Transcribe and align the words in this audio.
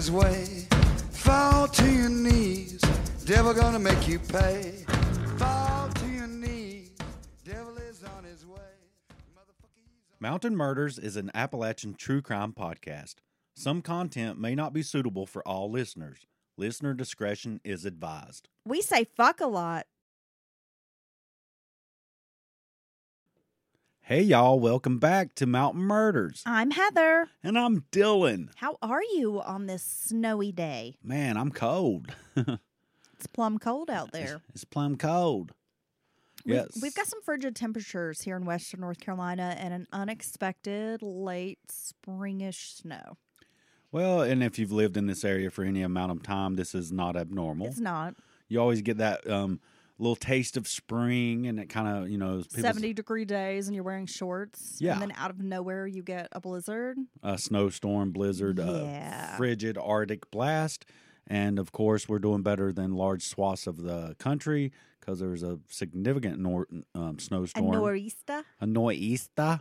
his 0.00 0.10
way. 0.10 0.66
Fall 1.10 1.68
to 1.68 1.92
your 1.92 2.08
knees. 2.08 2.80
Devil 3.26 3.52
gonna 3.52 3.78
make 3.78 4.08
you 4.08 4.18
pay. 4.18 4.82
Fall 5.36 5.90
to 5.90 6.06
your 6.08 6.26
knees. 6.26 6.96
Devil 7.44 7.76
is 7.76 8.02
on 8.16 8.24
his 8.24 8.46
way. 8.46 8.56
Motherfucker, 9.36 9.76
he's 9.84 9.92
on- 10.10 10.16
Mountain 10.18 10.56
Murders 10.56 10.98
is 10.98 11.16
an 11.16 11.30
Appalachian 11.34 11.92
true 11.92 12.22
crime 12.22 12.54
podcast. 12.54 13.16
Some 13.54 13.82
content 13.82 14.40
may 14.40 14.54
not 14.54 14.72
be 14.72 14.82
suitable 14.82 15.26
for 15.26 15.46
all 15.46 15.70
listeners. 15.70 16.20
Listener 16.56 16.94
discretion 16.94 17.60
is 17.62 17.84
advised. 17.84 18.48
We 18.64 18.80
say 18.80 19.04
fuck 19.04 19.42
a 19.42 19.46
lot. 19.46 19.86
Hey, 24.10 24.22
y'all, 24.22 24.58
welcome 24.58 24.98
back 24.98 25.36
to 25.36 25.46
Mountain 25.46 25.82
Murders. 25.82 26.42
I'm 26.44 26.72
Heather. 26.72 27.28
And 27.44 27.56
I'm 27.56 27.84
Dylan. 27.92 28.48
How 28.56 28.76
are 28.82 29.04
you 29.04 29.40
on 29.40 29.66
this 29.66 29.84
snowy 29.84 30.50
day? 30.50 30.96
Man, 31.00 31.36
I'm 31.36 31.52
cold. 31.52 32.12
It's 33.14 33.26
plumb 33.28 33.58
cold 33.58 33.88
out 33.88 34.10
there. 34.10 34.40
It's 34.52 34.64
plumb 34.64 34.96
cold. 34.96 35.52
We've- 36.44 36.56
Yes. 36.56 36.80
We've 36.82 36.94
got 36.94 37.06
some 37.06 37.22
frigid 37.22 37.54
temperatures 37.54 38.22
here 38.22 38.34
in 38.34 38.44
western 38.46 38.80
North 38.80 38.98
Carolina 38.98 39.54
and 39.56 39.72
an 39.72 39.86
unexpected 39.92 41.02
late 41.02 41.60
springish 41.70 42.78
snow. 42.80 43.16
Well, 43.92 44.22
and 44.22 44.42
if 44.42 44.58
you've 44.58 44.72
lived 44.72 44.96
in 44.96 45.06
this 45.06 45.22
area 45.24 45.50
for 45.50 45.62
any 45.62 45.82
amount 45.82 46.10
of 46.10 46.24
time, 46.24 46.56
this 46.56 46.74
is 46.74 46.90
not 46.90 47.14
abnormal. 47.16 47.68
It's 47.68 47.78
not 47.78 48.14
You 48.48 48.60
always 48.60 48.82
get 48.82 48.96
that 48.96 49.30
um, 49.30 49.60
little 50.00 50.16
taste 50.16 50.56
of 50.56 50.66
spring, 50.66 51.46
and 51.46 51.60
it 51.60 51.68
kind 51.68 51.86
of, 52.04 52.10
you 52.10 52.16
know, 52.18 52.42
70 52.48 52.94
degree 52.94 53.24
days 53.24 53.68
and 53.68 53.74
you're 53.74 53.84
wearing 53.84 54.06
shorts. 54.06 54.78
Yeah. 54.80 54.94
And 54.94 55.02
then 55.02 55.12
out 55.16 55.30
of 55.30 55.38
nowhere, 55.40 55.86
you 55.86 56.02
get 56.02 56.28
a 56.32 56.40
blizzard. 56.40 56.96
a 57.22 57.36
snowstorm, 57.38 58.10
blizzard, 58.12 58.58
Yeah. 58.58 59.34
a 59.34 59.36
frigid 59.36 59.76
Arctic 59.78 60.30
blast. 60.30 60.86
And 61.26 61.58
of 61.58 61.70
course, 61.70 62.08
we're 62.08 62.18
doing 62.18 62.42
better 62.42 62.72
than 62.72 62.94
large 62.94 63.22
swaths 63.24 63.66
of 63.66 63.82
the 63.82 64.16
country 64.18 64.72
because 64.98 65.20
there's 65.20 65.42
a 65.42 65.60
significant 65.68 66.38
nor- 66.40 66.66
um, 66.94 67.16
A 67.18 67.20
snowstorm, 67.20 67.66
norista. 67.66 68.42
a 68.60 68.66
noista, 68.66 69.60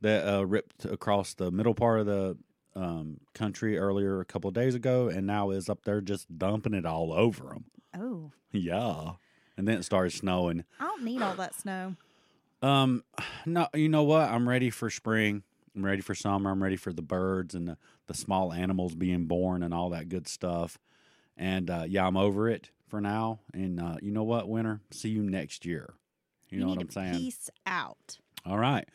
that 0.00 0.26
uh, 0.26 0.44
ripped 0.46 0.84
across 0.84 1.34
the 1.34 1.50
middle 1.50 1.74
part 1.74 2.00
of 2.00 2.06
the 2.06 2.36
um, 2.74 3.18
country 3.34 3.78
earlier 3.78 4.20
a 4.20 4.24
couple 4.24 4.48
of 4.48 4.54
days 4.54 4.74
ago, 4.74 5.08
and 5.08 5.26
now 5.26 5.50
is 5.50 5.68
up 5.68 5.84
there 5.84 6.00
just 6.00 6.38
dumping 6.38 6.74
it 6.74 6.86
all 6.86 7.12
over 7.12 7.44
them. 7.50 7.64
Oh, 7.94 8.32
Yeah, 8.50 9.12
and 9.56 9.66
then 9.66 9.78
it 9.78 9.84
started 9.84 10.12
snowing. 10.12 10.64
I 10.80 10.84
don't 10.84 11.04
need 11.04 11.22
all 11.22 11.34
that 11.34 11.54
snow. 11.54 11.96
Um, 12.62 13.04
no, 13.44 13.68
you 13.74 13.88
know 13.88 14.04
what? 14.04 14.28
I'm 14.28 14.48
ready 14.48 14.70
for 14.70 14.88
spring. 14.88 15.42
I'm 15.74 15.84
ready 15.84 16.02
for 16.02 16.14
summer. 16.14 16.50
I'm 16.50 16.62
ready 16.62 16.76
for 16.76 16.92
the 16.92 17.02
birds 17.02 17.54
and 17.54 17.68
the, 17.68 17.76
the 18.06 18.14
small 18.14 18.52
animals 18.52 18.94
being 18.94 19.24
born 19.24 19.62
and 19.62 19.72
all 19.72 19.90
that 19.90 20.08
good 20.08 20.28
stuff. 20.28 20.78
And 21.36 21.70
uh, 21.70 21.84
yeah, 21.88 22.06
I'm 22.06 22.16
over 22.16 22.48
it 22.48 22.70
for 22.88 23.00
now. 23.00 23.40
And 23.54 23.80
uh, 23.80 23.96
you 24.02 24.12
know 24.12 24.22
what, 24.22 24.48
winter? 24.48 24.80
See 24.90 25.08
you 25.08 25.22
next 25.22 25.64
year. 25.64 25.94
You, 26.50 26.60
know 26.60 26.66
need 26.66 26.76
what 26.76 26.82
I'm 26.82 26.90
saying? 26.90 27.14
Peace 27.14 27.50
out. 27.66 28.18
All 28.44 28.58
right. 28.58 28.86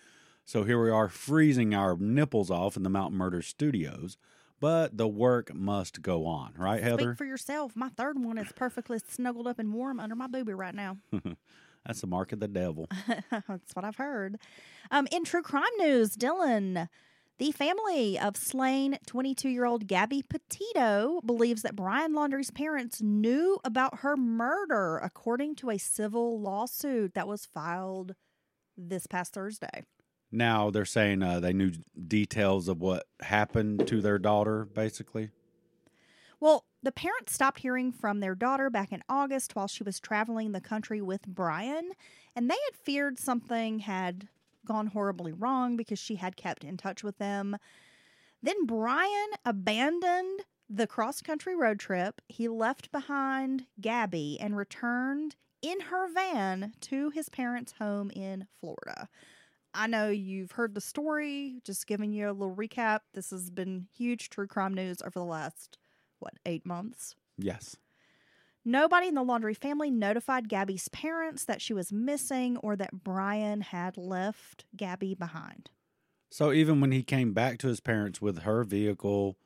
So 0.46 0.64
here 0.64 0.82
we 0.82 0.92
are 0.92 1.10
freezing 1.10 1.74
our 1.74 1.98
nipples 1.98 2.52
off 2.52 2.78
in 2.78 2.84
the 2.84 2.90
Mountain 2.90 3.18
Murder 3.18 3.42
Studios, 3.42 4.18
but 4.60 4.98
the 4.98 5.08
work 5.08 5.54
must 5.54 6.02
go 6.02 6.26
on, 6.26 6.54
right, 6.58 6.82
Heather? 6.82 7.12
Speak 7.12 7.18
for 7.18 7.26
yourself. 7.26 7.76
My 7.76 7.90
third 7.90 8.24
one 8.24 8.38
is 8.38 8.52
perfectly 8.56 9.00
snuggled 9.08 9.48
up 9.48 9.60
and 9.60 9.74
warm 9.74 10.00
under 10.00 10.16
my 10.16 10.28
boobie 10.28 10.58
right 10.58 10.76
now. 10.76 10.98
That's 11.86 12.02
the 12.02 12.08
mark 12.08 12.34
of 12.34 12.40
the 12.40 12.48
devil. 12.48 12.88
That's 13.32 13.74
what 13.74 13.86
I've 13.86 13.96
heard. 13.96 14.38
Um, 14.92 15.08
in 15.12 15.24
true 15.24 15.42
crime 15.42 15.64
news, 15.78 16.18
Dylan, 16.18 16.90
the 17.38 17.52
family 17.52 18.18
of 18.18 18.36
slain 18.36 18.98
22 19.06 19.48
year 19.48 19.66
old 19.66 19.88
Gabby 19.88 20.24
Petito 20.28 21.22
believes 21.24 21.62
that 21.62 21.76
Brian 21.76 22.14
Laundrie's 22.14 22.52
parents 22.52 23.02
knew 23.02 23.60
about 23.64 24.00
her 24.00 24.18
murder, 24.18 24.98
according 24.98 25.56
to 25.58 25.70
a 25.70 25.78
civil 25.78 26.42
lawsuit 26.42 27.14
that 27.14 27.28
was 27.28 27.46
filed 27.46 28.16
this 28.76 29.08
past 29.08 29.34
Thursday. 29.34 29.84
Now 30.32 30.70
they're 30.70 30.86
saying 30.86 31.24
uh, 31.24 31.40
they 31.40 31.54
knew 31.54 31.72
details 32.08 32.68
of 32.68 32.82
what 32.82 33.08
happened 33.22 33.88
to 33.88 34.02
their 34.02 34.20
daughter, 34.20 34.66
basically. 34.66 35.30
Well, 36.40 36.66
the 36.84 36.92
parents 36.92 37.34
stopped 37.34 37.60
hearing 37.60 37.92
from 37.92 38.20
their 38.20 38.36
daughter 38.36 38.70
back 38.70 38.92
in 38.92 39.04
August 39.10 39.56
while 39.56 39.68
she 39.68 39.84
was 39.84 40.00
traveling 40.00 40.52
the 40.52 40.62
country 40.62 41.02
with 41.02 41.26
Brian, 41.26 41.92
and 42.36 42.50
they 42.50 42.58
had 42.66 42.76
feared 42.76 43.18
something 43.18 43.80
had 43.80 44.28
gone 44.66 44.88
horribly 44.88 45.32
wrong 45.32 45.78
because 45.78 45.98
she 45.98 46.16
had 46.16 46.36
kept 46.36 46.64
in 46.64 46.78
touch 46.78 47.04
with 47.04 47.18
them. 47.18 47.58
Then 48.44 48.66
Brian 48.66 49.30
abandoned 49.46 50.42
the 50.70 50.86
cross 50.86 51.22
country 51.22 51.56
road 51.56 51.80
trip. 51.80 52.22
He 52.28 52.48
left 52.48 52.92
behind 52.92 53.66
Gabby 53.80 54.38
and 54.40 54.56
returned 54.56 55.36
in 55.62 55.80
her 55.80 56.12
van 56.12 56.74
to 56.82 57.10
his 57.10 57.30
parents' 57.30 57.74
home 57.80 58.12
in 58.12 58.48
Florida. 58.60 59.10
I 59.78 59.86
know 59.86 60.10
you've 60.10 60.54
heard 60.54 60.74
the 60.74 60.82
story, 60.82 61.62
just 61.64 61.86
giving 61.86 62.12
you 62.12 62.32
a 62.32 62.34
little 62.34 62.56
recap. 62.56 63.02
This 63.14 63.30
has 63.30 63.52
been 63.52 63.88
huge 63.96 64.30
true 64.30 64.48
crime 64.48 64.74
news 64.74 65.04
over 65.04 65.20
the 65.20 65.24
last 65.24 65.78
what, 66.18 66.34
eight 66.48 66.66
months? 66.66 67.16
Yes. 67.38 67.78
Nobody 68.66 69.08
in 69.08 69.14
the 69.14 69.24
Laundrie 69.24 69.56
family 69.56 69.92
notified 69.92 70.50
Gabby's 70.50 70.88
parents 70.90 71.46
that 71.46 71.62
she 71.62 71.74
was 71.74 71.94
missing 71.94 72.58
or 72.58 72.76
that 72.76 73.04
Brian 73.04 73.62
had 73.62 73.98
left 73.98 74.66
Gabby 74.76 75.14
behind. 75.14 75.70
So 76.32 76.52
even 76.52 76.82
when 76.82 76.92
he 76.92 77.04
came 77.04 77.34
back 77.34 77.60
to 77.60 77.68
his 77.68 77.80
parents 77.80 78.20
with 78.20 78.40
her 78.40 78.64
vehicle, 78.64 79.38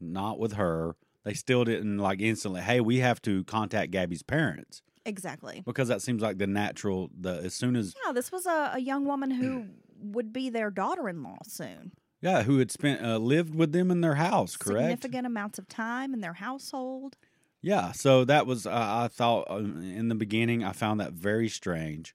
not 0.00 0.40
with 0.40 0.54
her, 0.54 0.96
they 1.24 1.32
still 1.32 1.64
didn't 1.64 1.98
like 1.98 2.20
instantly, 2.20 2.60
hey, 2.60 2.80
we 2.80 2.98
have 2.98 3.22
to 3.22 3.44
contact 3.44 3.92
Gabby's 3.92 4.24
parents. 4.24 4.82
Exactly. 5.06 5.62
Because 5.64 5.88
that 5.88 6.02
seems 6.02 6.20
like 6.20 6.36
the 6.38 6.46
natural 6.46 7.10
the 7.18 7.40
as 7.44 7.54
soon 7.54 7.76
as 7.76 7.94
Yeah, 8.04 8.12
this 8.12 8.30
was 8.30 8.44
a, 8.44 8.72
a 8.74 8.80
young 8.80 9.06
woman 9.06 9.30
who 9.30 9.66
would 9.98 10.32
be 10.32 10.50
their 10.50 10.70
daughter 10.70 11.08
in 11.08 11.22
law 11.22 11.38
soon. 11.46 11.92
yeah, 12.20 12.42
who 12.42 12.58
had 12.58 12.70
spent 12.70 13.02
uh, 13.02 13.16
lived 13.18 13.54
with 13.54 13.72
them 13.72 13.90
in 13.90 14.00
their 14.00 14.16
house, 14.16 14.56
correct? 14.56 14.82
Significant 15.02 15.26
amounts 15.26 15.58
of 15.58 15.68
time 15.68 16.12
in 16.12 16.20
their 16.20 16.34
household. 16.34 17.16
Yeah, 17.62 17.92
so 17.92 18.24
that 18.26 18.46
was 18.46 18.66
uh, 18.66 18.70
I 18.72 19.08
thought 19.08 19.46
um, 19.48 19.82
in 19.82 20.08
the 20.08 20.14
beginning 20.14 20.62
I 20.64 20.72
found 20.72 21.00
that 21.00 21.12
very 21.12 21.48
strange, 21.48 22.14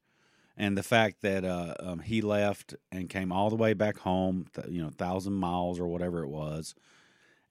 and 0.55 0.77
the 0.77 0.83
fact 0.83 1.21
that 1.21 1.43
uh, 1.43 1.73
um, 1.79 1.99
he 1.99 2.21
left 2.21 2.75
and 2.91 3.09
came 3.09 3.31
all 3.31 3.49
the 3.49 3.55
way 3.55 3.73
back 3.73 3.97
home, 3.99 4.45
th- 4.53 4.67
you 4.67 4.81
know, 4.81 4.89
thousand 4.89 5.33
miles 5.33 5.79
or 5.79 5.87
whatever 5.87 6.23
it 6.23 6.29
was, 6.29 6.75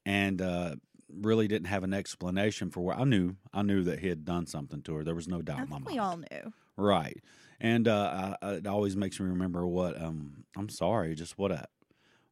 and 0.07 0.41
uh, 0.41 0.77
really 1.15 1.49
didn't 1.49 1.69
have 1.69 1.85
an 1.85 1.93
explanation 1.95 2.71
for 2.71 2.81
what 2.81 2.99
I 2.99 3.05
knew 3.05 3.37
I 3.53 3.63
knew 3.63 3.83
that 3.85 4.01
he 4.01 4.09
had 4.09 4.25
done 4.25 4.47
something 4.47 4.83
to 4.83 4.95
her. 4.97 5.05
There 5.05 5.15
was 5.15 5.29
no 5.29 5.43
doubt 5.43 5.59
I 5.61 5.63
in 5.65 5.69
my 5.69 5.77
think 5.77 5.85
mind. 5.87 5.95
we 5.97 5.99
all 5.99 6.17
knew. 6.17 6.53
Right. 6.77 7.21
And 7.61 7.87
uh, 7.89 8.35
I, 8.43 8.47
I- 8.47 8.53
it 8.55 8.67
always 8.67 8.97
makes 8.97 9.21
me 9.21 9.27
remember 9.27 9.67
what 9.67 10.01
um 10.01 10.45
I'm 10.57 10.69
sorry, 10.69 11.15
just 11.15 11.39
what 11.39 11.51
a 11.53 11.67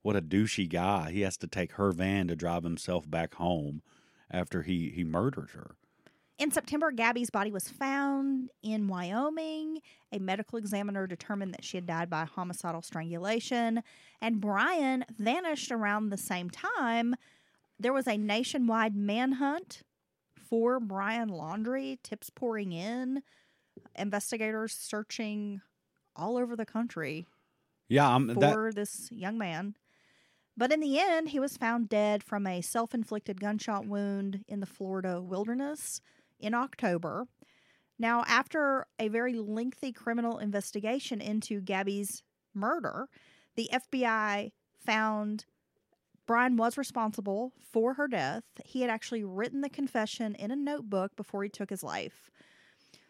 what 0.02 0.16
a 0.16 0.22
douchey 0.22 0.68
guy. 0.68 1.10
He 1.10 1.20
has 1.22 1.36
to 1.38 1.46
take 1.46 1.72
her 1.72 1.92
van 1.92 2.28
to 2.28 2.36
drive 2.36 2.64
himself 2.64 3.08
back 3.10 3.34
home 3.34 3.82
after 4.30 4.62
he 4.62 4.90
he 4.90 5.04
murdered 5.04 5.50
her. 5.50 5.72
In 6.38 6.52
September, 6.52 6.92
Gabby's 6.92 7.30
body 7.30 7.50
was 7.50 7.68
found 7.68 8.50
in 8.62 8.86
Wyoming. 8.86 9.80
A 10.12 10.20
medical 10.20 10.56
examiner 10.56 11.08
determined 11.08 11.52
that 11.52 11.64
she 11.64 11.76
had 11.76 11.84
died 11.84 12.08
by 12.08 12.24
homicidal 12.26 12.80
strangulation, 12.80 13.82
and 14.22 14.40
Brian 14.40 15.04
vanished 15.18 15.72
around 15.72 16.10
the 16.10 16.16
same 16.16 16.48
time. 16.48 17.16
There 17.78 17.92
was 17.92 18.08
a 18.08 18.16
nationwide 18.16 18.96
manhunt 18.96 19.82
for 20.36 20.80
Brian 20.80 21.28
Laundrie, 21.28 21.98
tips 22.02 22.30
pouring 22.30 22.72
in, 22.72 23.22
investigators 23.94 24.72
searching 24.72 25.60
all 26.16 26.36
over 26.36 26.56
the 26.56 26.66
country 26.66 27.26
Yeah, 27.88 28.08
I'm 28.08 28.26
that. 28.26 28.52
for 28.52 28.72
this 28.72 29.08
young 29.12 29.38
man. 29.38 29.76
But 30.56 30.72
in 30.72 30.80
the 30.80 30.98
end, 30.98 31.28
he 31.28 31.38
was 31.38 31.56
found 31.56 31.88
dead 31.88 32.24
from 32.24 32.44
a 32.46 32.60
self 32.60 32.92
inflicted 32.92 33.40
gunshot 33.40 33.86
wound 33.86 34.44
in 34.48 34.58
the 34.58 34.66
Florida 34.66 35.22
wilderness 35.22 36.00
in 36.40 36.54
October. 36.54 37.28
Now, 37.96 38.24
after 38.26 38.86
a 38.98 39.08
very 39.08 39.34
lengthy 39.34 39.92
criminal 39.92 40.38
investigation 40.38 41.20
into 41.20 41.60
Gabby's 41.60 42.22
murder, 42.54 43.08
the 43.54 43.70
FBI 43.72 44.50
found 44.84 45.46
Brian 46.28 46.58
was 46.58 46.76
responsible 46.76 47.54
for 47.58 47.94
her 47.94 48.06
death. 48.06 48.44
He 48.62 48.82
had 48.82 48.90
actually 48.90 49.24
written 49.24 49.62
the 49.62 49.70
confession 49.70 50.34
in 50.34 50.50
a 50.50 50.56
notebook 50.56 51.16
before 51.16 51.42
he 51.42 51.48
took 51.48 51.70
his 51.70 51.82
life. 51.82 52.30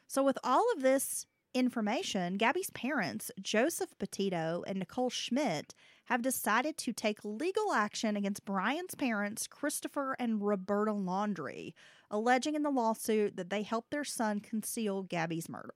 So, 0.06 0.22
with 0.22 0.38
all 0.44 0.64
of 0.74 0.82
this 0.82 1.26
information, 1.52 2.36
Gabby's 2.36 2.70
parents, 2.70 3.32
Joseph 3.42 3.98
Petito 3.98 4.62
and 4.68 4.78
Nicole 4.78 5.10
Schmidt, 5.10 5.74
have 6.04 6.22
decided 6.22 6.78
to 6.78 6.92
take 6.92 7.24
legal 7.24 7.72
action 7.72 8.16
against 8.16 8.44
Brian's 8.44 8.94
parents, 8.94 9.48
Christopher 9.48 10.14
and 10.20 10.40
Roberta 10.40 10.92
Laundrie, 10.92 11.74
alleging 12.12 12.54
in 12.54 12.62
the 12.62 12.70
lawsuit 12.70 13.36
that 13.36 13.50
they 13.50 13.62
helped 13.62 13.90
their 13.90 14.04
son 14.04 14.38
conceal 14.38 15.02
Gabby's 15.02 15.48
murder. 15.48 15.74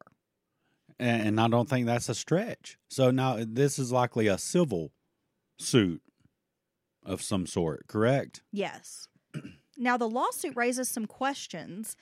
and 1.01 1.27
and 1.27 1.41
I 1.41 1.49
don't 1.49 1.69
think 1.69 1.87
that's 1.87 2.09
a 2.09 2.15
stretch. 2.15 2.79
So 2.89 3.11
now 3.11 3.39
this 3.41 3.81
is 3.81 3.91
likely 3.91 4.29
a 4.29 4.39
civil 4.39 4.93
suit 5.59 6.03
of 7.05 7.23
some 7.23 7.47
sort, 7.47 7.87
correct? 7.87 8.43
Yes. 8.53 9.09
now, 9.77 9.97
the 9.97 10.09
lawsuit 10.09 10.57
raises 10.57 10.89
some 10.89 11.07
questions 11.07 11.97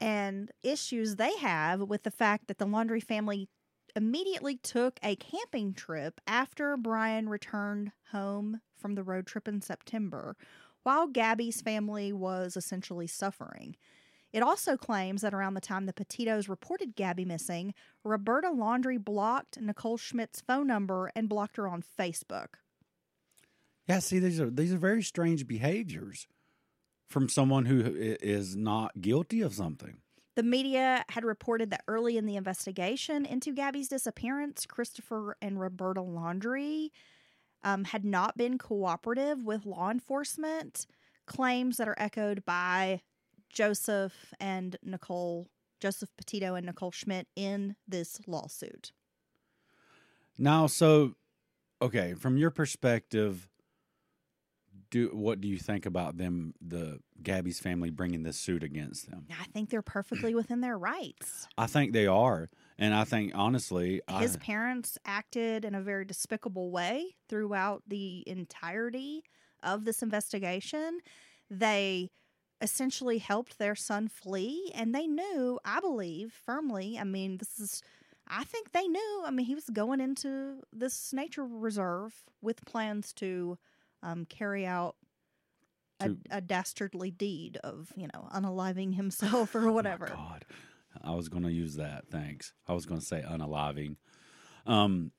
and 0.00 0.50
issues 0.62 1.16
they 1.16 1.36
have 1.38 1.80
with 1.80 2.02
the 2.02 2.10
fact 2.10 2.48
that 2.48 2.58
the 2.58 2.66
Laundrie 2.66 3.02
family 3.02 3.48
immediately 3.94 4.56
took 4.56 5.00
a 5.02 5.16
camping 5.16 5.72
trip 5.72 6.20
after 6.26 6.76
Brian 6.76 7.28
returned 7.28 7.92
home 8.12 8.60
from 8.76 8.94
the 8.94 9.02
road 9.02 9.26
trip 9.26 9.48
in 9.48 9.62
September, 9.62 10.36
while 10.82 11.06
Gabby's 11.06 11.62
family 11.62 12.12
was 12.12 12.56
essentially 12.56 13.06
suffering. 13.06 13.76
It 14.32 14.42
also 14.42 14.76
claims 14.76 15.22
that 15.22 15.32
around 15.32 15.54
the 15.54 15.62
time 15.62 15.86
the 15.86 15.94
Petitos 15.94 16.48
reported 16.48 16.94
Gabby 16.94 17.24
missing, 17.24 17.72
Roberta 18.04 18.48
Laundrie 18.48 19.02
blocked 19.02 19.58
Nicole 19.58 19.96
Schmidt's 19.96 20.42
phone 20.42 20.66
number 20.66 21.10
and 21.16 21.28
blocked 21.28 21.56
her 21.56 21.66
on 21.66 21.82
Facebook. 21.82 22.56
Yeah, 23.88 24.00
see, 24.00 24.18
these 24.18 24.40
are 24.40 24.50
these 24.50 24.72
are 24.72 24.78
very 24.78 25.02
strange 25.02 25.46
behaviors 25.46 26.26
from 27.08 27.28
someone 27.28 27.66
who 27.66 27.82
is 27.96 28.56
not 28.56 29.00
guilty 29.00 29.40
of 29.42 29.54
something. 29.54 29.98
The 30.34 30.42
media 30.42 31.04
had 31.08 31.24
reported 31.24 31.70
that 31.70 31.84
early 31.88 32.18
in 32.18 32.26
the 32.26 32.36
investigation 32.36 33.24
into 33.24 33.54
Gabby's 33.54 33.88
disappearance, 33.88 34.66
Christopher 34.66 35.36
and 35.40 35.58
Roberta 35.58 36.00
Laundrie 36.00 36.90
um, 37.62 37.84
had 37.84 38.04
not 38.04 38.36
been 38.36 38.58
cooperative 38.58 39.44
with 39.44 39.64
law 39.64 39.90
enforcement. 39.90 40.86
Claims 41.26 41.78
that 41.78 41.88
are 41.88 41.96
echoed 41.98 42.44
by 42.44 43.00
Joseph 43.48 44.34
and 44.38 44.76
Nicole, 44.82 45.48
Joseph 45.80 46.10
Petito 46.16 46.54
and 46.54 46.66
Nicole 46.66 46.92
Schmidt 46.92 47.26
in 47.34 47.74
this 47.88 48.20
lawsuit. 48.26 48.92
Now, 50.38 50.66
so 50.66 51.14
okay, 51.80 52.14
from 52.14 52.36
your 52.36 52.50
perspective, 52.50 53.48
do 54.96 55.10
what 55.12 55.40
do 55.40 55.48
you 55.48 55.58
think 55.58 55.86
about 55.86 56.16
them, 56.16 56.54
the 56.60 57.00
Gabby's 57.22 57.60
family 57.60 57.90
bringing 57.90 58.22
this 58.22 58.36
suit 58.36 58.62
against 58.62 59.10
them? 59.10 59.26
I 59.30 59.44
think 59.44 59.70
they're 59.70 59.82
perfectly 59.82 60.34
within 60.40 60.60
their 60.60 60.78
rights. 60.78 61.46
I 61.58 61.66
think 61.66 61.92
they 61.92 62.06
are, 62.06 62.50
and 62.78 62.94
I 62.94 63.04
think 63.04 63.32
honestly, 63.34 64.00
His 64.18 64.36
I, 64.36 64.38
parents 64.40 64.98
acted 65.04 65.64
in 65.64 65.74
a 65.74 65.80
very 65.80 66.04
despicable 66.04 66.70
way 66.70 67.16
throughout 67.28 67.82
the 67.86 68.24
entirety 68.26 69.24
of 69.62 69.84
this 69.84 70.02
investigation. 70.02 71.00
They 71.50 72.10
essentially 72.60 73.18
helped 73.18 73.58
their 73.58 73.74
son 73.74 74.08
flee, 74.08 74.72
and 74.74 74.94
they 74.94 75.06
knew, 75.06 75.58
I 75.64 75.80
believe, 75.80 76.32
firmly. 76.32 76.98
I 76.98 77.04
mean, 77.04 77.38
this 77.38 77.58
is, 77.58 77.82
I 78.26 78.44
think 78.44 78.72
they 78.72 78.86
knew. 78.86 79.22
I 79.26 79.30
mean, 79.30 79.46
he 79.46 79.54
was 79.54 79.68
going 79.70 80.00
into 80.00 80.62
this 80.72 81.12
nature 81.12 81.44
reserve 81.44 82.14
with 82.40 82.64
plans 82.64 83.12
to 83.14 83.58
um, 84.02 84.24
carry 84.26 84.66
out. 84.66 84.96
A, 85.98 86.08
To- 86.10 86.18
a 86.30 86.40
dastardly 86.42 87.10
deed 87.10 87.56
of 87.64 87.90
you 87.96 88.06
know 88.12 88.28
unaliving 88.34 88.94
himself 88.94 89.54
or 89.54 89.68
Oh 89.68 89.72
whatever. 89.72 90.06
God, 90.08 90.44
I 91.02 91.14
was 91.14 91.30
going 91.30 91.44
to 91.44 91.50
use 91.52 91.76
that. 91.76 92.08
Thanks. 92.10 92.52
I 92.68 92.74
was 92.74 92.84
going 92.84 93.00
to 93.00 93.06
say 93.06 93.24
unaliving. 93.26 93.96
Um, 94.66 95.12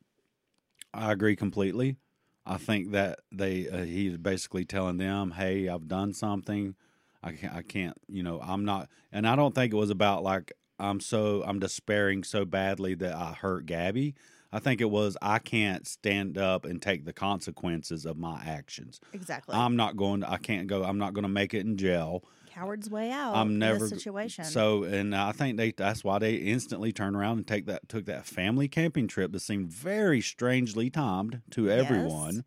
I 0.94 1.12
agree 1.12 1.36
completely. 1.36 1.98
I 2.46 2.58
think 2.58 2.92
that 2.92 3.20
they 3.32 3.68
uh, 3.68 3.84
he's 3.84 4.18
basically 4.18 4.66
telling 4.66 4.98
them, 4.98 5.32
"Hey, 5.32 5.68
I've 5.68 5.88
done 5.88 6.14
something. 6.14 6.76
I 7.24 7.32
can't. 7.32 7.54
I 7.56 7.62
can't. 7.64 7.98
You 8.08 8.22
know, 8.24 8.40
I'm 8.42 8.64
not." 8.64 8.88
And 9.12 9.28
I 9.28 9.36
don't 9.36 9.56
think 9.56 9.74
it 9.74 9.78
was 9.78 9.90
about 9.90 10.22
like 10.24 10.54
I'm 10.80 11.00
so 11.00 11.44
I'm 11.46 11.60
despairing 11.60 12.24
so 12.24 12.46
badly 12.46 12.94
that 12.96 13.16
I 13.16 13.34
hurt 13.34 13.66
Gabby. 13.66 14.14
I 14.52 14.60
think 14.60 14.82
it 14.82 14.90
was 14.90 15.18
I 15.22 15.40
can't 15.40 15.86
stand 15.86 16.38
up 16.38 16.66
and 16.66 16.82
take 16.82 17.06
the 17.06 17.14
consequences 17.14 18.06
of 18.06 18.18
my 18.18 18.42
actions. 18.46 19.00
exactly. 19.14 19.56
I'm 19.56 19.76
not 19.76 19.98
going. 19.98 20.22
To, 20.22 20.32
I 20.32 20.38
can't 20.38 20.68
go. 20.68 20.84
I'm 20.84 20.98
not 20.98 21.14
going 21.14 21.24
to 21.24 21.30
make 21.30 21.54
it 21.54 21.66
in 21.66 21.78
jail. 21.78 22.24
Coward's 22.54 22.90
way 22.90 23.12
out. 23.12 23.36
I'm 23.36 23.52
in 23.52 23.60
never 23.60 23.88
this 23.88 23.90
situation. 23.90 24.46
So, 24.46 24.84
and 24.84 25.16
I 25.16 25.32
think 25.32 25.58
they 25.58 25.72
that's 25.72 26.04
why 26.04 26.18
they 26.18 26.36
instantly 26.36 26.92
turned 26.92 27.16
around 27.16 27.38
and 27.38 27.48
take 27.48 27.68
that 27.68 27.88
took 27.88 28.06
that 28.06 28.26
family 28.26 28.68
camping 28.68 29.08
trip 29.08 29.32
that 29.34 29.42
seemed 29.42 29.70
very 29.70 30.22
strangely 30.22 30.90
timed 30.90 31.42
to 31.52 31.70
everyone, 31.70 32.46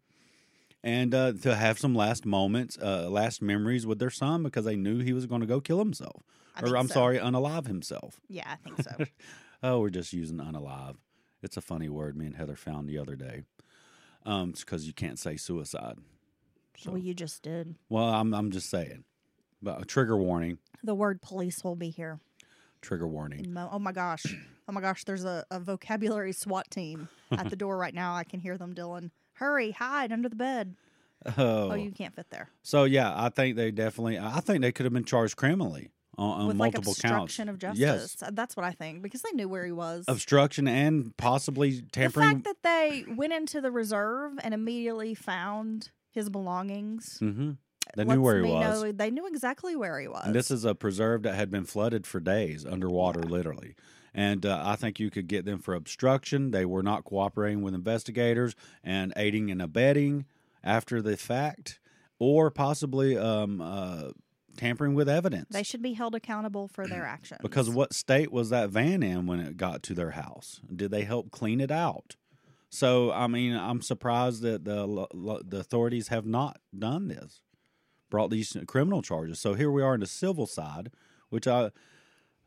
and 0.82 1.14
uh, 1.14 1.32
to 1.42 1.54
have 1.54 1.78
some 1.78 1.94
last 1.94 2.26
moments, 2.26 2.76
uh, 2.82 3.08
last 3.08 3.40
memories 3.40 3.86
with 3.86 4.00
their 4.00 4.10
son 4.10 4.42
because 4.42 4.64
they 4.64 4.76
knew 4.76 4.98
he 4.98 5.12
was 5.12 5.26
going 5.26 5.42
to 5.42 5.46
go 5.46 5.60
kill 5.60 5.78
himself, 5.78 6.22
I 6.56 6.62
or 6.62 6.76
I'm 6.76 6.88
so. 6.88 6.94
sorry, 6.94 7.18
unalive 7.18 7.68
himself. 7.68 8.20
Yeah, 8.28 8.44
I 8.46 8.56
think 8.56 8.82
so. 8.82 9.04
Oh, 9.62 9.80
we're 9.80 9.90
just 9.90 10.14
using 10.14 10.38
unalive. 10.38 10.96
It's 11.42 11.56
a 11.56 11.60
funny 11.60 11.88
word 11.88 12.16
me 12.16 12.26
and 12.26 12.36
Heather 12.36 12.56
found 12.56 12.88
the 12.88 12.98
other 12.98 13.16
day. 13.16 13.42
Um, 14.26 14.50
it's 14.50 14.60
because 14.60 14.86
you 14.86 14.92
can't 14.92 15.18
say 15.18 15.36
suicide. 15.36 15.96
So, 16.76 16.92
well, 16.92 17.00
you 17.00 17.14
just 17.14 17.42
did. 17.42 17.74
well, 17.88 18.04
I'm 18.08 18.32
I'm 18.34 18.50
just 18.50 18.70
saying, 18.70 19.04
but 19.62 19.80
a 19.82 19.84
trigger 19.84 20.16
warning. 20.16 20.58
The 20.82 20.94
word 20.94 21.20
police 21.22 21.62
will 21.64 21.76
be 21.76 21.90
here. 21.90 22.20
Trigger 22.80 23.06
warning. 23.08 23.54
Oh 23.56 23.78
my 23.78 23.92
gosh. 23.92 24.24
Oh 24.68 24.72
my 24.72 24.80
gosh. 24.80 25.02
There's 25.02 25.24
a, 25.24 25.44
a 25.50 25.58
vocabulary 25.58 26.30
SWAT 26.30 26.70
team 26.70 27.08
at 27.32 27.50
the 27.50 27.56
door 27.56 27.76
right 27.76 27.92
now. 27.92 28.14
I 28.14 28.22
can 28.22 28.38
hear 28.38 28.56
them, 28.56 28.72
Dylan. 28.72 29.10
Hurry, 29.32 29.72
hide 29.72 30.12
under 30.12 30.28
the 30.28 30.36
bed. 30.36 30.76
Oh, 31.36 31.72
Oh, 31.72 31.74
you 31.74 31.90
can't 31.90 32.14
fit 32.14 32.30
there. 32.30 32.50
So 32.62 32.84
yeah, 32.84 33.12
I 33.16 33.30
think 33.30 33.56
they 33.56 33.72
definitely. 33.72 34.16
I 34.16 34.38
think 34.38 34.60
they 34.62 34.70
could 34.70 34.84
have 34.86 34.92
been 34.92 35.02
charged 35.04 35.34
criminally 35.36 35.90
on, 36.20 36.40
on 36.42 36.46
With 36.48 36.56
like 36.58 36.76
obstruction 36.76 37.46
counts. 37.46 37.64
of 37.64 37.76
justice. 37.76 38.22
Uh, 38.22 38.30
That's 38.32 38.56
what 38.56 38.64
I 38.64 38.72
think 38.72 39.02
because 39.02 39.22
they 39.22 39.32
knew 39.32 39.48
where 39.48 39.64
he 39.64 39.72
was. 39.72 40.04
obstruction 40.06 40.68
and 40.68 41.16
possibly 41.16 41.82
tampering. 41.92 42.28
the 42.28 42.34
fact 42.34 42.44
that 42.44 42.62
they 42.62 43.04
went 43.14 43.32
into 43.32 43.60
the 43.60 43.70
reserve 43.70 44.32
and 44.42 44.52
immediately 44.54 45.14
found 45.14 45.90
his 46.12 46.28
belongings. 46.28 47.18
hmm 47.18 47.52
They 47.96 48.04
knew 48.04 48.20
where 48.20 48.44
he 48.44 48.50
was. 48.50 48.82
know 48.82 48.92
they 48.92 49.10
knew 49.10 49.26
exactly 49.26 49.74
where 49.76 49.98
he 50.00 50.08
was. 50.08 50.22
And 50.26 50.34
this 50.34 50.50
is 50.50 50.64
a 50.64 50.74
preserve 50.74 51.22
that 51.22 51.34
had 51.34 51.50
been 51.50 51.64
flooded 51.64 52.06
for 52.06 52.20
days, 52.20 52.66
underwater, 52.66 53.20
literally. 53.22 53.74
And 54.12 54.44
uh, 54.44 54.60
I 54.64 54.74
think 54.76 54.98
you 54.98 55.08
could 55.08 55.28
get 55.28 55.44
them 55.44 55.60
for 55.60 55.72
obstruction. 55.74 56.50
They 56.50 56.64
were 56.64 56.82
not 56.82 57.04
cooperating 57.04 57.62
with 57.62 57.74
investigators 57.74 58.56
and 58.82 59.12
aiding 59.16 59.50
and 59.52 59.62
abetting 59.62 60.26
after 60.64 61.00
the 61.00 61.16
fact, 61.16 61.78
or 62.18 62.50
possibly 62.50 63.16
um, 63.16 63.60
uh, 63.60 64.08
tampering 64.56 64.94
with 64.94 65.08
evidence. 65.08 65.48
they 65.50 65.62
should 65.62 65.82
be 65.82 65.92
held 65.94 66.14
accountable 66.14 66.68
for 66.68 66.86
their 66.86 67.04
actions. 67.16 67.40
Because 67.42 67.70
what 67.70 67.94
state 67.94 68.30
was 68.32 68.50
that 68.50 68.70
van 68.70 69.02
in 69.02 69.26
when 69.26 69.40
it 69.40 69.56
got 69.56 69.82
to 69.84 69.94
their 69.94 70.10
house? 70.10 70.60
Did 70.74 70.90
they 70.90 71.04
help 71.04 71.30
clean 71.30 71.60
it 71.60 71.70
out? 71.70 72.16
So, 72.68 73.10
I 73.10 73.26
mean, 73.26 73.56
I'm 73.56 73.82
surprised 73.82 74.42
that 74.42 74.64
the 74.64 74.86
lo- 74.86 75.08
lo- 75.12 75.42
the 75.44 75.58
authorities 75.58 76.08
have 76.08 76.24
not 76.24 76.60
done 76.76 77.08
this, 77.08 77.42
brought 78.10 78.30
these 78.30 78.56
criminal 78.66 79.02
charges. 79.02 79.40
So 79.40 79.54
here 79.54 79.70
we 79.70 79.82
are 79.82 79.94
in 79.94 80.00
the 80.00 80.06
civil 80.06 80.46
side, 80.46 80.90
which 81.30 81.46
I. 81.46 81.70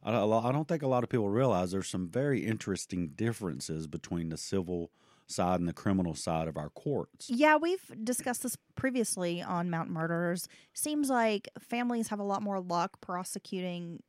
I 0.05 0.21
I 0.21 0.51
don't 0.51 0.67
think 0.67 0.83
a 0.83 0.87
lot 0.87 1.03
of 1.05 1.09
people 1.09 1.29
realize 1.29 1.71
there's 1.71 1.87
some 1.87 2.09
very 2.09 2.45
interesting 2.45 3.11
differences 3.15 3.87
between 3.87 4.27
the 4.27 4.37
civil 4.37 4.91
side 5.27 5.59
and 5.59 5.67
the 5.67 5.73
criminal 5.73 6.13
side 6.13 6.47
of 6.47 6.57
our 6.57 6.69
courts. 6.69 7.29
Yeah, 7.29 7.57
we've 7.57 7.91
discussed 8.03 8.43
this 8.43 8.57
previously 8.75 9.41
on 9.41 9.69
Mountain 9.69 9.93
Murders. 9.93 10.47
Seems 10.73 11.09
like 11.09 11.49
families 11.59 12.09
have 12.09 12.19
a 12.19 12.23
lot 12.23 12.41
more 12.41 12.59
luck 12.59 13.01
prosecuting. 13.01 14.01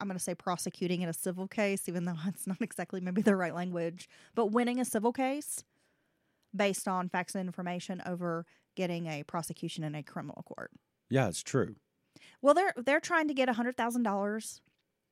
I'm 0.00 0.08
going 0.08 0.18
to 0.18 0.22
say 0.22 0.34
prosecuting 0.34 1.02
in 1.02 1.08
a 1.08 1.14
civil 1.14 1.48
case, 1.48 1.88
even 1.88 2.04
though 2.04 2.16
it's 2.26 2.46
not 2.46 2.60
exactly 2.60 3.00
maybe 3.00 3.22
the 3.22 3.36
right 3.36 3.54
language, 3.54 4.08
but 4.34 4.46
winning 4.46 4.80
a 4.80 4.84
civil 4.84 5.12
case 5.12 5.64
based 6.54 6.88
on 6.88 7.08
facts 7.08 7.34
and 7.34 7.46
information 7.46 8.02
over 8.06 8.46
getting 8.76 9.06
a 9.06 9.22
prosecution 9.24 9.84
in 9.84 9.94
a 9.94 10.02
criminal 10.02 10.42
court. 10.46 10.70
Yeah, 11.10 11.28
it's 11.28 11.42
true. 11.42 11.76
Well, 12.42 12.54
they're 12.54 12.72
they're 12.76 13.00
trying 13.00 13.28
to 13.28 13.34
get 13.34 13.48
hundred 13.48 13.76
thousand 13.76 14.02
dollars 14.02 14.60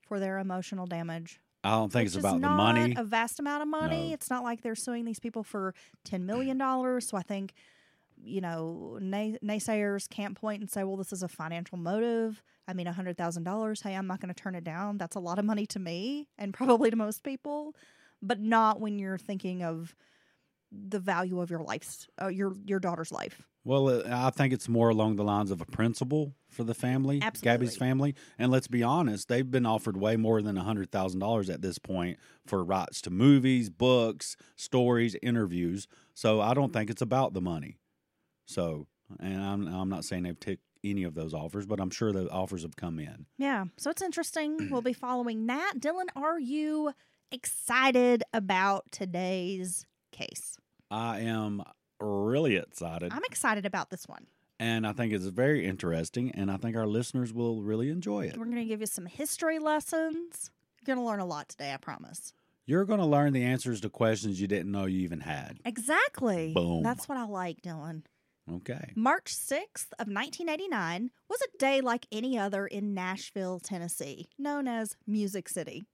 for 0.06 0.20
their 0.20 0.38
emotional 0.38 0.86
damage. 0.86 1.40
I 1.66 1.70
don't 1.70 1.92
think 1.92 2.06
it's 2.06 2.16
about 2.16 2.40
the 2.40 2.48
money. 2.48 2.94
A 2.96 3.02
vast 3.02 3.40
amount 3.40 3.62
of 3.62 3.68
money. 3.68 4.08
No. 4.08 4.14
It's 4.14 4.30
not 4.30 4.44
like 4.44 4.62
they're 4.62 4.76
suing 4.76 5.04
these 5.04 5.18
people 5.18 5.42
for 5.42 5.74
ten 6.04 6.24
million 6.24 6.58
dollars. 6.58 7.08
So 7.08 7.16
I 7.16 7.22
think, 7.22 7.54
you 8.22 8.40
know, 8.40 8.98
nay- 9.00 9.38
naysayers 9.44 10.08
can't 10.08 10.36
point 10.36 10.60
and 10.60 10.70
say, 10.70 10.84
"Well, 10.84 10.96
this 10.96 11.12
is 11.12 11.22
a 11.22 11.28
financial 11.28 11.76
motive." 11.76 12.42
I 12.68 12.72
mean, 12.72 12.86
hundred 12.86 13.16
thousand 13.18 13.42
dollars. 13.42 13.82
Hey, 13.82 13.94
I'm 13.94 14.06
not 14.06 14.20
going 14.20 14.32
to 14.32 14.40
turn 14.40 14.54
it 14.54 14.64
down. 14.64 14.98
That's 14.98 15.16
a 15.16 15.20
lot 15.20 15.38
of 15.38 15.44
money 15.44 15.66
to 15.66 15.78
me, 15.78 16.28
and 16.38 16.54
probably 16.54 16.90
to 16.90 16.96
most 16.96 17.24
people, 17.24 17.74
but 18.22 18.38
not 18.38 18.80
when 18.80 18.98
you're 18.98 19.18
thinking 19.18 19.62
of 19.64 19.94
the 20.88 20.98
value 20.98 21.40
of 21.40 21.50
your 21.50 21.62
life's, 21.62 22.08
uh, 22.20 22.28
your 22.28 22.54
your 22.64 22.80
daughter's 22.80 23.12
life. 23.12 23.42
Well, 23.66 23.88
uh, 23.88 24.02
I 24.08 24.30
think 24.30 24.52
it's 24.52 24.68
more 24.68 24.90
along 24.90 25.16
the 25.16 25.24
lines 25.24 25.50
of 25.50 25.60
a 25.60 25.64
principle 25.64 26.34
for 26.48 26.62
the 26.62 26.72
family, 26.72 27.20
Gabby's 27.42 27.76
family. 27.76 28.14
And 28.38 28.52
let's 28.52 28.68
be 28.68 28.84
honest, 28.84 29.26
they've 29.26 29.50
been 29.50 29.66
offered 29.66 29.96
way 29.96 30.16
more 30.16 30.40
than 30.40 30.54
$100,000 30.54 31.52
at 31.52 31.62
this 31.62 31.78
point 31.78 32.18
for 32.46 32.62
rights 32.62 33.02
to 33.02 33.10
movies, 33.10 33.68
books, 33.68 34.36
stories, 34.54 35.16
interviews. 35.20 35.88
So 36.14 36.40
I 36.40 36.54
don't 36.54 36.72
think 36.72 36.90
it's 36.90 37.02
about 37.02 37.34
the 37.34 37.40
money. 37.40 37.78
So, 38.46 38.86
and 39.18 39.42
I'm, 39.42 39.66
I'm 39.66 39.88
not 39.88 40.04
saying 40.04 40.22
they've 40.22 40.38
ticked 40.38 40.62
any 40.84 41.02
of 41.02 41.14
those 41.14 41.34
offers, 41.34 41.66
but 41.66 41.80
I'm 41.80 41.90
sure 41.90 42.12
the 42.12 42.30
offers 42.30 42.62
have 42.62 42.76
come 42.76 43.00
in. 43.00 43.26
Yeah, 43.36 43.64
so 43.76 43.90
it's 43.90 44.02
interesting. 44.02 44.68
we'll 44.70 44.80
be 44.80 44.92
following 44.92 45.46
that. 45.46 45.74
Dylan, 45.78 46.06
are 46.14 46.38
you 46.38 46.92
excited 47.32 48.22
about 48.32 48.84
today's 48.92 49.86
case? 50.12 50.56
I 50.90 51.20
am 51.20 51.62
really 52.00 52.56
excited. 52.56 53.12
I'm 53.12 53.24
excited 53.24 53.66
about 53.66 53.90
this 53.90 54.06
one. 54.06 54.26
and 54.58 54.86
I 54.86 54.92
think 54.92 55.12
it's 55.12 55.26
very 55.26 55.66
interesting. 55.66 56.30
And 56.32 56.50
I 56.50 56.56
think 56.56 56.76
our 56.76 56.86
listeners 56.86 57.32
will 57.32 57.62
really 57.62 57.90
enjoy 57.90 58.26
it. 58.26 58.36
We're 58.38 58.44
going 58.46 58.56
to 58.56 58.64
give 58.64 58.80
you 58.80 58.86
some 58.86 59.06
history 59.06 59.58
lessons. 59.58 60.50
You're 60.80 60.94
going 60.94 61.04
to 61.04 61.08
learn 61.10 61.20
a 61.20 61.26
lot 61.26 61.48
today, 61.48 61.72
I 61.74 61.76
promise. 61.76 62.32
You're 62.64 62.84
going 62.84 63.00
to 63.00 63.06
learn 63.06 63.32
the 63.32 63.44
answers 63.44 63.80
to 63.82 63.88
questions 63.90 64.40
you 64.40 64.46
didn't 64.48 64.72
know 64.72 64.86
you 64.86 65.00
even 65.00 65.20
had. 65.20 65.58
Exactly. 65.64 66.52
Boom. 66.54 66.82
That's 66.82 67.08
what 67.08 67.18
I 67.18 67.24
like, 67.26 67.60
Dylan. 67.62 68.02
Okay. 68.50 68.92
March 68.96 69.34
6th 69.36 69.90
of 69.98 70.06
1989 70.08 71.10
was 71.28 71.40
a 71.42 71.58
day 71.58 71.80
like 71.80 72.06
any 72.12 72.38
other 72.38 72.66
in 72.66 72.94
Nashville, 72.94 73.58
Tennessee, 73.60 74.28
known 74.38 74.68
as 74.68 74.96
Music 75.06 75.48
City. 75.48 75.86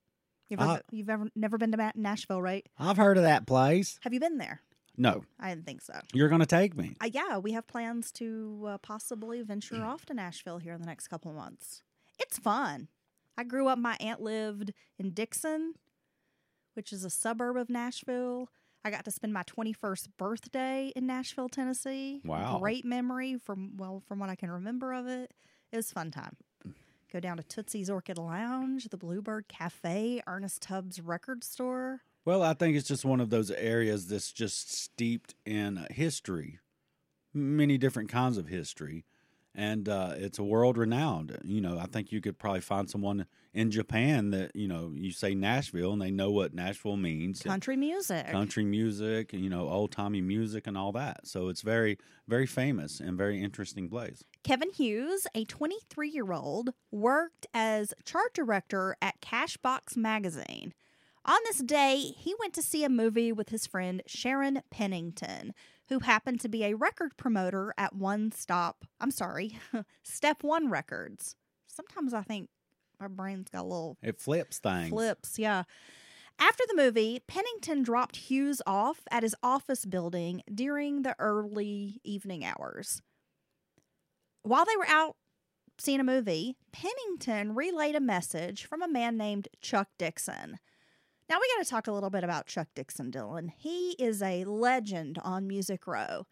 You've 0.49 0.61
ever, 0.61 0.71
Uh, 0.71 0.79
you've 0.91 1.09
ever 1.11 1.29
never 1.35 1.57
been 1.59 1.73
to 1.73 1.93
Nashville, 1.97 2.43
right? 2.43 2.67
I've 2.79 2.99
heard 2.99 3.17
of 3.17 3.23
that 3.23 3.47
place. 3.47 3.99
Have 4.03 4.13
you 4.13 4.21
been 4.21 4.37
there? 4.39 4.61
No, 4.97 5.25
I 5.41 5.51
didn't 5.51 5.67
think 5.67 5.81
so. 5.81 5.95
you're 6.13 6.29
going 6.29 6.41
to 6.41 6.47
take 6.47 6.77
me. 6.77 6.95
Uh, 7.01 7.09
yeah, 7.13 7.39
we 7.39 7.53
have 7.53 7.67
plans 7.67 8.13
to 8.13 8.65
uh, 8.69 8.79
possibly 8.79 9.41
venture 9.43 9.83
off 9.83 10.05
to 10.07 10.15
Nashville 10.15 10.59
here 10.59 10.75
in 10.75 10.81
the 10.81 10.87
next 10.87 11.09
couple 11.09 11.31
of 11.31 11.37
months. 11.37 11.83
It's 12.19 12.39
fun. 12.39 12.89
I 13.39 13.45
grew 13.45 13.69
up, 13.69 13.79
my 13.79 13.97
aunt 14.01 14.21
lived 14.21 14.73
in 14.99 15.11
Dickson, 15.11 15.75
which 16.75 16.93
is 16.93 17.05
a 17.05 17.11
suburb 17.11 17.57
of 17.57 17.71
Nashville. 17.71 18.49
I 18.85 18.91
got 18.91 19.05
to 19.07 19.11
spend 19.11 19.33
my 19.33 19.45
21st 19.45 20.09
birthday 20.19 20.93
in 20.95 21.07
Nashville, 21.07 21.49
Tennessee. 21.49 22.21
Wow. 22.25 22.59
Great 22.61 22.85
memory 22.85 23.37
from, 23.39 23.77
well, 23.77 24.03
from 24.07 24.19
what 24.19 24.29
I 24.29 24.35
can 24.35 24.51
remember 24.51 24.93
of 24.93 25.07
it. 25.07 25.33
It 25.71 25.77
was 25.77 25.91
a 25.91 25.95
fun 25.95 26.11
time. 26.11 26.37
Go 27.13 27.21
down 27.21 27.37
to 27.37 27.43
Tootsie's 27.43 27.91
Orchid 27.91 28.19
Lounge, 28.19 28.89
the 28.91 28.97
Bluebird 28.97 29.47
Cafe, 29.49 30.23
Ernest 30.27 30.63
Tubbs 30.63 31.01
Record 31.01 31.45
Store. 31.45 32.01
Well, 32.25 32.43
I 32.43 32.55
think 32.55 32.77
it's 32.77 32.87
just 32.87 33.05
one 33.05 33.21
of 33.21 33.31
those 33.31 33.51
areas 33.51 34.07
that's 34.07 34.33
just 34.33 34.73
steeped 34.73 35.35
in 35.45 35.87
history, 35.91 36.61
many 37.35 37.79
different 37.79 38.11
kinds 38.11 38.39
of 38.39 38.49
history. 38.49 39.05
And 39.55 39.87
uh, 39.87 40.15
it's 40.17 40.39
a 40.39 40.43
world 40.43 40.79
renowned. 40.79 41.37
You 41.45 41.61
know, 41.61 41.79
I 41.79 41.85
think 41.85 42.11
you 42.11 42.23
could 42.23 42.39
probably 42.39 42.63
find 42.63 42.89
someone 42.89 43.27
in 43.53 43.71
Japan 43.71 44.31
that, 44.31 44.57
you 44.57 44.67
know, 44.67 44.93
you 44.95 45.13
say 45.13 45.35
Nashville 45.35 45.93
and 45.93 46.01
they 46.01 46.11
know 46.11 46.31
what 46.31 46.55
Nashville 46.55 46.97
means. 46.97 47.43
Country 47.43 47.77
music. 47.77 48.29
country 48.29 48.65
music, 48.65 49.35
you 49.35 49.51
know, 49.51 49.69
old 49.69 49.93
timey 49.93 50.23
music 50.23 50.67
and 50.67 50.79
all 50.79 50.93
that. 50.93 51.27
So 51.27 51.49
it's 51.49 51.61
very, 51.61 51.99
very 52.27 52.47
famous 52.47 52.99
and 52.99 53.19
very 53.19 53.43
interesting 53.43 53.91
place. 53.91 54.25
Kevin 54.43 54.71
Hughes, 54.71 55.27
a 55.35 55.45
23 55.45 56.09
year 56.09 56.33
old, 56.33 56.71
worked 56.91 57.47
as 57.53 57.93
chart 58.07 58.33
director 58.33 58.97
at 59.03 59.21
Cashbox 59.21 59.99
Magazine. 59.99 60.73
On 61.25 61.39
this 61.45 61.59
day, 61.59 61.97
he 61.99 62.35
went 62.41 62.53
to 62.55 62.63
see 62.63 62.83
a 62.85 62.89
movie 62.89 63.31
with 63.33 63.51
his 63.51 63.67
friend 63.67 64.03
Sharon 64.07 64.63
Pennington, 64.71 65.55
who 65.89 66.01
happened 66.01 66.41
to 66.41 66.49
be 66.49 66.65
a 66.65 66.75
record 66.75 67.17
promoter 67.17 67.73
at 67.79 67.95
One 67.95 68.33
Stop, 68.33 68.85
I'm 69.01 69.11
sorry, 69.13 69.59
Step 70.03 70.43
One 70.43 70.69
Records. 70.69 71.37
Sometimes 71.69 72.13
I 72.13 72.23
think 72.23 72.49
my 72.99 73.07
brain's 73.09 73.49
got 73.51 73.63
a 73.63 73.69
little 73.69 73.97
It 74.03 74.21
flips 74.21 74.59
things. 74.59 74.91
flips, 74.91 75.39
yeah. 75.39 75.63
After 76.41 76.65
the 76.67 76.77
movie, 76.77 77.21
Pennington 77.29 77.83
dropped 77.83 78.17
Hughes 78.17 78.61
off 78.67 79.01
at 79.11 79.23
his 79.23 79.37
office 79.43 79.85
building 79.85 80.43
during 80.53 81.03
the 81.03 81.15
early 81.21 82.01
evening 82.03 82.45
hours. 82.45 83.01
While 84.43 84.65
they 84.65 84.77
were 84.77 84.89
out 84.89 85.17
seeing 85.79 86.01
a 86.01 86.05
movie, 86.05 86.57
Pennington 86.73 87.55
relayed 87.55 87.95
a 87.95 88.01
message 88.01 88.65
from 88.65 88.83
a 88.83 88.89
man 88.89 89.17
named 89.17 89.49
Chuck 89.61 89.89
Dixon. 89.99 90.59
Now 91.33 91.39
we 91.41 91.49
got 91.57 91.65
to 91.65 91.71
talk 91.71 91.87
a 91.87 91.93
little 91.93 92.11
bit 92.11 92.25
about 92.25 92.45
Chuck 92.45 92.69
Dixon, 92.75 93.11
Dylan. 93.11 93.49
He 93.57 93.93
is 93.93 94.21
a 94.21 94.45
legend 94.45 95.19
on 95.25 95.47
Music 95.47 95.87
Row. 95.87 96.27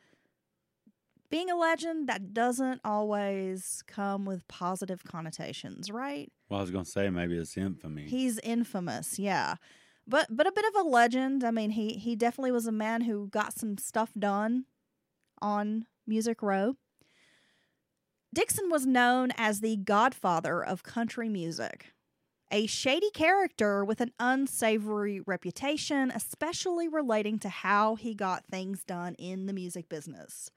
Being 1.30 1.48
a 1.48 1.56
legend, 1.56 2.06
that 2.10 2.34
doesn't 2.34 2.82
always 2.84 3.82
come 3.86 4.26
with 4.26 4.46
positive 4.46 5.02
connotations, 5.02 5.90
right? 5.90 6.30
Well, 6.50 6.58
I 6.58 6.60
was 6.60 6.70
going 6.70 6.84
to 6.84 6.90
say 6.90 7.08
maybe 7.08 7.38
it's 7.38 7.56
infamy. 7.56 8.08
He's 8.08 8.38
infamous, 8.40 9.18
yeah. 9.18 9.54
But 10.06 10.26
but 10.28 10.46
a 10.46 10.52
bit 10.52 10.66
of 10.66 10.84
a 10.84 10.86
legend. 10.86 11.44
I 11.44 11.50
mean, 11.50 11.70
he 11.70 11.94
he 11.94 12.14
definitely 12.14 12.52
was 12.52 12.66
a 12.66 12.72
man 12.72 13.00
who 13.00 13.28
got 13.28 13.54
some 13.54 13.78
stuff 13.78 14.10
done 14.18 14.66
on 15.40 15.86
Music 16.06 16.42
Row. 16.42 16.74
Dixon 18.34 18.68
was 18.68 18.84
known 18.84 19.30
as 19.38 19.60
the 19.60 19.78
godfather 19.78 20.62
of 20.62 20.82
country 20.82 21.30
music. 21.30 21.94
A 22.52 22.66
shady 22.66 23.10
character 23.10 23.84
with 23.84 24.00
an 24.00 24.10
unsavory 24.18 25.20
reputation, 25.20 26.10
especially 26.12 26.88
relating 26.88 27.38
to 27.40 27.48
how 27.48 27.94
he 27.94 28.14
got 28.14 28.44
things 28.44 28.82
done 28.82 29.14
in 29.14 29.46
the 29.46 29.52
music 29.52 29.88
business. 29.88 30.50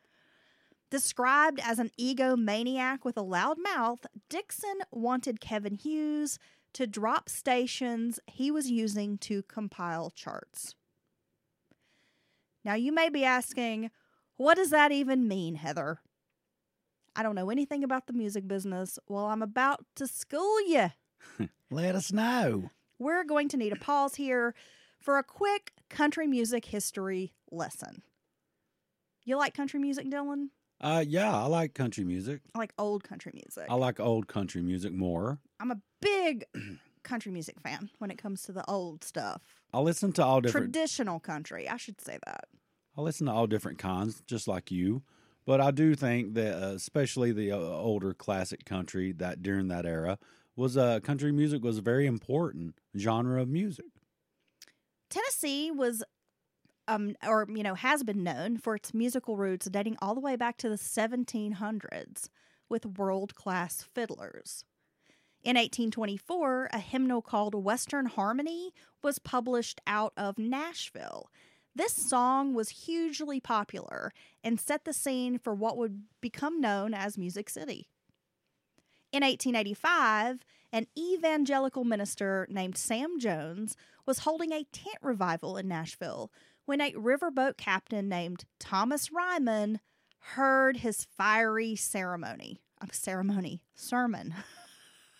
Described 0.89 1.59
as 1.63 1.77
an 1.77 1.91
egomaniac 1.99 3.03
with 3.03 3.15
a 3.15 3.21
loud 3.21 3.57
mouth, 3.59 4.05
Dixon 4.27 4.79
wanted 4.91 5.39
Kevin 5.39 5.75
Hughes 5.75 6.39
to 6.73 6.87
drop 6.87 7.29
stations 7.29 8.19
he 8.25 8.49
was 8.49 8.71
using 8.71 9.19
to 9.19 9.43
compile 9.43 10.09
charts. 10.09 10.73
Now, 12.65 12.73
you 12.73 12.91
may 12.91 13.09
be 13.09 13.23
asking, 13.23 13.91
what 14.37 14.55
does 14.55 14.71
that 14.71 14.91
even 14.91 15.27
mean, 15.27 15.55
Heather? 15.55 15.99
I 17.15 17.21
don't 17.21 17.35
know 17.35 17.51
anything 17.51 17.83
about 17.83 18.07
the 18.07 18.13
music 18.13 18.47
business. 18.47 18.97
Well, 19.07 19.25
I'm 19.25 19.43
about 19.43 19.85
to 19.95 20.07
school 20.07 20.59
you. 20.67 20.89
Let 21.71 21.95
us 21.95 22.11
know. 22.11 22.69
We're 22.99 23.23
going 23.23 23.49
to 23.49 23.57
need 23.57 23.73
a 23.73 23.77
pause 23.77 24.15
here 24.15 24.53
for 24.99 25.17
a 25.17 25.23
quick 25.23 25.73
country 25.89 26.27
music 26.27 26.65
history 26.65 27.33
lesson. 27.51 28.03
You 29.25 29.37
like 29.37 29.53
country 29.53 29.79
music, 29.79 30.07
Dylan? 30.09 30.49
Uh, 30.81 31.03
yeah, 31.07 31.35
I 31.35 31.45
like 31.45 31.73
country 31.73 32.03
music. 32.03 32.41
I 32.53 32.59
like 32.59 32.73
old 32.77 33.03
country 33.03 33.31
music. 33.33 33.65
I 33.69 33.75
like 33.75 33.99
old 33.99 34.27
country 34.27 34.61
music 34.61 34.93
more. 34.93 35.39
I'm 35.59 35.71
a 35.71 35.79
big 36.01 36.45
country 37.03 37.31
music 37.31 37.59
fan 37.61 37.89
when 37.99 38.11
it 38.11 38.17
comes 38.17 38.43
to 38.43 38.51
the 38.51 38.69
old 38.69 39.03
stuff. 39.03 39.41
I 39.73 39.79
listen 39.79 40.11
to 40.13 40.23
all 40.23 40.41
different. 40.41 40.73
Traditional 40.73 41.19
country, 41.19 41.69
I 41.69 41.77
should 41.77 42.01
say 42.01 42.19
that. 42.25 42.45
I 42.97 43.01
listen 43.01 43.27
to 43.27 43.33
all 43.33 43.47
different 43.47 43.79
kinds, 43.79 44.21
just 44.27 44.47
like 44.47 44.71
you. 44.71 45.03
But 45.45 45.59
I 45.59 45.71
do 45.71 45.95
think 45.95 46.35
that, 46.35 46.61
uh, 46.61 46.73
especially 46.73 47.31
the 47.31 47.51
uh, 47.51 47.57
older 47.57 48.13
classic 48.13 48.65
country 48.65 49.11
that 49.13 49.41
during 49.41 49.67
that 49.69 49.85
era 49.85 50.17
was 50.55 50.77
uh, 50.77 50.99
country 51.01 51.31
music 51.31 51.63
was 51.63 51.77
a 51.77 51.81
very 51.81 52.05
important 52.05 52.75
genre 52.97 53.41
of 53.41 53.49
music. 53.49 53.85
Tennessee 55.09 55.71
was 55.71 56.03
um 56.87 57.15
or 57.25 57.47
you 57.49 57.63
know 57.63 57.75
has 57.75 58.03
been 58.03 58.23
known 58.23 58.57
for 58.57 58.75
its 58.75 58.93
musical 58.93 59.37
roots 59.37 59.67
dating 59.67 59.95
all 60.01 60.15
the 60.15 60.21
way 60.21 60.35
back 60.35 60.57
to 60.57 60.69
the 60.69 60.75
1700s 60.75 62.29
with 62.69 62.85
world-class 62.85 63.85
fiddlers. 63.93 64.65
In 65.43 65.55
1824, 65.55 66.69
a 66.71 66.79
hymnal 66.79 67.21
called 67.21 67.53
Western 67.53 68.05
Harmony 68.05 68.73
was 69.03 69.19
published 69.19 69.81
out 69.85 70.13
of 70.15 70.37
Nashville. 70.39 71.29
This 71.75 71.93
song 71.93 72.53
was 72.53 72.69
hugely 72.69 73.39
popular 73.39 74.13
and 74.43 74.59
set 74.59 74.85
the 74.85 74.93
scene 74.93 75.37
for 75.37 75.53
what 75.53 75.77
would 75.77 76.03
become 76.21 76.61
known 76.61 76.93
as 76.93 77.17
Music 77.17 77.49
City. 77.49 77.89
In 79.13 79.21
1885, 79.21 80.43
an 80.71 80.87
evangelical 80.97 81.83
minister 81.83 82.47
named 82.49 82.75
Sam 82.75 83.19
Jones 83.19 83.77
was 84.07 84.19
holding 84.19 84.51
a 84.51 84.65
tent 84.71 84.97
revival 85.03 85.55
in 85.55 85.67
Nashville 85.67 86.31
when 86.65 86.81
a 86.81 86.93
riverboat 86.93 87.55
captain 87.55 88.09
named 88.09 88.45
Thomas 88.59 89.11
Ryman 89.11 89.79
heard 90.33 90.77
his 90.77 91.05
fiery 91.15 91.75
ceremony. 91.75 92.63
uh, 92.81 92.87
ceremony, 92.91 93.61
sermon. 93.75 94.33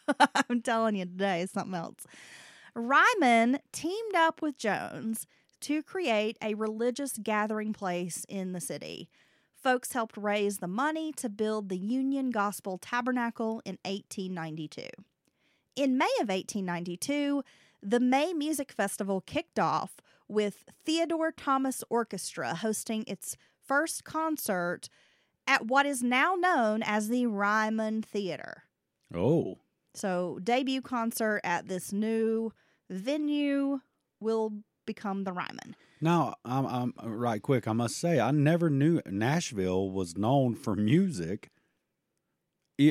I'm 0.50 0.64
telling 0.64 0.96
you 0.96 1.06
today 1.06 1.46
something 1.46 1.76
else. 1.76 2.08
Ryman 2.74 3.60
teamed 3.72 4.16
up 4.16 4.42
with 4.42 4.58
Jones 4.58 5.28
to 5.62 5.84
create 5.84 6.36
a 6.42 6.56
religious 6.56 7.20
gathering 7.22 7.74
place 7.74 8.26
in 8.28 8.54
the 8.54 8.60
city. 8.60 9.08
Folks 9.64 9.94
helped 9.94 10.18
raise 10.18 10.58
the 10.58 10.68
money 10.68 11.14
to 11.14 11.30
build 11.30 11.70
the 11.70 11.78
Union 11.78 12.32
Gospel 12.32 12.78
Tabernacle 12.78 13.62
in 13.64 13.78
1892. 13.86 14.88
In 15.78 15.98
May 15.98 16.12
of 16.20 16.28
1892, 16.28 17.44
the 17.82 18.02
May 18.02 18.34
Music 18.34 18.74
Festival 18.74 19.22
kicked 19.22 19.58
off 19.58 19.96
with 20.28 20.66
Theodore 20.86 21.32
Thomas 21.32 21.82
Orchestra 21.90 22.56
hosting 22.56 23.06
its 23.08 23.38
first 23.66 24.04
concert 24.04 24.90
at 25.48 25.68
what 25.68 25.86
is 25.86 26.04
now 26.04 26.36
known 26.36 26.84
as 26.84 27.08
the 27.08 27.26
Ryman 27.28 28.02
Theater. 28.02 28.64
Oh, 29.16 29.60
So, 29.94 30.40
debut 30.44 30.82
concert 30.82 31.40
at 31.46 31.70
this 31.70 31.94
new 31.94 32.52
venue 32.90 33.80
will 34.20 34.52
become 34.86 35.24
the 35.24 35.32
Ryman. 35.32 35.78
Now 36.04 36.36
I'm, 36.46 36.66
I'm 36.66 36.94
uh, 37.04 37.10
right 37.10 37.42
quick. 37.42 37.68
I 37.68 37.74
must 37.74 37.98
say, 37.98 38.20
I 38.20 38.32
never 38.32 38.70
knew 38.70 39.02
Nashville 39.06 39.90
was 39.90 40.18
known 40.18 40.56
for 40.56 40.76
music 40.76 41.50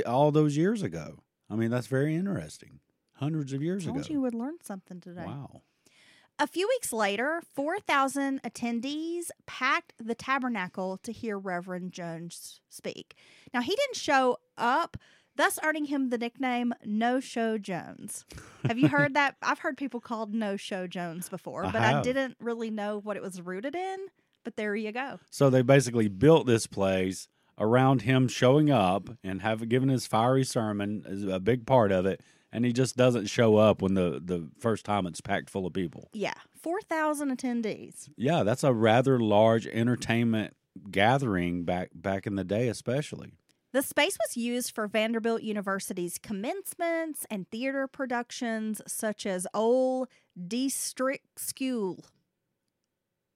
all 0.07 0.33
those 0.33 0.57
years 0.57 0.83
ago. 0.83 1.23
I 1.51 1.57
mean, 1.57 1.71
that's 1.71 1.87
very 1.87 2.15
interesting. 2.15 2.81
Hundreds 3.15 3.53
of 3.53 3.63
years 3.63 3.85
Told 3.85 3.99
ago. 3.99 4.07
you 4.11 4.21
would 4.21 4.35
learn 4.35 4.57
something 4.63 5.01
today. 5.01 5.25
Wow. 5.27 5.63
A 6.39 6.47
few 6.47 6.67
weeks 6.67 6.93
later, 6.93 7.43
4,000 7.55 8.43
attendees 8.43 9.27
packed 9.47 9.93
the 10.03 10.15
tabernacle 10.15 10.97
to 11.03 11.13
hear 11.13 11.39
Reverend 11.39 11.93
Jones 11.93 12.61
speak. 12.69 13.15
Now, 13.53 13.61
he 13.61 13.77
didn't 13.77 13.97
show 13.97 14.39
up, 14.57 14.97
thus 15.37 15.59
earning 15.63 15.87
him 15.87 16.11
the 16.11 16.19
nickname 16.19 16.73
No 16.85 17.21
Show 17.21 17.59
Jones. 17.59 18.25
Have 18.67 18.79
you 18.79 18.89
heard 18.89 19.15
that? 19.15 19.37
I've 19.43 19.61
heard 19.61 19.77
people 19.77 20.01
called 20.01 20.35
No 20.35 20.57
Show 20.57 20.87
Jones 20.87 21.29
before, 21.29 21.67
I 21.67 21.71
but 21.71 21.83
I 21.83 22.03
didn't 22.03 22.37
really 22.41 22.71
know 22.71 22.99
what 22.99 23.17
it 23.17 23.23
was 23.23 23.41
rooted 23.41 23.75
in. 23.75 23.99
But 24.45 24.57
there 24.57 24.75
you 24.75 24.91
go. 24.93 25.21
So 25.31 25.51
they 25.51 25.63
basically 25.63 26.09
built 26.09 26.47
this 26.47 26.67
place 26.67 27.29
around 27.59 28.03
him 28.03 28.27
showing 28.29 28.71
up 28.71 29.09
and 29.23 29.41
have 29.43 29.69
given 29.69 29.89
his 29.89 30.07
fiery 30.07 30.45
sermon 30.45 31.05
is 31.07 31.23
a 31.25 31.39
big 31.39 31.67
part 31.67 31.93
of 31.93 32.07
it, 32.07 32.21
and 32.53 32.65
he 32.65 32.73
just 32.73 32.97
doesn't 32.97 33.27
show 33.27 33.57
up 33.57 33.81
when 33.83 33.95
the 33.95 34.21
the 34.25 34.49
first 34.59 34.85
time 34.85 35.07
it's 35.07 35.21
packed 35.21 35.49
full 35.49 35.67
of 35.67 35.73
people. 35.73 36.09
Yeah, 36.13 36.35
4,000 36.61 37.37
attendees. 37.37 38.09
Yeah, 38.17 38.43
that's 38.43 38.65
a 38.65 38.73
rather 38.73 39.21
large 39.21 39.67
entertainment 39.67 40.57
gathering 40.91 41.65
back 41.65 41.91
back 41.95 42.27
in 42.27 42.35
the 42.35 42.45
day, 42.45 42.69
especially. 42.69 43.35
The 43.73 43.83
space 43.83 44.19
was 44.27 44.37
used 44.37 44.75
for 44.75 44.87
Vanderbilt 44.87 45.43
University's 45.43 46.19
commencements 46.19 47.27
and 47.31 47.49
theater 47.49 47.87
productions 47.87 48.83
such 48.87 49.25
as 49.25 49.47
Old 49.55 50.09
District 50.47 51.39
School, 51.39 52.05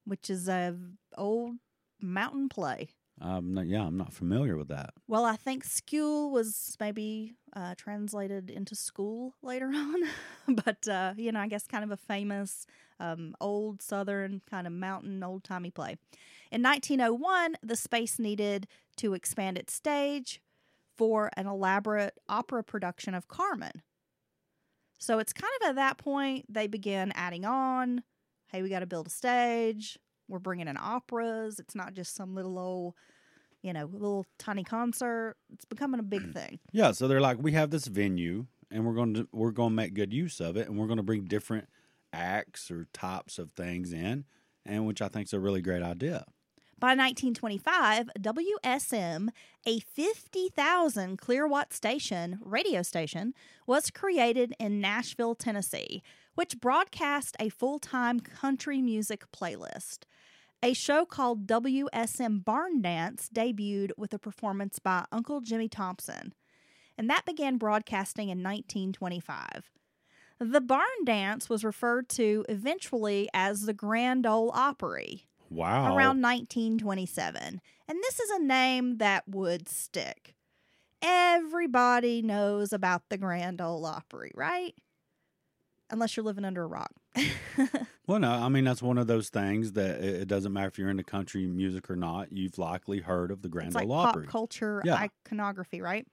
which 0.04 0.28
is 0.28 0.46
a 0.46 0.76
old 1.16 1.54
mountain 2.02 2.50
play. 2.50 2.90
Um, 3.18 3.58
yeah, 3.64 3.82
I'm 3.82 3.96
not 3.96 4.12
familiar 4.12 4.58
with 4.58 4.68
that. 4.68 4.90
Well, 5.08 5.24
I 5.24 5.36
think 5.36 5.64
school 5.64 6.30
was 6.30 6.76
maybe 6.78 7.32
uh, 7.54 7.74
translated 7.78 8.50
into 8.50 8.74
school 8.74 9.34
later 9.42 9.66
on, 9.74 10.02
but 10.48 10.86
uh, 10.86 11.14
you 11.16 11.32
know, 11.32 11.40
I 11.40 11.48
guess 11.48 11.66
kind 11.66 11.82
of 11.82 11.90
a 11.90 11.96
famous 11.96 12.66
um, 13.00 13.34
old 13.40 13.82
Southern 13.82 14.42
kind 14.48 14.66
of 14.66 14.72
mountain 14.72 15.22
old 15.22 15.44
timey 15.44 15.70
play. 15.70 15.96
In 16.50 16.62
1901, 16.62 17.56
the 17.62 17.76
space 17.76 18.18
needed 18.18 18.66
to 18.96 19.14
expand 19.14 19.58
its 19.58 19.72
stage 19.72 20.40
for 20.96 21.30
an 21.36 21.46
elaborate 21.46 22.18
opera 22.28 22.62
production 22.64 23.14
of 23.14 23.28
Carmen. 23.28 23.82
So 24.98 25.18
it's 25.18 25.32
kind 25.32 25.52
of 25.60 25.68
at 25.70 25.74
that 25.76 25.98
point 25.98 26.46
they 26.48 26.66
begin 26.66 27.12
adding 27.14 27.44
on. 27.44 28.02
Hey, 28.50 28.62
we 28.62 28.70
got 28.70 28.80
to 28.80 28.86
build 28.86 29.08
a 29.08 29.10
stage. 29.10 29.98
We're 30.28 30.38
bringing 30.38 30.68
in 30.68 30.78
operas. 30.80 31.58
It's 31.58 31.74
not 31.74 31.94
just 31.94 32.14
some 32.14 32.34
little 32.34 32.58
old 32.58 32.94
you 33.62 33.72
know, 33.72 33.86
little 33.92 34.24
tiny 34.38 34.62
concert. 34.62 35.34
It's 35.52 35.64
becoming 35.64 35.98
a 35.98 36.04
big 36.04 36.32
thing. 36.34 36.60
Yeah, 36.72 36.92
so 36.92 37.08
they're 37.08 37.20
like, 37.20 37.38
we 37.40 37.52
have 37.52 37.70
this 37.70 37.86
venue, 37.88 38.46
and 38.70 38.86
we're 38.86 38.94
going 38.94 39.14
to 39.14 39.28
we're 39.32 39.50
going 39.50 39.70
to 39.70 39.74
make 39.74 39.92
good 39.92 40.12
use 40.12 40.40
of 40.40 40.56
it, 40.56 40.68
and 40.68 40.78
we're 40.78 40.86
going 40.86 40.98
to 40.98 41.02
bring 41.02 41.24
different 41.24 41.68
acts 42.16 42.70
or 42.70 42.88
types 42.92 43.38
of 43.38 43.52
things 43.52 43.92
in, 43.92 44.24
and 44.64 44.86
which 44.86 45.02
I 45.02 45.08
think 45.08 45.26
is 45.26 45.32
a 45.32 45.40
really 45.40 45.62
great 45.62 45.82
idea. 45.82 46.24
By 46.78 46.88
1925, 46.88 48.10
WSM, 48.20 49.28
a 49.66 49.78
50,000 49.80 51.18
clearwatt 51.18 51.72
station, 51.72 52.38
radio 52.42 52.82
station, 52.82 53.32
was 53.66 53.90
created 53.90 54.54
in 54.58 54.80
Nashville, 54.80 55.34
Tennessee, 55.34 56.02
which 56.34 56.60
broadcast 56.60 57.34
a 57.40 57.48
full 57.48 57.78
time 57.78 58.20
country 58.20 58.82
music 58.82 59.24
playlist. 59.32 60.00
A 60.62 60.74
show 60.74 61.06
called 61.06 61.46
WSM 61.46 62.44
Barn 62.44 62.82
Dance 62.82 63.30
debuted 63.32 63.92
with 63.96 64.12
a 64.12 64.18
performance 64.18 64.78
by 64.78 65.06
Uncle 65.10 65.40
Jimmy 65.40 65.68
Thompson, 65.68 66.34
and 66.98 67.08
that 67.08 67.24
began 67.24 67.56
broadcasting 67.56 68.28
in 68.28 68.42
1925. 68.42 69.70
The 70.38 70.60
barn 70.60 70.84
dance 71.04 71.48
was 71.48 71.64
referred 71.64 72.08
to 72.10 72.44
eventually 72.48 73.28
as 73.32 73.62
the 73.62 73.72
Grand 73.74 74.26
Ole 74.26 74.50
Opry 74.54 75.26
Wow. 75.50 75.94
around 75.94 76.20
1927. 76.20 77.60
And 77.88 77.98
this 78.02 78.20
is 78.20 78.30
a 78.30 78.38
name 78.42 78.98
that 78.98 79.26
would 79.28 79.68
stick. 79.68 80.34
Everybody 81.00 82.20
knows 82.22 82.72
about 82.72 83.02
the 83.08 83.16
Grand 83.18 83.60
Ole 83.60 83.86
Opry, 83.86 84.32
right? 84.34 84.74
Unless 85.90 86.16
you're 86.16 86.24
living 86.24 86.44
under 86.44 86.62
a 86.64 86.66
rock. 86.66 86.92
Well, 88.08 88.20
no, 88.20 88.30
I 88.30 88.48
mean 88.48 88.62
that's 88.62 88.80
one 88.84 88.98
of 88.98 89.08
those 89.08 89.30
things 89.30 89.72
that 89.72 90.00
it 90.00 90.28
doesn't 90.28 90.52
matter 90.52 90.68
if 90.68 90.78
you're 90.78 90.90
into 90.90 91.02
country 91.02 91.44
music 91.48 91.90
or 91.90 91.96
not. 91.96 92.30
You've 92.30 92.56
likely 92.56 93.00
heard 93.00 93.32
of 93.32 93.42
the 93.42 93.48
Grand 93.48 93.70
it's 93.70 93.74
like 93.74 93.88
Ole 93.88 93.96
pop 93.96 94.08
Opry. 94.10 94.28
culture 94.28 94.80
Yeah. 94.84 95.08
iconography, 95.26 95.80
right? 95.80 96.06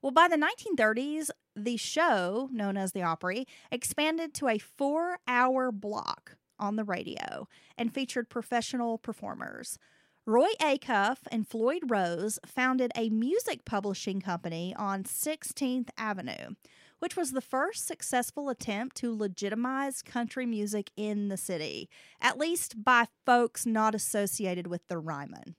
Well, 0.00 0.10
by 0.10 0.26
the 0.28 0.38
1930s, 0.38 1.28
the 1.56 1.76
show, 1.76 2.48
known 2.52 2.76
as 2.76 2.92
the 2.92 3.02
Opry, 3.02 3.46
expanded 3.70 4.34
to 4.34 4.48
a 4.48 4.58
four 4.58 5.18
hour 5.26 5.70
block 5.70 6.36
on 6.58 6.76
the 6.76 6.84
radio 6.84 7.48
and 7.76 7.92
featured 7.92 8.28
professional 8.28 8.98
performers. 8.98 9.78
Roy 10.26 10.48
Acuff 10.60 11.18
and 11.30 11.46
Floyd 11.46 11.82
Rose 11.90 12.38
founded 12.46 12.92
a 12.96 13.10
music 13.10 13.64
publishing 13.66 14.20
company 14.20 14.74
on 14.78 15.04
16th 15.04 15.90
Avenue, 15.98 16.54
which 16.98 17.14
was 17.14 17.32
the 17.32 17.42
first 17.42 17.86
successful 17.86 18.48
attempt 18.48 18.96
to 18.96 19.14
legitimize 19.14 20.00
country 20.00 20.46
music 20.46 20.90
in 20.96 21.28
the 21.28 21.36
city, 21.36 21.90
at 22.22 22.38
least 22.38 22.82
by 22.82 23.06
folks 23.26 23.66
not 23.66 23.94
associated 23.94 24.66
with 24.66 24.88
the 24.88 24.96
Ryman. 24.96 25.56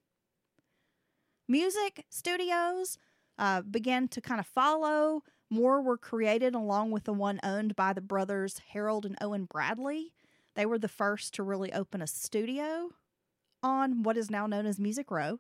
Music 1.48 2.04
studios 2.10 2.98
uh, 3.38 3.62
began 3.62 4.08
to 4.08 4.22
kind 4.22 4.40
of 4.40 4.48
follow. 4.48 5.22
More 5.50 5.82
were 5.82 5.98
created 5.98 6.56
along 6.56 6.92
with 6.92 7.04
the 7.04 7.14
one 7.14 7.40
owned 7.44 7.76
by 7.76 7.94
the 7.94 8.02
brothers 8.02 8.62
Harold 8.70 9.06
and 9.06 9.18
Owen 9.22 9.46
Bradley. 9.46 10.14
They 10.56 10.66
were 10.66 10.80
the 10.80 10.88
first 10.88 11.34
to 11.36 11.44
really 11.44 11.72
open 11.72 12.02
a 12.02 12.08
studio 12.08 12.92
on 13.62 14.04
what 14.04 14.18
is 14.18 14.32
now 14.32 14.48
known 14.48 14.66
as 14.66 14.80
Music 14.80 15.12
Row. 15.12 15.40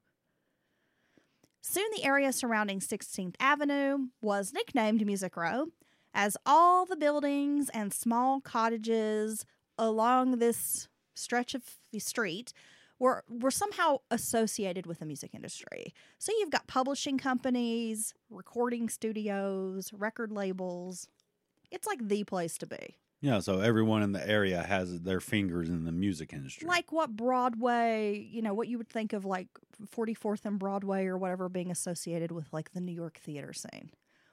Soon, 1.61 1.87
the 1.95 2.03
area 2.03 2.31
surrounding 2.31 2.79
16th 2.79 3.35
Avenue 3.39 4.09
was 4.21 4.53
nicknamed 4.53 5.03
Music 5.05 5.35
Row, 5.35 5.67
as 6.13 6.37
all 6.45 6.85
the 6.85 6.95
buildings 6.95 7.69
and 7.69 7.91
small 7.91 8.39
cottages 8.39 9.45
along 9.77 10.37
this 10.37 10.87
stretch 11.15 11.55
of 11.55 11.63
the 11.91 11.99
street 11.99 12.53
were 13.05 13.23
were 13.29 13.51
somehow 13.51 13.99
associated 14.09 14.87
with 14.87 14.99
the 14.99 15.05
music 15.05 15.31
industry. 15.35 15.93
So 16.17 16.31
you've 16.39 16.49
got 16.49 16.65
publishing 16.65 17.19
companies, 17.19 18.13
recording 18.31 18.89
studios, 18.89 19.91
record 19.93 20.31
labels. 20.31 21.07
It's 21.69 21.85
like 21.85 22.07
the 22.07 22.23
place 22.23 22.57
to 22.59 22.65
be. 22.65 22.97
yeah, 23.21 23.39
so 23.39 23.59
everyone 23.59 24.01
in 24.01 24.11
the 24.11 24.27
area 24.27 24.63
has 24.63 25.01
their 25.01 25.19
fingers 25.19 25.69
in 25.69 25.83
the 25.85 25.91
music 25.91 26.33
industry. 26.33 26.67
Like 26.67 26.91
what 26.91 27.15
Broadway, 27.15 28.27
you 28.31 28.41
know, 28.41 28.53
what 28.53 28.67
you 28.67 28.77
would 28.79 28.89
think 28.89 29.13
of 29.13 29.23
like 29.23 29.47
44th 29.95 30.45
and 30.45 30.57
Broadway 30.57 31.05
or 31.05 31.17
whatever 31.17 31.47
being 31.47 31.71
associated 31.71 32.31
with 32.31 32.51
like 32.51 32.71
the 32.73 32.81
New 32.81 32.91
York 32.91 33.19
theater 33.23 33.53
scene 33.53 33.91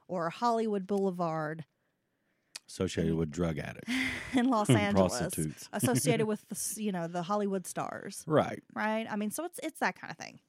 or 0.09 0.31
Hollywood 0.31 0.87
Boulevard 0.87 1.65
associated 2.73 3.15
with 3.15 3.31
drug 3.31 3.59
addicts, 3.59 3.93
in 4.33 4.49
Los 4.49 4.69
hmm, 4.69 4.77
Angeles. 4.77 5.19
prostitutes. 5.19 5.69
associated 5.73 6.27
with 6.27 6.45
the, 6.49 6.83
you 6.83 6.91
know, 6.93 7.07
the 7.07 7.23
Hollywood 7.23 7.67
stars. 7.67 8.25
right? 8.27 8.63
right? 8.75 9.07
I 9.11 9.17
mean, 9.17 9.31
so 9.31 9.45
it's 9.45 9.61
it's 9.63 9.81
that 9.81 10.01
kind 10.01 10.11
of 10.11 10.17
thing. 10.17 10.41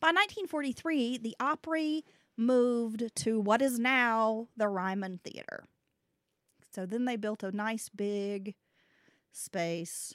By 0.00 0.08
1943, 0.08 1.18
the 1.18 1.36
Opry 1.38 2.04
moved 2.36 3.14
to 3.14 3.40
what 3.40 3.62
is 3.62 3.78
now 3.78 4.48
the 4.56 4.66
Ryman 4.68 5.20
Theater. 5.22 5.64
So 6.74 6.86
then 6.86 7.04
they 7.04 7.16
built 7.16 7.42
a 7.42 7.52
nice 7.52 7.88
big 7.88 8.54
space 9.30 10.14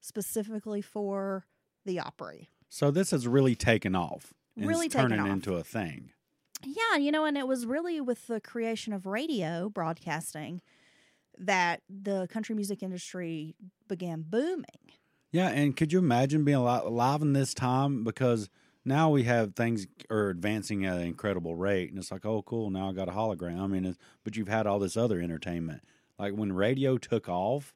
specifically 0.00 0.82
for 0.82 1.46
the 1.84 2.00
Opry. 2.00 2.48
So 2.68 2.90
this 2.90 3.10
has 3.12 3.28
really 3.28 3.54
taken 3.54 3.94
off. 3.94 4.32
and 4.56 4.66
Really 4.66 4.88
turning 4.88 5.20
off. 5.20 5.28
into 5.28 5.54
a 5.54 5.62
thing. 5.62 6.10
Yeah, 6.64 6.96
you 6.96 7.10
know, 7.10 7.24
and 7.24 7.36
it 7.36 7.46
was 7.46 7.66
really 7.66 8.00
with 8.00 8.26
the 8.26 8.40
creation 8.40 8.92
of 8.92 9.06
radio 9.06 9.68
broadcasting 9.68 10.60
that 11.38 11.82
the 11.88 12.28
country 12.28 12.54
music 12.54 12.82
industry 12.82 13.54
began 13.88 14.22
booming. 14.22 14.64
Yeah, 15.30 15.48
and 15.48 15.76
could 15.76 15.92
you 15.92 15.98
imagine 15.98 16.44
being 16.44 16.56
alive 16.58 17.22
in 17.22 17.32
this 17.32 17.54
time? 17.54 18.04
Because 18.04 18.50
now 18.84 19.10
we 19.10 19.24
have 19.24 19.54
things 19.54 19.86
are 20.10 20.28
advancing 20.28 20.84
at 20.84 20.98
an 20.98 21.04
incredible 21.04 21.54
rate, 21.54 21.90
and 21.90 21.98
it's 21.98 22.12
like, 22.12 22.26
oh, 22.26 22.42
cool, 22.42 22.70
now 22.70 22.90
I 22.90 22.92
got 22.92 23.08
a 23.08 23.12
hologram. 23.12 23.60
I 23.60 23.66
mean, 23.66 23.84
it's, 23.84 23.98
but 24.24 24.36
you've 24.36 24.48
had 24.48 24.66
all 24.66 24.78
this 24.78 24.96
other 24.96 25.20
entertainment. 25.20 25.82
Like 26.18 26.34
when 26.34 26.52
radio 26.52 26.98
took 26.98 27.28
off, 27.28 27.74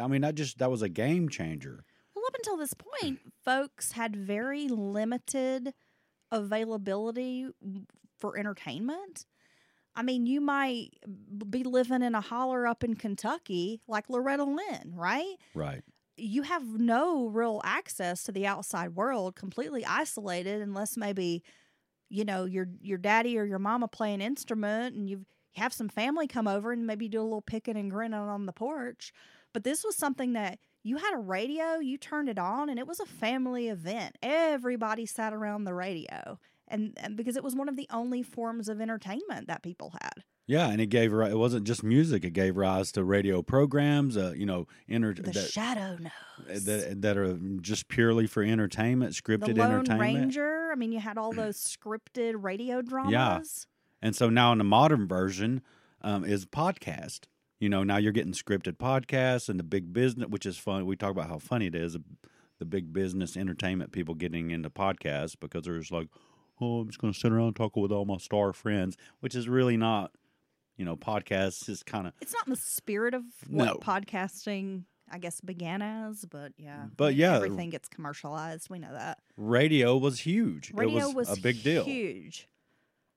I 0.00 0.06
mean, 0.08 0.22
that 0.22 0.34
just 0.34 0.58
that 0.58 0.70
was 0.70 0.82
a 0.82 0.88
game 0.88 1.28
changer. 1.28 1.84
Well, 2.14 2.24
up 2.26 2.34
until 2.34 2.56
this 2.56 2.74
point, 2.74 3.20
folks 3.44 3.92
had 3.92 4.16
very 4.16 4.68
limited 4.68 5.74
availability 6.32 7.48
for 8.18 8.38
entertainment. 8.38 9.26
I 9.94 10.02
mean, 10.02 10.26
you 10.26 10.40
might 10.40 10.90
be 11.48 11.64
living 11.64 12.02
in 12.02 12.14
a 12.14 12.20
holler 12.20 12.66
up 12.66 12.84
in 12.84 12.96
Kentucky 12.96 13.80
like 13.88 14.10
Loretta 14.10 14.44
Lynn, 14.44 14.92
right? 14.94 15.36
Right. 15.54 15.82
You 16.18 16.42
have 16.42 16.64
no 16.66 17.28
real 17.28 17.60
access 17.64 18.22
to 18.24 18.32
the 18.32 18.46
outside 18.46 18.94
world, 18.94 19.36
completely 19.36 19.84
isolated, 19.84 20.60
unless 20.60 20.96
maybe, 20.96 21.42
you 22.10 22.24
know, 22.24 22.44
your 22.44 22.68
your 22.80 22.98
daddy 22.98 23.38
or 23.38 23.44
your 23.44 23.58
mama 23.58 23.88
play 23.88 24.12
an 24.12 24.20
instrument 24.20 24.94
and 24.94 25.08
you 25.08 25.24
have 25.56 25.72
some 25.72 25.88
family 25.88 26.26
come 26.26 26.46
over 26.46 26.72
and 26.72 26.86
maybe 26.86 27.08
do 27.08 27.20
a 27.20 27.24
little 27.24 27.42
picking 27.42 27.76
and 27.76 27.90
grinning 27.90 28.18
on 28.18 28.46
the 28.46 28.52
porch. 28.52 29.12
But 29.54 29.64
this 29.64 29.82
was 29.82 29.96
something 29.96 30.34
that 30.34 30.58
you 30.82 30.98
had 30.98 31.14
a 31.14 31.18
radio, 31.18 31.78
you 31.78 31.96
turned 31.98 32.28
it 32.28 32.38
on, 32.38 32.68
and 32.68 32.78
it 32.78 32.86
was 32.86 33.00
a 33.00 33.06
family 33.06 33.68
event. 33.68 34.16
Everybody 34.22 35.06
sat 35.06 35.32
around 35.32 35.64
the 35.64 35.74
radio, 35.74 36.38
and, 36.68 36.94
and 36.96 37.16
because 37.16 37.36
it 37.36 37.44
was 37.44 37.54
one 37.54 37.68
of 37.68 37.76
the 37.76 37.86
only 37.90 38.22
forms 38.22 38.68
of 38.68 38.80
entertainment 38.80 39.46
that 39.48 39.62
people 39.62 39.92
had. 40.00 40.24
Yeah, 40.46 40.68
and 40.68 40.80
it 40.80 40.86
gave 40.86 41.12
it 41.12 41.36
wasn't 41.36 41.66
just 41.66 41.82
music; 41.82 42.24
it 42.24 42.32
gave 42.32 42.56
rise 42.56 42.92
to 42.92 43.02
radio 43.02 43.42
programs. 43.42 44.16
Uh, 44.16 44.32
you 44.36 44.46
know, 44.46 44.68
enter 44.88 45.12
The 45.12 45.22
that, 45.22 45.50
Shadow 45.50 45.98
Knows. 45.98 46.64
that 46.64 47.02
that 47.02 47.16
are 47.16 47.36
just 47.60 47.88
purely 47.88 48.28
for 48.28 48.44
entertainment, 48.44 49.12
scripted 49.14 49.54
the 49.54 49.54
Lone 49.54 49.72
entertainment. 49.72 50.20
Ranger. 50.20 50.70
I 50.70 50.76
mean, 50.76 50.92
you 50.92 51.00
had 51.00 51.18
all 51.18 51.32
those 51.32 51.56
scripted 51.56 52.34
radio 52.36 52.80
dramas. 52.82 53.12
Yeah, 53.12 53.40
And 54.06 54.14
so 54.14 54.30
now 54.30 54.52
in 54.52 54.58
the 54.58 54.64
modern 54.64 55.08
version 55.08 55.62
um, 56.02 56.24
is 56.24 56.46
podcast. 56.46 57.24
You 57.58 57.68
know, 57.68 57.82
now 57.82 57.96
you're 57.96 58.12
getting 58.12 58.34
scripted 58.34 58.76
podcasts 58.76 59.48
and 59.48 59.58
the 59.58 59.64
big 59.64 59.92
business, 59.92 60.28
which 60.28 60.46
is 60.46 60.58
fun. 60.58 60.86
We 60.86 60.94
talk 60.94 61.10
about 61.10 61.28
how 61.28 61.38
funny 61.38 61.66
it 61.66 61.74
is, 61.74 61.96
the 62.58 62.64
big 62.66 62.92
business 62.92 63.36
entertainment 63.36 63.92
people 63.92 64.14
getting 64.14 64.50
into 64.50 64.70
podcasts 64.70 65.34
because 65.38 65.64
they're 65.64 65.82
like, 65.90 66.08
oh, 66.60 66.80
I'm 66.80 66.88
just 66.88 66.98
going 67.00 67.12
to 67.12 67.18
sit 67.18 67.32
around 67.32 67.48
and 67.48 67.56
talk 67.56 67.76
with 67.76 67.92
all 67.92 68.04
my 68.04 68.18
star 68.18 68.52
friends, 68.52 68.96
which 69.20 69.34
is 69.34 69.48
really 69.48 69.76
not, 69.76 70.12
you 70.76 70.84
know, 70.84 70.96
podcasts 70.96 71.68
is 71.68 71.82
kind 71.82 72.06
of, 72.06 72.12
It's 72.20 72.32
not 72.32 72.46
in 72.46 72.52
the 72.52 72.60
spirit 72.60 73.14
of 73.14 73.22
what 73.48 73.64
No. 73.64 73.74
podcasting, 73.76 74.84
I 75.10 75.18
guess, 75.18 75.40
began 75.40 75.82
as, 75.82 76.24
but 76.24 76.52
yeah. 76.56 76.86
But 76.96 77.14
yeah. 77.14 77.36
everything 77.36 77.70
gets 77.70 77.88
commercialized. 77.88 78.70
We 78.70 78.78
know 78.78 78.92
that. 78.92 79.18
radio 79.36 79.96
was 79.96 80.20
huge. 80.20 80.72
Radio 80.74 81.08
it 81.08 81.14
was, 81.14 81.28
was, 81.28 81.38
a 81.38 81.40
big 81.40 81.62
deal. 81.62 81.84
Huge. 81.84 82.48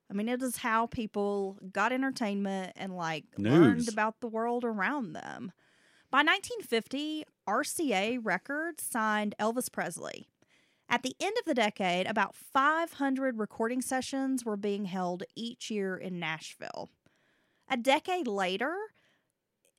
I 0.10 0.16
mean, 0.16 0.28
it 0.28 0.42
is 0.42 0.58
how 0.58 0.88
people 0.88 1.58
got 1.72 1.92
entertainment 1.92 2.74
and 2.76 2.96
like 2.96 3.26
learned 3.38 3.88
about 3.88 4.22
the 4.22 4.28
world 4.28 4.64
around 4.64 5.14
them. 5.14 5.52
By 6.10 6.24
1950, 6.24 7.26
RCA 7.48 8.20
Records 8.24 8.84
signed 8.84 9.36
Elvis 9.40 9.72
Presley. 9.72 10.28
At 10.92 11.04
the 11.04 11.16
end 11.20 11.36
of 11.38 11.46
the 11.46 11.54
decade, 11.54 12.08
about 12.08 12.36
500 12.36 13.38
recording 13.38 13.82
sessions 13.82 14.44
were 14.44 14.58
being 14.58 14.86
held 14.86 15.24
each 15.36 15.70
year 15.70 15.96
in 15.96 16.20
Nashville. 16.20 16.90
A 17.70 17.78
decade 17.78 18.28
later, 18.28 18.76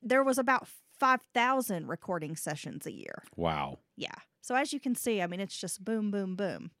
there 0.01 0.23
was 0.23 0.37
about 0.37 0.67
5,000 0.99 1.87
recording 1.87 2.37
sessions 2.37 2.85
a 2.85 2.93
year. 2.93 3.23
Wow. 3.35 3.79
Yeah. 3.97 4.15
So 4.39 4.55
as 4.55 4.71
you 4.71 4.79
can 4.79 4.95
see, 4.95 5.21
I 5.21 5.27
mean, 5.27 5.41
it's 5.41 5.57
just 5.57 5.83
boom, 5.83 6.11
boom, 6.11 6.35
boom. 6.35 6.71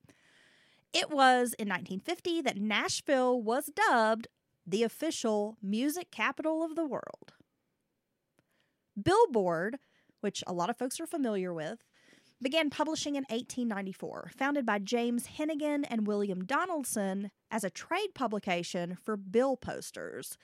It 0.93 1.09
was 1.09 1.53
in 1.59 1.67
1950 1.67 2.41
that 2.41 2.57
Nashville 2.57 3.41
was 3.41 3.69
dubbed 3.75 4.27
the 4.65 4.83
official 4.83 5.57
music 5.61 6.09
capital 6.11 6.63
of 6.63 6.75
the 6.75 6.85
world. 6.85 7.33
Billboard, 9.01 9.77
which 10.21 10.43
a 10.47 10.53
lot 10.53 10.69
of 10.69 10.77
folks 10.77 10.99
are 10.99 11.07
familiar 11.07 11.53
with, 11.53 11.83
began 12.41 12.69
publishing 12.69 13.15
in 13.15 13.23
1894, 13.23 14.31
founded 14.35 14.65
by 14.65 14.79
James 14.79 15.27
Hennegan 15.37 15.85
and 15.89 16.07
William 16.07 16.43
Donaldson 16.43 17.31
as 17.49 17.63
a 17.63 17.69
trade 17.69 18.13
publication 18.15 18.95
for 18.95 19.15
bill 19.15 19.57
posters. 19.57 20.37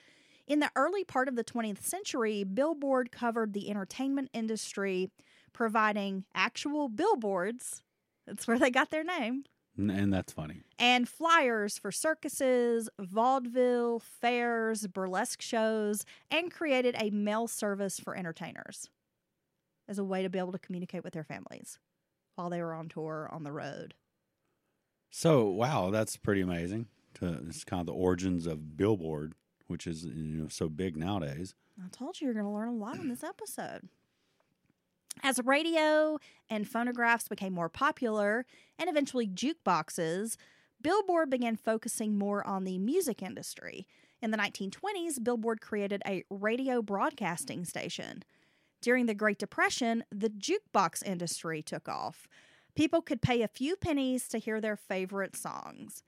In 0.47 0.59
the 0.59 0.71
early 0.75 1.03
part 1.03 1.27
of 1.27 1.35
the 1.35 1.43
20th 1.43 1.81
century, 1.83 2.43
Billboard 2.43 3.11
covered 3.11 3.53
the 3.53 3.69
entertainment 3.69 4.29
industry, 4.33 5.09
providing 5.51 6.23
actual 6.33 6.87
billboards. 6.87 7.83
That's 8.25 8.47
where 8.47 8.59
they 8.59 8.71
got 8.71 8.91
their 8.91 9.03
name. 9.03 9.43
And 9.77 10.11
that's 10.11 10.33
funny. 10.33 10.63
And 10.79 11.07
flyers 11.07 11.77
for 11.77 11.91
circuses, 11.91 12.89
vaudeville, 12.99 13.99
fairs, 13.99 14.87
burlesque 14.87 15.41
shows, 15.41 16.05
and 16.31 16.51
created 16.51 16.95
a 16.97 17.11
mail 17.11 17.47
service 17.47 17.99
for 17.99 18.15
entertainers 18.15 18.89
as 19.87 19.99
a 19.99 20.03
way 20.03 20.23
to 20.23 20.29
be 20.29 20.39
able 20.39 20.51
to 20.51 20.59
communicate 20.59 21.03
with 21.03 21.13
their 21.13 21.23
families 21.23 21.77
while 22.37 22.49
they 22.49 22.61
were 22.61 22.73
on 22.73 22.87
tour 22.87 23.27
on 23.31 23.43
the 23.43 23.51
road. 23.51 23.95
So, 25.09 25.45
wow, 25.45 25.89
that's 25.89 26.17
pretty 26.17 26.41
amazing. 26.41 26.87
To, 27.15 27.39
it's 27.47 27.63
kind 27.63 27.79
of 27.79 27.87
the 27.87 27.93
origins 27.93 28.45
of 28.45 28.77
Billboard, 28.77 29.33
which 29.67 29.87
is 29.87 30.05
you 30.05 30.37
know 30.41 30.47
so 30.47 30.69
big 30.69 30.95
nowadays. 30.95 31.55
I 31.83 31.89
told 31.89 32.19
you 32.19 32.25
you're 32.25 32.33
going 32.33 32.45
to 32.45 32.51
learn 32.51 32.69
a 32.69 32.73
lot 32.73 32.97
in 32.97 33.09
this 33.09 33.23
episode. 33.23 33.89
As 35.23 35.39
radio 35.43 36.19
and 36.49 36.69
phonographs 36.69 37.27
became 37.27 37.53
more 37.53 37.69
popular, 37.69 38.45
and 38.77 38.89
eventually 38.89 39.27
jukeboxes, 39.27 40.37
Billboard 40.81 41.31
began 41.31 41.55
focusing 41.55 42.17
more 42.17 42.45
on 42.45 42.63
the 42.63 42.77
music 42.77 43.23
industry. 43.23 43.87
In 44.21 44.29
the 44.31 44.37
1920s, 44.37 45.23
Billboard 45.23 45.61
created 45.61 46.03
a 46.05 46.23
radio 46.29 46.83
broadcasting 46.83 47.65
station. 47.65 48.23
During 48.81 49.05
the 49.05 49.15
Great 49.15 49.39
Depression, 49.39 50.03
the 50.11 50.29
jukebox 50.29 51.03
industry 51.05 51.61
took 51.61 51.89
off. 51.89 52.27
People 52.75 53.01
could 53.01 53.21
pay 53.21 53.41
a 53.41 53.47
few 53.47 53.75
pennies 53.75 54.27
to 54.29 54.37
hear 54.37 54.61
their 54.61 54.75
favorite 54.75 55.35
songs. 55.35 56.03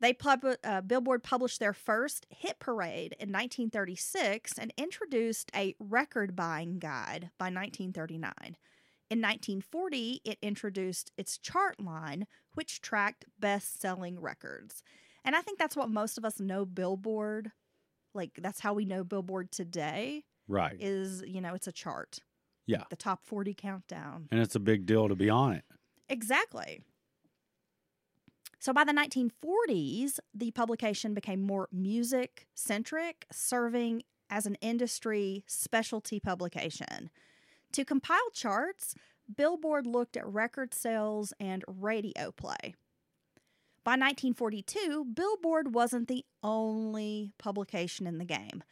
They 0.00 0.12
pub- 0.12 0.44
uh, 0.62 0.82
Billboard 0.82 1.22
published 1.22 1.58
their 1.58 1.72
first 1.72 2.26
hit 2.30 2.58
parade 2.58 3.16
in 3.18 3.32
1936 3.32 4.58
and 4.58 4.72
introduced 4.76 5.50
a 5.54 5.74
record 5.80 6.36
buying 6.36 6.78
guide 6.78 7.30
by 7.38 7.46
1939. 7.46 8.56
In 9.08 9.20
1940, 9.20 10.20
it 10.24 10.38
introduced 10.42 11.12
its 11.16 11.38
chart 11.38 11.80
line, 11.80 12.26
which 12.54 12.80
tracked 12.80 13.24
best 13.38 13.80
selling 13.80 14.20
records. 14.20 14.82
And 15.24 15.34
I 15.34 15.40
think 15.40 15.58
that's 15.58 15.76
what 15.76 15.90
most 15.90 16.18
of 16.18 16.24
us 16.24 16.40
know 16.40 16.64
Billboard. 16.64 17.52
Like, 18.14 18.38
that's 18.40 18.60
how 18.60 18.74
we 18.74 18.84
know 18.84 19.02
Billboard 19.02 19.50
today 19.50 20.24
Right. 20.48 20.76
is, 20.80 21.22
you 21.26 21.40
know, 21.40 21.54
it's 21.54 21.66
a 21.66 21.72
chart. 21.72 22.20
Yeah. 22.66 22.84
The 22.90 22.96
top 22.96 23.24
40 23.24 23.54
countdown. 23.54 24.28
and 24.30 24.40
it's 24.40 24.54
a 24.54 24.60
big 24.60 24.86
deal 24.86 25.08
to 25.08 25.14
be 25.14 25.30
on 25.30 25.52
it. 25.52 25.64
Exactly. 26.08 26.82
So 28.58 28.72
by 28.72 28.84
the 28.84 28.92
1940s, 28.92 30.18
the 30.34 30.50
publication 30.50 31.14
became 31.14 31.42
more 31.42 31.68
music 31.70 32.48
centric, 32.54 33.26
serving 33.30 34.02
as 34.28 34.46
an 34.46 34.56
industry 34.60 35.44
specialty 35.46 36.18
publication. 36.18 37.10
To 37.72 37.84
compile 37.84 38.30
charts, 38.32 38.94
Billboard 39.36 39.86
looked 39.86 40.16
at 40.16 40.26
record 40.26 40.74
sales 40.74 41.32
and 41.38 41.64
radio 41.66 42.32
play. 42.32 42.74
By 43.84 43.92
1942, 43.92 45.06
Billboard 45.14 45.72
wasn't 45.74 46.08
the 46.08 46.24
only 46.42 47.32
publication 47.38 48.06
in 48.06 48.18
the 48.18 48.24
game. 48.24 48.64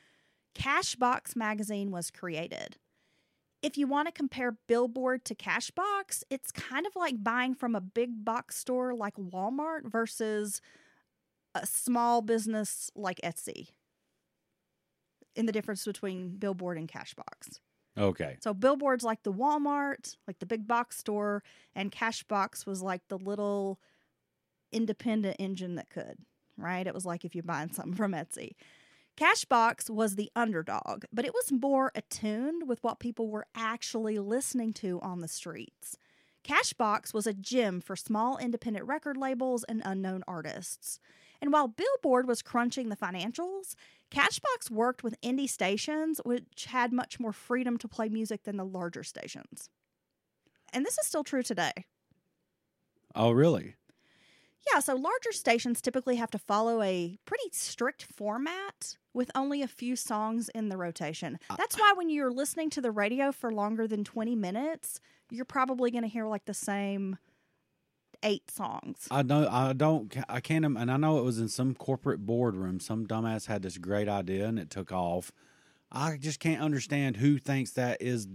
Cashbox 0.55 1.37
magazine 1.37 1.91
was 1.91 2.11
created 2.11 2.77
if 3.65 3.79
you 3.79 3.87
want 3.87 4.07
to 4.07 4.13
compare 4.13 4.59
Billboard 4.69 5.25
to 5.25 5.35
Cashbox, 5.35 6.23
it's 6.29 6.53
kind 6.53 6.87
of 6.87 6.95
like 6.95 7.25
buying 7.25 7.55
from 7.55 7.75
a 7.75 7.81
big 7.81 8.23
box 8.23 8.59
store 8.59 8.95
like 8.95 9.17
Walmart 9.17 9.91
versus 9.91 10.61
a 11.55 11.67
small 11.67 12.21
business 12.21 12.91
like 12.95 13.19
Etsy. 13.25 13.69
In 15.35 15.47
the 15.47 15.53
difference 15.53 15.85
between 15.85 16.37
Billboard 16.37 16.77
and 16.77 16.89
Cashbox. 16.89 17.59
Okay. 17.97 18.37
So 18.41 18.53
Billboard's 18.53 19.03
like 19.03 19.23
the 19.23 19.33
Walmart, 19.33 20.15
like 20.29 20.39
the 20.41 20.47
big 20.47 20.69
box 20.69 20.99
store, 20.99 21.43
and 21.75 21.91
Cashbox 21.91 22.67
was 22.67 22.83
like 22.83 23.01
the 23.09 23.19
little 23.19 23.81
independent 24.73 25.37
engine 25.39 25.77
that 25.77 25.89
could, 25.89 26.19
right? 26.59 26.87
It 26.87 26.95
was 26.95 27.07
like 27.07 27.25
if 27.25 27.35
you're 27.35 27.43
buying 27.43 27.73
something 27.73 27.95
from 27.95 28.13
Etsy. 28.13 28.53
Cashbox 29.17 29.89
was 29.89 30.17
the 30.17 30.31
underdog, 30.35 31.05
but 31.13 31.25
it 31.25 31.33
was 31.33 31.53
more 31.53 31.93
attuned 31.95 32.69
with 32.69 32.83
what 32.83 32.99
people 32.99 33.29
were 33.29 33.47
actually 33.55 34.19
listening 34.19 34.73
to 34.75 34.99
on 35.03 35.21
the 35.21 35.29
streets. 35.29 35.97
Cashbox 36.43 37.15
was 37.15 37.27
a 37.27 37.33
gym 37.33 37.81
for 37.81 37.95
small 37.95 38.37
independent 38.39 38.87
record 38.87 39.17
labels 39.17 39.65
and 39.65 39.83
unknown 39.85 40.25
artists. 40.27 40.99
And 41.41 41.53
while 41.53 41.69
Billboard 41.69 42.27
was 42.27 42.43
crunching 42.43 42.89
the 42.89 42.97
financials, 42.97 43.77
Cashbox 44.11 44.71
worked 44.71 45.05
with 45.05 45.21
indie 45.21 45.49
stations, 45.49 46.21
which 46.25 46.67
had 46.67 46.93
much 46.93 47.21
more 47.21 47.33
freedom 47.33 47.79
to 47.79 47.89
play 47.89 48.09
music 48.09 48.43
than 48.43 48.57
the 48.57 48.65
larger 48.65 49.05
stations. 49.05 49.71
And 50.73 50.85
this 50.85 50.99
is 50.99 51.07
still 51.07 51.25
true 51.25 51.43
today. 51.43 51.73
Oh, 53.15 53.31
really? 53.31 53.77
Yeah, 54.73 54.81
so 54.81 54.95
larger 54.95 55.33
stations 55.33 55.81
typically 55.81 56.17
have 56.17 56.31
to 56.31 56.39
follow 56.39 56.83
a 56.83 57.19
pretty 57.25 57.49
strict 57.53 58.05
format 58.05 58.97
with 59.13 59.31
only 59.35 59.63
a 59.63 59.69
few 59.69 59.95
songs 59.95 60.49
in 60.55 60.69
the 60.69 60.77
rotation. 60.77 61.39
Uh, 61.51 61.57
That's 61.57 61.79
why 61.79 61.93
when 61.97 62.09
you're 62.09 62.33
listening 62.33 62.71
to 62.71 62.81
the 62.81 62.91
radio 62.91 63.31
for 63.31 63.53
longer 63.53 63.87
than 63.87 64.05
20 64.05 64.35
minutes, 64.35 65.01
you're 65.31 65.45
probably 65.45 65.91
going 65.91 66.03
to 66.03 66.09
hear 66.09 66.27
like 66.27 66.47
the 66.47 66.55
same 66.55 67.19
eight 68.23 68.51
songs. 68.51 69.07
I 69.11 69.23
don't. 69.23 69.47
I 69.47 69.73
don't. 69.73 70.15
I 70.29 70.41
can't. 70.41 70.65
And 70.65 70.91
I 70.91 70.97
know 70.97 71.19
it 71.19 71.25
was 71.25 71.39
in 71.39 71.49
some 71.49 71.75
corporate 71.75 72.25
boardroom. 72.27 72.81
Some 72.81 73.07
dumbass 73.07 73.47
had 73.47 73.63
this 73.63 73.79
great 73.79 74.09
idea 74.09 74.47
and 74.47 74.59
it 74.59 74.71
took 74.71 74.91
off. 74.91 75.31
I 75.95 76.17
just 76.19 76.41
can't 76.41 76.61
understand 76.61 77.17
who 77.17 77.39
thinks 77.39 77.73
that 77.73 78.03
is 78.03 78.27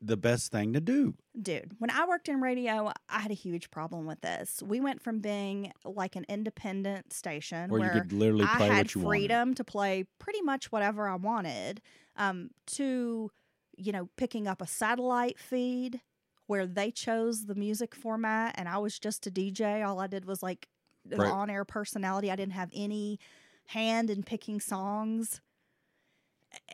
the 0.00 0.16
best 0.16 0.52
thing 0.52 0.72
to 0.74 0.80
do. 0.80 1.14
Dude, 1.40 1.72
when 1.78 1.90
I 1.90 2.06
worked 2.06 2.28
in 2.30 2.40
radio, 2.40 2.90
I 3.10 3.18
had 3.20 3.30
a 3.30 3.34
huge 3.34 3.70
problem 3.70 4.06
with 4.06 4.22
this. 4.22 4.62
We 4.62 4.80
went 4.80 5.02
from 5.02 5.20
being 5.20 5.70
like 5.84 6.16
an 6.16 6.24
independent 6.30 7.12
station 7.12 7.70
Where 7.70 7.80
where, 7.80 7.94
you 7.94 8.00
could 8.00 8.12
literally 8.12 8.46
I 8.46 8.56
play 8.56 8.68
had 8.68 8.78
what 8.78 8.94
you 8.94 9.00
wanted. 9.02 9.20
freedom 9.20 9.54
to 9.54 9.64
play 9.64 10.04
pretty 10.18 10.40
much 10.40 10.72
whatever 10.72 11.08
I 11.08 11.16
wanted, 11.16 11.82
um, 12.16 12.50
to 12.68 13.30
you 13.76 13.92
know 13.92 14.08
picking 14.16 14.46
up 14.48 14.62
a 14.62 14.66
satellite 14.66 15.38
feed 15.38 16.00
where 16.46 16.66
they 16.66 16.90
chose 16.90 17.44
the 17.46 17.54
music 17.54 17.94
format 17.94 18.54
and 18.56 18.68
I 18.68 18.78
was 18.78 18.98
just 18.98 19.26
a 19.26 19.30
DJ. 19.30 19.82
All 19.82 20.00
I 20.00 20.06
did 20.06 20.24
was 20.24 20.42
like 20.42 20.68
the 21.04 21.18
Right. 21.18 21.28
on-air 21.28 21.64
personality. 21.66 22.30
I 22.30 22.36
didn't 22.36 22.54
have 22.54 22.70
any 22.74 23.18
hand 23.66 24.08
in 24.08 24.22
picking 24.22 24.60
songs. 24.60 25.40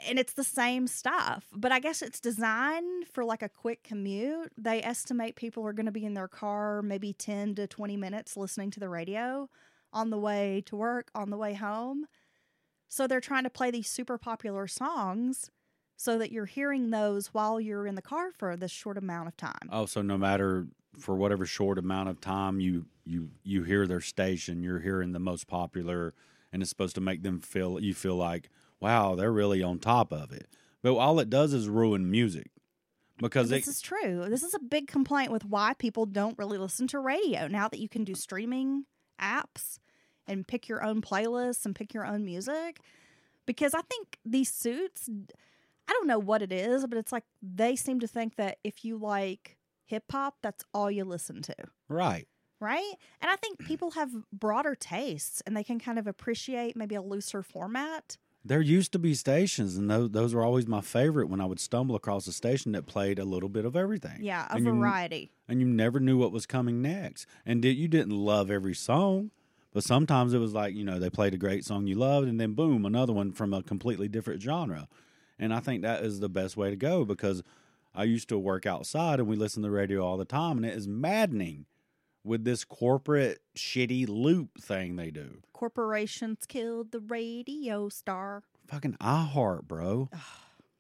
And 0.07 0.19
it's 0.19 0.33
the 0.33 0.45
same 0.45 0.87
stuff, 0.87 1.47
but 1.55 1.73
I 1.73 1.81
guess 1.81 2.03
it's 2.03 2.21
designed 2.21 3.07
for 3.09 3.25
like 3.25 3.43
a 3.43 3.49
quick 3.49 3.83
commute. 3.83 4.53
They 4.57 4.83
estimate 4.83 5.37
people 5.37 5.67
are 5.67 5.73
going 5.73 5.87
to 5.87 5.93
be 5.93 6.05
in 6.05 6.15
their 6.15 6.29
car 6.29 6.83
maybe 6.83 7.13
10 7.13 7.55
to 7.57 7.67
20 7.67 7.97
minutes 7.97 8.37
listening 8.37 8.71
to 8.73 8.81
the 8.81 8.89
radio 8.89 9.49
on 9.93 10.11
the 10.11 10.19
way 10.19 10.63
to 10.67 10.77
work, 10.77 11.11
on 11.15 11.31
the 11.31 11.37
way 11.37 11.55
home. 11.55 12.07
So 12.89 13.07
they're 13.07 13.21
trying 13.21 13.45
to 13.45 13.51
play 13.51 13.71
these 13.71 13.89
super 13.89 14.19
popular 14.19 14.67
songs 14.67 15.51
so 15.97 16.19
that 16.19 16.33
you're 16.33 16.47
hearing 16.47 16.91
those 16.91 17.29
while 17.29 17.61
you're 17.61 17.87
in 17.87 17.95
the 17.95 18.03
car 18.03 18.33
for 18.37 18.57
this 18.57 18.71
short 18.71 18.99
amount 18.99 19.29
of 19.29 19.37
time. 19.37 19.69
Oh, 19.71 19.87
so 19.87 20.03
no 20.03 20.19
matter 20.19 20.67
for 20.99 21.15
whatever 21.15 21.47
short 21.47 21.79
amount 21.79 22.09
of 22.09 22.21
time 22.21 22.61
you 22.61 22.87
you 23.05 23.31
you 23.45 23.63
hear 23.63 23.87
their 23.87 24.01
station, 24.01 24.63
you're 24.63 24.81
hearing 24.81 25.13
the 25.13 25.19
most 25.19 25.47
popular, 25.47 26.13
and 26.53 26.63
it's 26.63 26.71
supposed 26.71 26.95
to 26.97 27.01
make 27.01 27.23
them 27.23 27.41
feel 27.41 27.81
you 27.81 27.95
feel 27.95 28.17
like 28.17 28.51
wow 28.83 29.15
they're 29.15 29.33
really 29.33 29.63
on 29.63 29.79
top 29.79 30.13
of 30.13 30.33
it. 30.33 30.49
But 30.83 30.97
all 30.97 31.21
it 31.21 31.31
does 31.31 31.55
is 31.55 31.69
ruin 31.69 32.11
music 32.11 32.51
because 33.19 33.49
this 33.51 33.69
it, 33.69 33.71
is 33.71 33.81
true. 33.81 34.25
This 34.29 34.43
is 34.43 34.53
a 34.53 34.59
big 34.59 34.89
complaint 34.89 35.31
with 35.31 35.45
why 35.45 35.75
people 35.75 36.07
don't 36.07 36.37
really 36.37 36.59
listen 36.59 36.89
to 36.89 36.99
radio 36.99 37.47
now 37.47 37.69
that 37.69 37.79
you 37.79 37.89
can 37.89 38.05
do 38.05 38.15
streaming 38.15 38.85
apps 39.21 39.79
and 40.27 40.47
pick 40.47 40.69
your 40.69 40.85
own 40.85 41.01
playlists 41.01 41.65
and 41.65 41.75
pick 41.75 41.95
your 41.95 42.05
own 42.05 42.25
music. 42.25 42.81
Because 43.47 43.75
I 43.75 43.81
think 43.83 44.19
these 44.25 44.53
suits, 44.53 45.09
I 45.89 45.93
don't 45.93 46.07
know 46.07 46.19
what 46.19 46.43
it 46.43 46.53
is, 46.53 46.87
but 46.87 46.99
it's 46.99 47.13
like 47.13 47.25
they 47.41 47.77
seem 47.77 48.01
to 48.01 48.09
think 48.09 48.37
that 48.37 48.59
if 48.65 48.85
you 48.85 48.97
like 48.97 49.57
hip 49.85 50.05
hop, 50.11 50.37
that's 50.43 50.65
all 50.75 50.91
you 50.91 51.05
listen 51.05 51.43
to. 51.43 51.55
right. 51.89 52.27
Right. 52.61 52.95
And 53.21 53.29
I 53.29 53.35
think 53.35 53.59
people 53.59 53.91
have 53.91 54.13
broader 54.33 54.77
tastes 54.77 55.43
and 55.45 55.57
they 55.57 55.65
can 55.65 55.81
kind 55.81 55.99
of 55.99 56.07
appreciate 56.07 56.77
maybe 56.77 56.95
a 56.95 57.03
looser 57.03 57.43
format. 57.43 58.17
There 58.45 58.61
used 58.61 58.91
to 58.93 58.99
be 58.99 59.15
stations, 59.15 59.77
and 59.77 59.89
those 59.89 60.11
those 60.11 60.35
were 60.35 60.43
always 60.43 60.67
my 60.67 60.81
favorite. 60.81 61.29
When 61.29 61.41
I 61.41 61.45
would 61.47 61.61
stumble 61.61 61.95
across 61.95 62.27
a 62.27 62.33
station 62.33 62.73
that 62.73 62.87
played 62.87 63.19
a 63.19 63.25
little 63.25 63.49
bit 63.49 63.65
of 63.65 63.77
everything, 63.77 64.19
Yeah, 64.21 64.47
a 64.51 64.57
And 64.57 64.65
you- 64.67 64.73
variety. 64.73 65.31
and 65.49 65.61
you 65.61 65.67
never 65.67 66.01
knew 66.01 66.19
what 66.19 66.33
was 66.33 66.45
coming 66.47 66.83
next. 66.83 67.27
And 67.47 67.63
did, 67.63 67.77
you 67.77 67.87
didn't 67.89 68.17
love 68.17 68.51
every 68.51 68.75
song, 68.75 69.31
but 69.73 69.85
sometimes 69.85 70.35
it 70.35 70.39
was 70.39 70.53
like 70.55 70.75
you 70.75 70.85
know 70.85 70.99
they 70.99 71.09
played 71.11 71.35
a 71.35 71.39
great 71.39 71.65
song 71.65 71.87
you 71.87 71.95
loved, 71.95 72.27
and 72.27 72.41
then 72.41 72.55
boom, 72.55 72.85
another 72.85 73.13
one 73.13 73.31
from 73.33 73.55
a 73.55 73.63
completely 73.63 74.09
different 74.09 74.43
genre. 74.43 74.89
And 75.39 75.55
I 75.55 75.61
think 75.61 75.83
that 75.83 76.05
is 76.05 76.19
the 76.21 76.29
best 76.29 76.57
way 76.57 76.69
to 76.71 76.77
go 76.77 77.05
because 77.05 77.43
I 77.95 78.05
used 78.05 78.29
to 78.31 78.39
work 78.39 78.65
outside 78.67 79.19
and 79.21 79.29
we 79.29 79.37
listen 79.37 79.63
to 79.63 79.69
the 79.69 79.73
radio 79.75 80.05
all 80.05 80.17
the 80.17 80.25
time, 80.25 80.57
and 80.57 80.67
it 80.67 80.75
is 80.75 80.89
maddening 80.89 81.67
with 82.25 82.45
this 82.45 82.65
corporate 82.65 83.41
shitty 83.57 84.09
loop 84.09 84.61
thing 84.61 84.97
they 84.97 85.11
do. 85.11 85.43
Corporations 85.53 86.47
killed 86.47 86.93
the 86.93 87.01
radio 87.01 87.89
star. 87.89 88.43
Fucking 88.69 88.97
iHeart, 89.01 89.65
bro. 89.65 90.09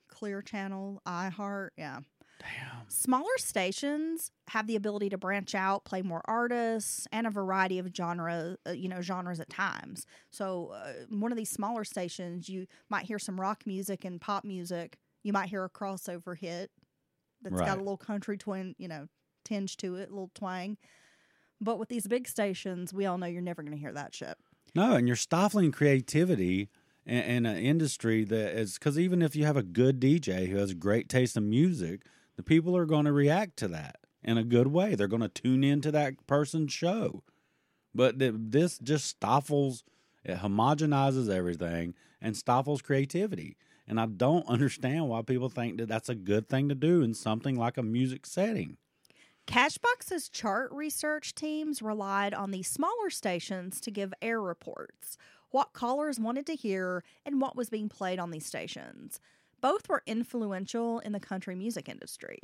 Clear 0.08 0.42
Channel, 0.42 1.00
iHeart, 1.06 1.70
yeah. 1.76 2.00
Damn. 2.40 2.88
Smaller 2.88 3.38
stations 3.38 4.32
have 4.48 4.66
the 4.66 4.74
ability 4.74 5.10
to 5.10 5.18
branch 5.18 5.54
out, 5.54 5.84
play 5.84 6.02
more 6.02 6.22
artists, 6.24 7.06
and 7.12 7.26
a 7.26 7.30
variety 7.30 7.78
of 7.78 7.88
genre, 7.94 8.56
uh, 8.66 8.72
you 8.72 8.88
know, 8.88 9.00
genres 9.00 9.38
at 9.38 9.48
times. 9.48 10.06
So, 10.30 10.72
uh, 10.74 10.92
one 11.08 11.30
of 11.30 11.38
these 11.38 11.50
smaller 11.50 11.84
stations, 11.84 12.48
you 12.48 12.66
might 12.88 13.06
hear 13.06 13.20
some 13.20 13.40
rock 13.40 13.62
music 13.64 14.04
and 14.04 14.20
pop 14.20 14.44
music. 14.44 14.98
You 15.22 15.32
might 15.32 15.50
hear 15.50 15.64
a 15.64 15.70
crossover 15.70 16.36
hit 16.36 16.72
that's 17.42 17.60
got 17.60 17.76
a 17.76 17.80
little 17.80 17.96
country 17.96 18.36
twin, 18.36 18.74
you 18.76 18.88
know, 18.88 19.06
tinge 19.44 19.76
to 19.78 19.96
it, 19.96 20.08
a 20.08 20.12
little 20.12 20.30
twang. 20.34 20.78
But 21.62 21.78
with 21.78 21.88
these 21.88 22.08
big 22.08 22.26
stations, 22.26 22.92
we 22.92 23.06
all 23.06 23.18
know 23.18 23.26
you're 23.26 23.40
never 23.40 23.62
going 23.62 23.72
to 23.72 23.78
hear 23.78 23.92
that 23.92 24.14
shit. 24.14 24.36
No, 24.74 24.96
and 24.96 25.06
you're 25.06 25.16
stifling 25.16 25.70
creativity 25.70 26.68
in, 27.06 27.22
in 27.22 27.46
an 27.46 27.56
industry 27.56 28.24
that 28.24 28.58
is 28.58 28.74
because 28.74 28.98
even 28.98 29.22
if 29.22 29.36
you 29.36 29.44
have 29.44 29.56
a 29.56 29.62
good 29.62 30.00
DJ 30.00 30.48
who 30.48 30.56
has 30.56 30.72
a 30.72 30.74
great 30.74 31.08
taste 31.08 31.36
in 31.36 31.48
music, 31.48 32.02
the 32.36 32.42
people 32.42 32.76
are 32.76 32.84
going 32.84 33.04
to 33.04 33.12
react 33.12 33.56
to 33.58 33.68
that 33.68 33.98
in 34.24 34.38
a 34.38 34.44
good 34.44 34.68
way. 34.68 34.94
They're 34.96 35.06
going 35.06 35.22
to 35.22 35.28
tune 35.28 35.62
into 35.62 35.92
that 35.92 36.26
person's 36.26 36.72
show. 36.72 37.22
But 37.94 38.18
th- 38.18 38.34
this 38.36 38.78
just 38.78 39.06
stifles, 39.06 39.84
it 40.24 40.38
homogenizes 40.38 41.32
everything 41.32 41.94
and 42.20 42.36
stifles 42.36 42.82
creativity. 42.82 43.56
And 43.86 44.00
I 44.00 44.06
don't 44.06 44.46
understand 44.48 45.08
why 45.08 45.22
people 45.22 45.48
think 45.48 45.78
that 45.78 45.88
that's 45.88 46.08
a 46.08 46.14
good 46.16 46.48
thing 46.48 46.68
to 46.70 46.74
do 46.74 47.02
in 47.02 47.14
something 47.14 47.56
like 47.56 47.76
a 47.76 47.82
music 47.84 48.26
setting. 48.26 48.78
Cashbox's 49.46 50.28
chart 50.28 50.70
research 50.72 51.34
teams 51.34 51.82
relied 51.82 52.32
on 52.32 52.52
these 52.52 52.68
smaller 52.68 53.10
stations 53.10 53.80
to 53.80 53.90
give 53.90 54.14
air 54.22 54.40
reports, 54.40 55.16
what 55.50 55.72
callers 55.72 56.20
wanted 56.20 56.46
to 56.46 56.54
hear, 56.54 57.02
and 57.26 57.40
what 57.40 57.56
was 57.56 57.68
being 57.68 57.88
played 57.88 58.18
on 58.18 58.30
these 58.30 58.46
stations. 58.46 59.20
Both 59.60 59.88
were 59.88 60.02
influential 60.06 61.00
in 61.00 61.12
the 61.12 61.20
country 61.20 61.54
music 61.54 61.88
industry. 61.88 62.38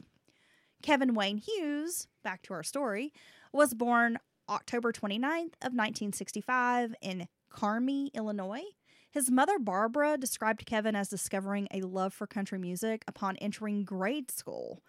Kevin 0.82 1.14
Wayne 1.14 1.38
Hughes, 1.38 2.08
back 2.22 2.42
to 2.42 2.54
our 2.54 2.62
story, 2.62 3.12
was 3.52 3.74
born 3.74 4.18
October 4.48 4.92
29th 4.92 5.54
of 5.62 5.74
1965 5.74 6.94
in 7.00 7.28
Carmi, 7.52 8.12
Illinois. 8.14 8.64
His 9.10 9.30
mother 9.30 9.58
Barbara 9.58 10.16
described 10.18 10.66
Kevin 10.66 10.94
as 10.94 11.08
discovering 11.08 11.68
a 11.72 11.80
love 11.80 12.12
for 12.12 12.26
country 12.26 12.58
music 12.58 13.04
upon 13.08 13.36
entering 13.36 13.84
grade 13.84 14.30
school. 14.30 14.82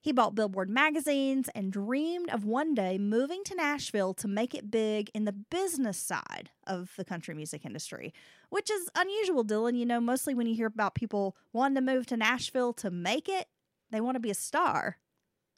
He 0.00 0.12
bought 0.12 0.36
Billboard 0.36 0.70
magazines 0.70 1.48
and 1.54 1.72
dreamed 1.72 2.30
of 2.30 2.44
one 2.44 2.74
day 2.74 2.96
moving 2.96 3.42
to 3.44 3.56
Nashville 3.56 4.14
to 4.14 4.28
make 4.28 4.54
it 4.54 4.70
big 4.70 5.10
in 5.14 5.24
the 5.24 5.32
business 5.32 5.98
side 5.98 6.50
of 6.66 6.92
the 6.96 7.04
country 7.04 7.34
music 7.34 7.64
industry, 7.64 8.14
which 8.48 8.70
is 8.70 8.88
unusual, 8.94 9.44
Dylan. 9.44 9.76
You 9.76 9.84
know, 9.86 10.00
mostly 10.00 10.32
when 10.34 10.46
you 10.46 10.54
hear 10.54 10.68
about 10.68 10.94
people 10.94 11.36
wanting 11.52 11.74
to 11.76 11.80
move 11.80 12.06
to 12.06 12.16
Nashville 12.16 12.72
to 12.74 12.90
make 12.90 13.28
it, 13.28 13.48
they 13.90 14.00
want 14.00 14.14
to 14.14 14.20
be 14.20 14.30
a 14.30 14.34
star. 14.34 14.98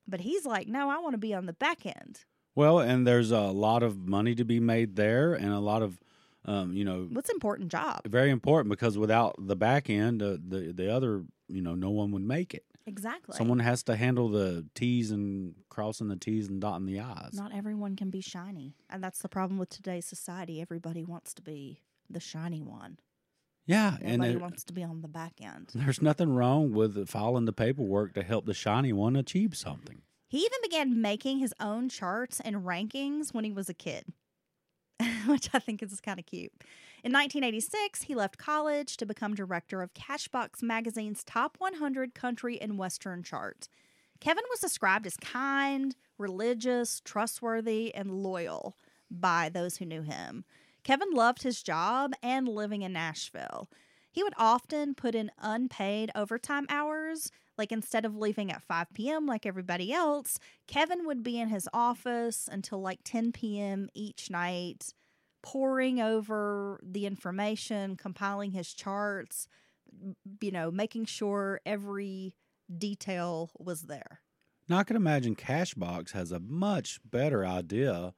But 0.07 0.20
he's 0.22 0.46
like, 0.46 0.66
no, 0.66 0.88
I 0.88 0.98
want 0.98 1.12
to 1.12 1.18
be 1.18 1.35
on 1.35 1.44
the 1.44 1.53
back 1.53 1.85
end. 1.85 2.20
Well, 2.55 2.79
and 2.79 3.07
there's 3.07 3.31
a 3.31 3.40
lot 3.42 3.83
of 3.83 3.98
money 4.09 4.35
to 4.35 4.44
be 4.44 4.61
made 4.61 4.96
there 4.96 5.35
and 5.35 5.53
a 5.53 5.61
lot 5.61 5.83
of, 5.83 6.01
um, 6.46 6.72
you 6.72 6.85
know, 6.87 7.07
What's 7.12 7.29
important 7.29 7.70
job? 7.70 8.01
very 8.07 8.31
important 8.31 8.70
because 8.70 8.96
without 8.96 9.37
the 9.38 9.57
back 9.57 9.90
end, 9.90 10.22
uh, 10.22 10.38
the 10.42 10.72
the 10.74 10.90
other, 10.90 11.24
you 11.48 11.61
know, 11.61 11.74
no 11.74 11.90
one 11.90 12.11
would 12.12 12.22
make 12.22 12.55
it. 12.55 12.64
Exactly. 12.88 13.37
Someone 13.37 13.59
has 13.61 13.83
to 13.85 13.94
handle 13.96 14.29
the 14.29 14.66
T's 14.74 15.11
and 15.11 15.55
crossing 15.68 16.09
the 16.09 16.16
T's 16.16 16.48
and 16.48 16.61
dotting 16.61 16.87
the 16.87 16.98
I's. 17.01 17.35
Not 17.35 17.55
everyone 17.55 17.94
can 17.96 18.11
be 18.11 18.20
shiny. 18.20 18.74
And 18.90 19.03
that's 19.05 19.20
the 19.20 19.29
problem 19.29 19.59
with 19.59 19.68
today's 19.68 20.07
society. 20.07 20.61
Everybody 20.61 21.05
wants 21.05 21.35
to 21.35 21.42
be 21.42 21.83
the 22.11 22.20
shiny 22.20 22.62
one. 22.62 22.98
yeah, 23.66 23.98
and 24.01 24.22
Nobody 24.22 24.38
wants 24.38 24.64
to 24.64 24.72
be 24.72 24.83
on 24.83 25.03
the 25.03 25.09
back 25.09 25.35
end. 25.42 25.68
there's 25.74 26.01
nothing 26.01 26.31
wrong 26.35 26.72
with 26.72 27.07
filing 27.09 27.44
the 27.44 27.53
paperwork 27.53 28.14
to 28.14 28.22
help 28.22 28.46
the 28.46 28.55
shiny 28.55 28.92
one 28.92 29.14
achieve 29.14 29.55
something. 29.57 30.01
He 30.27 30.38
even 30.38 30.59
began 30.62 31.01
making 31.01 31.38
his 31.38 31.55
own 31.61 31.88
charts 31.88 32.40
and 32.40 32.57
rankings 32.64 33.33
when 33.35 33.44
he 33.44 33.53
was 33.53 33.68
a 33.68 33.74
kid, 33.74 34.05
which 35.27 35.48
I 35.55 35.59
think 35.59 35.83
is 35.83 36.01
kind 36.01 36.18
of 36.18 36.27
cute. 36.27 36.53
In 37.04 37.12
1986, 37.12 38.02
he 38.02 38.14
left 38.16 38.38
college 38.38 38.96
to 38.96 39.06
become 39.06 39.34
director 39.34 39.82
of 39.82 39.94
Cashbox 39.94 40.62
Magazine's 40.62 41.22
Top 41.22 41.56
100 41.58 42.12
Country 42.12 42.61
and 42.61 42.76
Western 42.76 43.22
chart. 43.22 43.68
Kevin 44.18 44.42
was 44.50 44.58
described 44.58 45.06
as 45.06 45.16
kind, 45.16 45.94
religious, 46.18 47.00
trustworthy, 47.04 47.94
and 47.94 48.22
loyal 48.22 48.76
by 49.08 49.48
those 49.48 49.76
who 49.76 49.84
knew 49.84 50.02
him. 50.02 50.44
Kevin 50.82 51.11
loved 51.12 51.44
his 51.44 51.62
job 51.62 52.14
and 52.20 52.48
living 52.48 52.82
in 52.82 52.92
Nashville. 52.92 53.68
He 54.11 54.24
would 54.24 54.34
often 54.37 54.94
put 54.94 55.14
in 55.14 55.30
unpaid 55.38 56.11
overtime 56.16 56.66
hours. 56.68 57.30
Like 57.56 57.70
instead 57.70 58.04
of 58.04 58.16
leaving 58.16 58.50
at 58.50 58.62
5 58.62 58.88
p.m. 58.94 59.26
like 59.26 59.46
everybody 59.46 59.92
else, 59.92 60.40
Kevin 60.66 61.06
would 61.06 61.22
be 61.22 61.38
in 61.38 61.48
his 61.48 61.68
office 61.72 62.48
until 62.50 62.80
like 62.80 63.00
10 63.04 63.32
p.m. 63.32 63.88
each 63.94 64.30
night, 64.30 64.94
poring 65.42 66.01
over 66.01 66.81
the 66.83 67.07
information, 67.07 67.96
compiling 67.96 68.53
his 68.53 68.72
charts, 68.72 69.48
you 70.40 70.51
know, 70.51 70.70
making 70.70 71.05
sure 71.07 71.61
every 71.64 72.35
detail 72.77 73.51
was 73.59 73.83
there. 73.83 74.20
Now 74.68 74.79
I 74.79 74.85
can 74.85 74.96
imagine 74.96 75.35
Cashbox 75.35 76.12
has 76.12 76.31
a 76.31 76.40
much 76.40 77.01
better 77.05 77.44
idea 77.46 78.14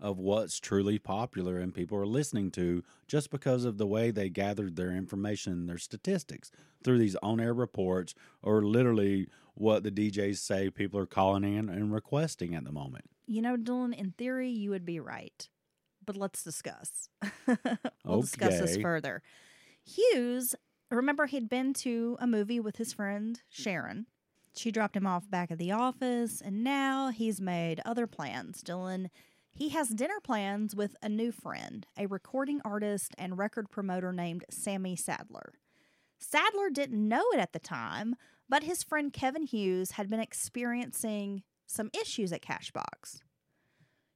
of 0.00 0.18
what's 0.18 0.58
truly 0.58 0.98
popular 0.98 1.58
and 1.58 1.74
people 1.74 1.98
are 1.98 2.06
listening 2.06 2.50
to 2.50 2.82
just 3.06 3.30
because 3.30 3.66
of 3.66 3.76
the 3.76 3.86
way 3.86 4.10
they 4.10 4.30
gathered 4.30 4.76
their 4.76 4.92
information 4.92 5.66
their 5.66 5.76
statistics 5.76 6.50
through 6.82 6.98
these 6.98 7.16
on-air 7.16 7.52
reports 7.52 8.14
or 8.42 8.62
literally 8.62 9.28
what 9.54 9.82
the 9.82 9.90
DJs 9.90 10.38
say 10.38 10.70
people 10.70 10.98
are 10.98 11.06
calling 11.06 11.44
in 11.44 11.68
and 11.68 11.92
requesting 11.92 12.54
at 12.54 12.64
the 12.64 12.72
moment. 12.72 13.04
You 13.26 13.42
know, 13.42 13.56
Dylan, 13.58 13.94
in 13.94 14.12
theory, 14.12 14.48
you 14.48 14.70
would 14.70 14.86
be 14.86 15.00
right. 15.00 15.48
But 16.10 16.16
let's 16.16 16.42
discuss. 16.42 17.08
we'll 18.04 18.22
discuss 18.22 18.58
this 18.58 18.76
further. 18.76 19.22
Hughes, 19.84 20.56
remember, 20.90 21.26
he'd 21.26 21.48
been 21.48 21.72
to 21.74 22.16
a 22.18 22.26
movie 22.26 22.58
with 22.58 22.78
his 22.78 22.92
friend 22.92 23.40
Sharon. 23.48 24.06
She 24.56 24.72
dropped 24.72 24.96
him 24.96 25.06
off 25.06 25.30
back 25.30 25.52
at 25.52 25.58
the 25.58 25.70
office, 25.70 26.40
and 26.40 26.64
now 26.64 27.10
he's 27.10 27.40
made 27.40 27.80
other 27.84 28.08
plans. 28.08 28.60
Dylan, 28.60 29.10
he 29.52 29.68
has 29.68 29.90
dinner 29.90 30.18
plans 30.20 30.74
with 30.74 30.96
a 31.00 31.08
new 31.08 31.30
friend, 31.30 31.86
a 31.96 32.06
recording 32.06 32.60
artist 32.64 33.14
and 33.16 33.38
record 33.38 33.70
promoter 33.70 34.12
named 34.12 34.44
Sammy 34.50 34.96
Sadler. 34.96 35.52
Sadler 36.18 36.70
didn't 36.70 37.06
know 37.08 37.22
it 37.32 37.38
at 37.38 37.52
the 37.52 37.60
time, 37.60 38.16
but 38.48 38.64
his 38.64 38.82
friend 38.82 39.12
Kevin 39.12 39.44
Hughes 39.44 39.92
had 39.92 40.10
been 40.10 40.18
experiencing 40.18 41.44
some 41.68 41.88
issues 41.94 42.32
at 42.32 42.42
Cashbox. 42.42 43.20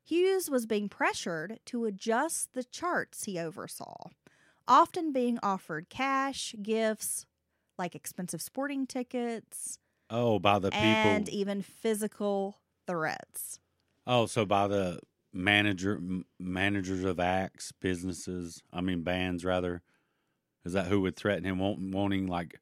Hughes 0.05 0.51
was 0.51 0.67
being 0.67 0.89
pressured 0.89 1.61
to 1.67 1.85
adjust 1.87 2.53
the 2.53 2.65
charts 2.65 3.25
he 3.25 3.39
oversaw, 3.39 4.11
often 4.69 5.13
being 5.13 5.39
offered 5.43 5.89
cash, 5.91 6.55
gifts, 6.63 7.27
like 7.79 7.95
expensive 7.95 8.43
sporting 8.43 8.87
tickets, 8.87 9.79
Oh, 10.09 10.39
by 10.39 10.59
the 10.61 10.73
people. 10.73 11.29
and 11.29 11.29
even 11.29 11.63
physical 11.63 12.63
threats. 12.87 13.61
oh, 14.07 14.27
so 14.27 14.45
by 14.45 14.67
the 14.69 15.01
manager 15.33 15.97
m- 15.97 16.25
managers 16.39 17.05
of 17.05 17.21
acts, 17.21 17.73
businesses, 17.73 18.63
I 18.73 18.81
mean 18.81 19.03
bands 19.03 19.45
rather. 19.45 19.83
Is 20.65 20.75
that 20.75 20.89
who 20.89 21.01
would 21.03 21.17
threaten 21.17 21.45
him 21.45 21.59
wanting 21.93 22.27
like 22.29 22.61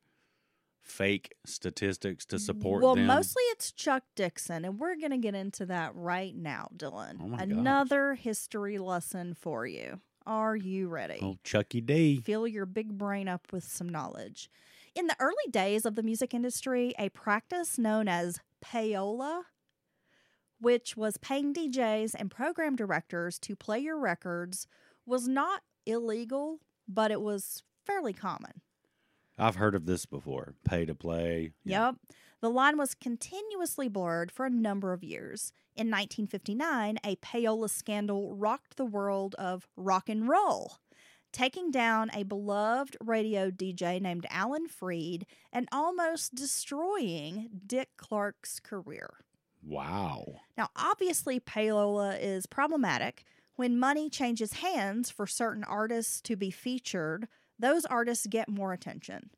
fake 0.83 1.35
statistics 1.47 2.25
to 2.27 2.39
support 2.39 2.83
well, 2.83 2.95
them? 2.95 3.07
mostly 3.07 3.43
it's 3.45 3.73
Chuck 3.73 4.03
Dixon, 4.15 4.65
and 4.65 4.79
we're 4.79 4.97
going 4.97 5.11
to 5.11 5.19
get 5.19 5.35
into 5.35 5.67
that 5.67 5.95
right 5.95 6.35
now, 6.35 6.69
Dylan. 6.77 7.17
Oh 7.23 7.29
my 7.29 7.39
gosh. 7.39 7.47
Another 7.49 8.15
history 8.15 8.79
lesson 8.79 9.35
for 9.35 9.67
you. 9.67 10.01
Are 10.27 10.57
you 10.57 10.89
ready? 10.89 11.19
Oh, 11.23 11.39
Chucky 11.43 11.81
D. 11.81 12.21
Fill 12.21 12.47
your 12.47 12.67
big 12.67 12.97
brain 12.97 13.29
up 13.29 13.53
with 13.53 13.65
some 13.65 13.89
knowledge. 13.89 14.51
In 14.95 15.07
the 15.07 15.17
early 15.19 15.35
days 15.51 15.87
of 15.87 15.95
the 15.95 16.03
music 16.03 16.35
industry, 16.35 16.95
a 16.99 17.09
practice 17.09 17.79
known 17.79 18.09
as 18.09 18.41
payola, 18.65 19.45
which 20.61 20.97
was 20.97 21.17
paying 21.17 21.55
DJs 21.55 22.15
and 22.17 22.31
program 22.31 22.77
directors 22.77 23.39
to 23.41 23.57
play 23.57 23.81
your 23.81 23.99
records, 23.99 24.67
was 25.07 25.27
not 25.27 25.63
illegal, 25.87 26.61
but 26.87 27.11
it 27.11 27.21
was 27.21 27.63
fairly 27.85 28.13
common. 28.13 28.61
I've 29.43 29.57
heard 29.57 29.75
of 29.75 29.87
this 29.87 30.07
before. 30.07 30.55
Pay 30.65 30.87
to 30.87 30.95
play. 30.95 31.51
Yeah. 31.65 31.87
Yep. 31.87 31.97
The 32.43 32.51
line 32.51 32.79
was 32.79 32.95
continuously 32.95 33.89
blurred 33.89 34.31
for 34.31 34.47
a 34.47 34.51
number 34.51 34.93
of 34.93 35.03
years. 35.03 35.53
In 35.75 35.89
1959, 35.89 36.99
a 37.05 37.17
payola 37.17 37.69
scandal 37.69 38.37
rocked 38.37 38.77
the 38.77 38.85
world 38.85 39.35
of 39.37 39.67
rock 39.77 40.09
and 40.09 40.29
roll, 40.29 40.79
taking 41.33 41.71
down 41.71 42.11
a 42.15 42.23
beloved 42.23 42.97
radio 43.01 43.51
DJ 43.51 44.01
named 44.01 44.27
Alan 44.31 44.69
Freed 44.69 45.27
and 45.53 45.69
almost 45.73 46.35
destroying 46.35 47.49
Dick 47.67 47.91
Clark's 47.97 48.61
career. 48.61 49.11
Wow. 49.65 50.41
Now, 50.57 50.69
obviously, 50.77 51.41
payola 51.41 52.19
is 52.21 52.47
problematic. 52.47 53.25
When 53.57 53.79
money 53.79 54.09
changes 54.09 54.55
hands 54.55 55.11
for 55.11 55.27
certain 55.27 55.65
artists 55.65 56.21
to 56.23 56.37
be 56.37 56.51
featured, 56.51 57.29
those 57.63 57.87
artists 57.87 58.27
get 58.27 58.49
more 58.49 58.73
attention. 58.75 59.31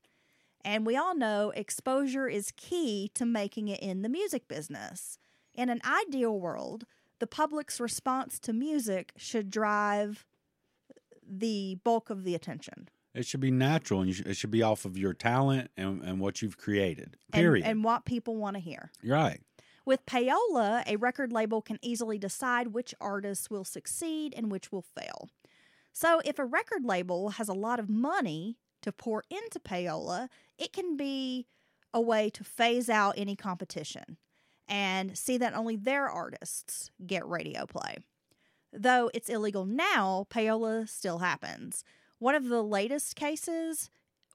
And 0.65 0.87
we 0.87 0.97
all 0.97 1.15
know 1.15 1.53
exposure 1.55 2.27
is 2.27 2.51
key 2.57 3.11
to 3.15 3.27
making 3.27 3.69
it 3.69 3.81
in 3.81 4.03
the 4.03 4.09
music 4.09 4.49
business. 4.49 5.19
In 5.53 5.69
an 5.69 5.81
ideal 5.85 6.41
world, 6.41 6.85
the 7.21 7.27
public's 7.27 7.79
response 7.79 8.39
to 8.41 8.53
music 8.53 9.13
should 9.17 9.51
drive 9.51 10.25
the 11.27 11.79
bulk 11.85 12.11
of 12.11 12.25
the 12.25 12.35
attention. 12.35 12.89
It 13.15 13.27
should 13.27 13.41
be 13.41 13.51
natural 13.51 14.01
and 14.01 14.09
you 14.09 14.15
should, 14.15 14.27
it 14.27 14.37
should 14.37 14.51
be 14.51 14.63
off 14.63 14.85
of 14.85 14.99
your 14.99 15.13
talent 15.15 15.71
and, 15.77 16.03
and 16.03 16.19
what 16.19 16.43
you've 16.43 16.57
created. 16.59 17.17
and- 17.33 17.41
Period. 17.41 17.65
And, 17.67 17.85
what 17.85 18.05
people 18.05 18.37
want 18.37 18.57
to 18.57 18.61
hear. 18.61 18.91
Right. 19.05 19.41
With 19.87 20.07
payola, 20.07 20.83
a 20.87 20.97
record 20.97 21.31
label 21.31 21.61
can 21.61 21.79
easily 21.83 22.19
decide 22.19 22.69
which 22.69 22.95
artists 23.01 23.51
will 23.51 23.65
succeed 23.65 24.33
and 24.35 24.51
which 24.51 24.73
will 24.73 24.83
fail. 24.83 25.29
So, 25.95 26.21
if 26.25 26.41
a 26.41 26.45
record 26.45 26.85
label 26.85 27.31
has 27.31 27.49
a 27.49 27.55
lot 27.55 27.79
of 27.79 27.89
money 27.89 28.59
to 28.83 28.91
pour 28.91 29.23
into 29.31 29.61
payola, 29.61 30.29
it 30.59 30.73
can 30.73 30.97
be 30.97 31.47
a 31.95 32.01
way 32.01 32.29
to 32.31 32.43
phase 32.43 32.91
out 32.91 33.15
any 33.17 33.37
competition 33.37 34.19
and 34.67 35.17
see 35.17 35.39
that 35.39 35.55
only 35.55 35.77
their 35.77 36.09
artists 36.09 36.91
get 37.07 37.27
radio 37.29 37.65
play. 37.65 37.99
Though 38.73 39.09
it's 39.15 39.29
illegal 39.29 39.65
now, 39.65 40.27
payola 40.31 40.89
still 40.89 41.19
happens. 41.19 41.85
One 42.19 42.35
of 42.35 42.49
the 42.49 42.65
latest 42.65 43.15
cases 43.15 43.89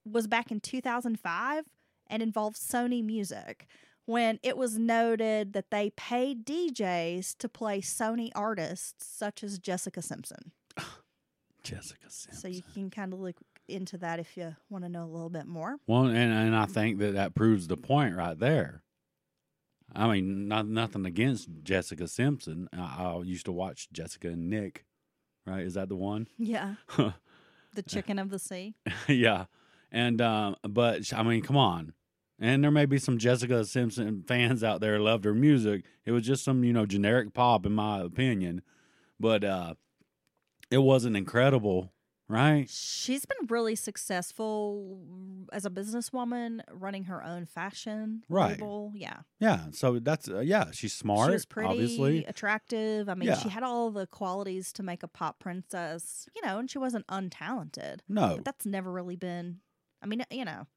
was 0.06 0.28
back 0.28 0.52
in 0.52 0.62
2005 0.62 1.66
and 2.08 2.24
involved 2.24 2.56
Sony 2.56 3.04
Music 3.04 3.68
when 4.06 4.40
it 4.42 4.56
was 4.56 4.80
noted 4.80 5.52
that 5.52 5.72
they 5.72 5.90
paid 5.92 6.46
DJs 6.46 7.38
to 7.38 7.50
play 7.50 7.82
Sony 7.82 8.30
artists 8.34 9.06
such 9.06 9.44
as 9.44 9.60
Jessica 9.60 10.02
Simpson. 10.02 10.54
Jessica 11.64 12.10
Simpson. 12.10 12.42
So 12.42 12.48
you 12.48 12.62
can 12.74 12.90
kind 12.90 13.14
of 13.14 13.20
look 13.20 13.36
into 13.68 13.98
that 14.00 14.20
if 14.20 14.36
you 14.36 14.56
want 14.70 14.84
to 14.84 14.90
know 14.90 15.04
a 15.04 15.12
little 15.12 15.30
bit 15.30 15.46
more. 15.46 15.78
Well, 15.88 16.06
and, 16.06 16.34
and 16.34 16.56
I 16.56 16.66
think 16.66 17.00
that 17.00 17.14
that 17.14 17.36
proves 17.36 17.68
the 17.68 17.78
point 17.78 18.16
right 18.16 18.38
there. 18.38 18.84
I 19.96 20.08
mean, 20.08 20.48
not 20.48 20.68
nothing 20.68 21.06
against 21.06 21.50
Jessica 21.64 22.08
Simpson. 22.08 22.70
I, 22.74 23.04
I 23.04 23.22
used 23.24 23.46
to 23.46 23.52
watch 23.52 23.90
Jessica 23.92 24.30
and 24.30 24.50
Nick. 24.50 24.86
Right? 25.46 25.66
Is 25.66 25.74
that 25.74 25.90
the 25.90 25.96
one? 25.96 26.28
Yeah. 26.38 26.76
The 27.76 27.84
chicken 27.84 28.18
of 28.18 28.32
the 28.32 28.40
sea. 28.40 28.74
yeah. 29.08 29.46
And 29.92 30.22
um, 30.22 30.56
but 30.68 31.14
I 31.14 31.22
mean, 31.24 31.42
come 31.42 31.58
on. 31.58 31.94
And 32.40 32.64
there 32.64 32.72
may 32.72 32.86
be 32.86 32.98
some 32.98 33.18
Jessica 33.18 33.64
Simpson 33.66 34.24
fans 34.28 34.64
out 34.64 34.82
there 34.82 34.98
who 34.98 35.04
loved 35.04 35.26
her 35.26 35.36
music. 35.36 35.84
It 36.06 36.12
was 36.12 36.24
just 36.24 36.44
some, 36.44 36.64
you 36.64 36.74
know, 36.74 36.86
generic 36.86 37.34
pop 37.34 37.66
in 37.66 37.74
my 37.74 38.00
opinion. 38.00 38.62
But 39.20 39.44
uh 39.44 39.76
it 40.72 40.78
wasn't 40.80 41.16
incredible, 41.18 41.92
right? 42.28 42.70
She's 42.70 43.26
been 43.26 43.48
really 43.48 43.76
successful 43.76 45.00
as 45.52 45.66
a 45.66 45.70
businesswoman 45.70 46.62
running 46.72 47.06
her 47.06 47.24
own 47.24 47.46
fashion 47.46 48.24
Right. 48.30 48.52
label. 48.52 48.92
Yeah. 48.96 49.20
Yeah. 49.40 49.66
So 49.72 50.00
that's 50.00 50.30
uh, 50.30 50.40
yeah, 50.40 50.72
she's 50.72 50.94
smart, 50.94 51.30
she 51.30 51.34
was 51.34 51.46
pretty 51.46 51.70
obviously. 51.70 52.26
attractive. 52.26 53.10
I 53.10 53.16
mean, 53.16 53.30
Yeah. 53.30 53.38
she 53.38 53.50
had 53.50 53.64
all 53.64 53.90
the 53.92 54.06
qualities 54.08 54.72
to 54.74 54.84
make 54.84 55.04
a 55.04 55.08
pop 55.08 55.40
princess, 55.40 56.28
you 56.36 56.42
know, 56.46 56.60
and 56.60 56.70
she 56.70 56.78
wasn't 56.78 57.08
untalented. 57.08 58.00
No. 58.08 58.36
But 58.36 58.46
that's 58.46 58.66
never 58.66 58.92
really 58.92 59.16
been. 59.16 59.60
I 60.02 60.06
mean, 60.06 60.24
you 60.32 60.46
know, 60.46 60.68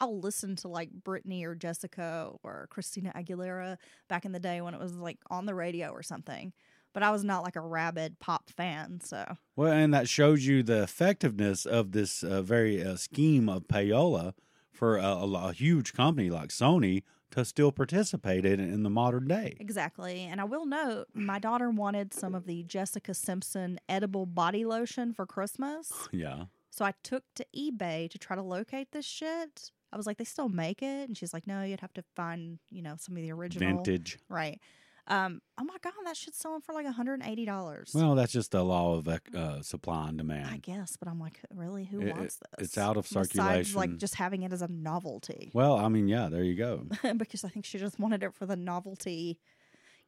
I'll 0.00 0.18
listen 0.20 0.56
to 0.56 0.68
like 0.68 0.90
Britney 1.02 1.44
or 1.44 1.54
Jessica 1.54 2.30
or 2.42 2.66
Christina 2.70 3.12
Aguilera 3.14 3.76
back 4.08 4.24
in 4.24 4.32
the 4.32 4.40
day 4.40 4.60
when 4.60 4.74
it 4.74 4.80
was 4.80 4.94
like 4.96 5.18
on 5.30 5.46
the 5.46 5.54
radio 5.54 5.90
or 5.90 6.02
something. 6.02 6.52
But 6.94 7.02
I 7.02 7.10
was 7.10 7.24
not 7.24 7.44
like 7.44 7.56
a 7.56 7.60
rabid 7.60 8.18
pop 8.20 8.48
fan. 8.48 9.00
So 9.04 9.36
Well, 9.56 9.72
and 9.72 9.92
that 9.92 10.08
shows 10.08 10.46
you 10.46 10.62
the 10.62 10.82
effectiveness 10.82 11.66
of 11.66 11.92
this 11.92 12.22
uh, 12.24 12.40
very 12.40 12.82
uh, 12.82 12.96
scheme 12.96 13.48
of 13.50 13.68
payola 13.68 14.32
for 14.72 14.96
a, 14.96 15.02
a, 15.04 15.48
a 15.48 15.52
huge 15.52 15.92
company 15.92 16.30
like 16.30 16.48
Sony 16.48 17.02
to 17.32 17.44
still 17.44 17.72
participate 17.72 18.46
in 18.46 18.60
in 18.60 18.84
the 18.84 18.90
modern 18.90 19.26
day. 19.26 19.56
exactly. 19.58 20.20
And 20.22 20.40
I 20.40 20.44
will 20.44 20.66
note, 20.66 21.06
my 21.14 21.38
daughter 21.40 21.68
wanted 21.68 22.14
some 22.14 22.32
of 22.34 22.46
the 22.46 22.62
Jessica 22.62 23.12
Simpson 23.12 23.80
edible 23.88 24.24
body 24.24 24.64
lotion 24.64 25.12
for 25.12 25.26
Christmas. 25.26 25.92
Yeah. 26.12 26.44
So 26.70 26.84
I 26.84 26.92
took 27.04 27.22
to 27.36 27.46
eBay 27.56 28.10
to 28.10 28.18
try 28.18 28.34
to 28.34 28.42
locate 28.42 28.90
this 28.90 29.04
shit. 29.04 29.70
I 29.92 29.96
was 29.96 30.06
like, 30.08 30.16
they 30.16 30.24
still 30.24 30.48
make 30.48 30.82
it, 30.82 31.06
and 31.08 31.16
she's 31.16 31.32
like, 31.32 31.46
no, 31.46 31.62
you'd 31.62 31.80
have 31.80 31.92
to 31.94 32.02
find, 32.16 32.58
you 32.68 32.82
know, 32.82 32.96
some 32.98 33.16
of 33.16 33.22
the 33.22 33.30
original 33.30 33.68
Vintage. 33.68 34.18
Right. 34.28 34.60
Um, 35.06 35.42
oh 35.60 35.64
my 35.64 35.76
god, 35.82 35.92
that 36.06 36.16
shit's 36.16 36.38
selling 36.38 36.62
for 36.62 36.72
like 36.74 36.86
hundred 36.86 37.20
and 37.20 37.30
eighty 37.30 37.44
dollars. 37.44 37.90
Well, 37.94 38.14
that's 38.14 38.32
just 38.32 38.52
the 38.52 38.64
law 38.64 38.94
of 38.96 39.06
uh, 39.08 39.60
supply 39.62 40.08
and 40.08 40.16
demand. 40.16 40.48
I 40.50 40.56
guess, 40.56 40.96
but 40.96 41.08
I'm 41.08 41.20
like, 41.20 41.40
really, 41.52 41.84
who 41.84 42.00
It- 42.00 42.16
wants 42.16 42.36
this? 42.36 42.66
it's 42.66 42.78
out 42.78 42.96
of 42.96 43.04
Besides, 43.04 43.32
circulation. 43.32 43.76
like 43.76 43.96
just 43.98 44.14
having 44.14 44.42
it 44.42 44.52
as 44.52 44.62
a 44.62 44.68
novelty. 44.68 45.50
Well, 45.52 45.76
I 45.76 45.88
mean, 45.88 46.08
yeah, 46.08 46.28
there 46.30 46.42
you 46.42 46.54
go. 46.54 46.86
because 47.16 47.44
I 47.44 47.48
think 47.48 47.66
she 47.66 47.78
just 47.78 47.98
wanted 47.98 48.22
it 48.22 48.32
for 48.32 48.46
the 48.46 48.56
novelty. 48.56 49.38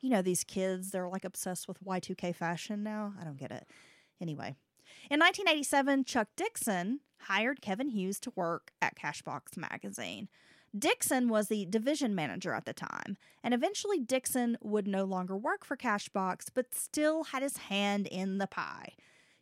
You 0.00 0.10
know, 0.10 0.22
these 0.22 0.44
kids, 0.44 0.90
they're 0.92 1.08
like 1.08 1.24
obsessed 1.24 1.68
with 1.68 1.82
Y2K 1.84 2.34
fashion 2.34 2.82
now. 2.82 3.12
I 3.20 3.24
don't 3.24 3.38
get 3.38 3.50
it. 3.50 3.66
Anyway, 4.20 4.56
in 5.10 5.20
1987, 5.20 6.04
Chuck 6.04 6.28
Dixon 6.36 7.00
hired 7.22 7.60
Kevin 7.60 7.88
Hughes 7.88 8.18
to 8.20 8.32
work 8.34 8.70
at 8.80 8.96
Cashbox 8.96 9.56
magazine. 9.58 10.28
Dixon 10.78 11.28
was 11.28 11.48
the 11.48 11.66
division 11.66 12.14
manager 12.14 12.52
at 12.52 12.64
the 12.64 12.72
time, 12.72 13.16
and 13.42 13.54
eventually 13.54 13.98
Dixon 13.98 14.58
would 14.60 14.86
no 14.86 15.04
longer 15.04 15.36
work 15.36 15.64
for 15.64 15.76
Cashbox, 15.76 16.46
but 16.52 16.74
still 16.74 17.24
had 17.24 17.42
his 17.42 17.56
hand 17.56 18.06
in 18.06 18.38
the 18.38 18.46
pie. 18.46 18.94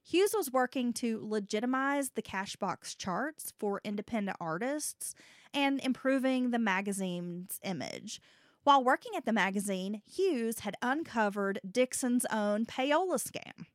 Hughes 0.02 0.34
was 0.36 0.52
working 0.52 0.92
to 0.94 1.18
legitimize 1.22 2.10
the 2.10 2.22
Cashbox 2.22 2.96
charts 2.96 3.52
for 3.58 3.80
independent 3.84 4.36
artists 4.38 5.14
and 5.54 5.80
improving 5.80 6.50
the 6.50 6.58
magazine's 6.58 7.58
image. 7.64 8.20
While 8.64 8.84
working 8.84 9.12
at 9.16 9.24
the 9.24 9.32
magazine, 9.32 10.02
Hughes 10.06 10.60
had 10.60 10.76
uncovered 10.82 11.60
Dixon's 11.68 12.26
own 12.30 12.66
payola 12.66 13.16
scam. 13.16 13.66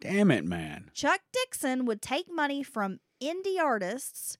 Damn 0.00 0.30
it, 0.30 0.44
man. 0.44 0.90
Chuck 0.94 1.20
Dixon 1.32 1.84
would 1.86 2.02
take 2.02 2.30
money 2.30 2.62
from 2.62 2.98
indie 3.22 3.60
artists, 3.60 4.36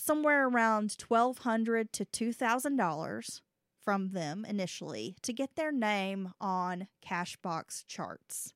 somewhere 0.00 0.48
around 0.48 0.90
$1,200 0.90 1.90
to 1.92 2.04
two 2.04 2.32
thousand 2.32 2.76
dollars 2.76 3.42
from 3.82 4.10
them 4.10 4.44
initially, 4.44 5.16
to 5.22 5.32
get 5.32 5.56
their 5.56 5.72
name 5.72 6.34
on 6.40 6.86
Cashbox 7.06 7.86
charts. 7.86 8.52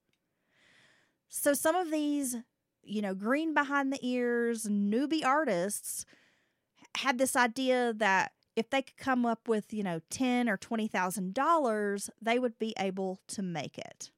So 1.29 1.55
some 1.55 1.75
of 1.75 1.91
these, 1.91 2.37
you 2.83 3.01
know, 3.01 3.15
green 3.15 3.55
behind 3.55 3.93
the 3.93 3.99
ears 4.03 4.65
newbie 4.67 5.25
artists 5.25 6.05
had 6.99 7.19
this 7.19 7.35
idea 7.35 7.93
that 7.95 8.33
if 8.55 8.71
they 8.71 8.83
could 8.83 8.97
come 8.99 9.25
up 9.27 9.49
with, 9.49 9.73
you 9.73 9.83
know, 9.83 10.01
ten 10.11 10.49
or 10.49 10.57
twenty 10.57 10.87
thousand 10.87 11.35
dollars, 11.35 12.11
they 12.21 12.39
would 12.39 12.59
be 12.59 12.75
able 12.79 13.19
to 13.29 13.43
make 13.43 13.79
it. 13.79 14.11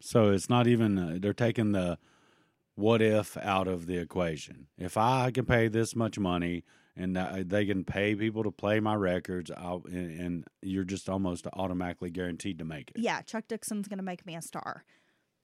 So 0.00 0.30
it's 0.30 0.48
not 0.48 0.66
even, 0.66 0.98
uh, 0.98 1.18
they're 1.20 1.32
taking 1.32 1.72
the 1.72 1.98
what 2.80 3.02
if 3.02 3.36
out 3.36 3.68
of 3.68 3.86
the 3.86 3.98
equation. 3.98 4.66
If 4.78 4.96
I 4.96 5.30
can 5.30 5.44
pay 5.44 5.68
this 5.68 5.94
much 5.94 6.18
money 6.18 6.64
and 6.96 7.16
they 7.16 7.66
can 7.66 7.84
pay 7.84 8.14
people 8.14 8.42
to 8.42 8.50
play 8.50 8.80
my 8.80 8.94
records, 8.94 9.50
I'll, 9.56 9.82
and, 9.86 10.20
and 10.20 10.44
you're 10.62 10.84
just 10.84 11.08
almost 11.08 11.46
automatically 11.52 12.10
guaranteed 12.10 12.58
to 12.58 12.64
make 12.64 12.90
it. 12.90 13.00
yeah, 13.00 13.22
Chuck 13.22 13.44
Dixon's 13.48 13.88
going 13.88 13.98
to 13.98 14.04
make 14.04 14.26
me 14.26 14.34
a 14.34 14.42
star. 14.42 14.84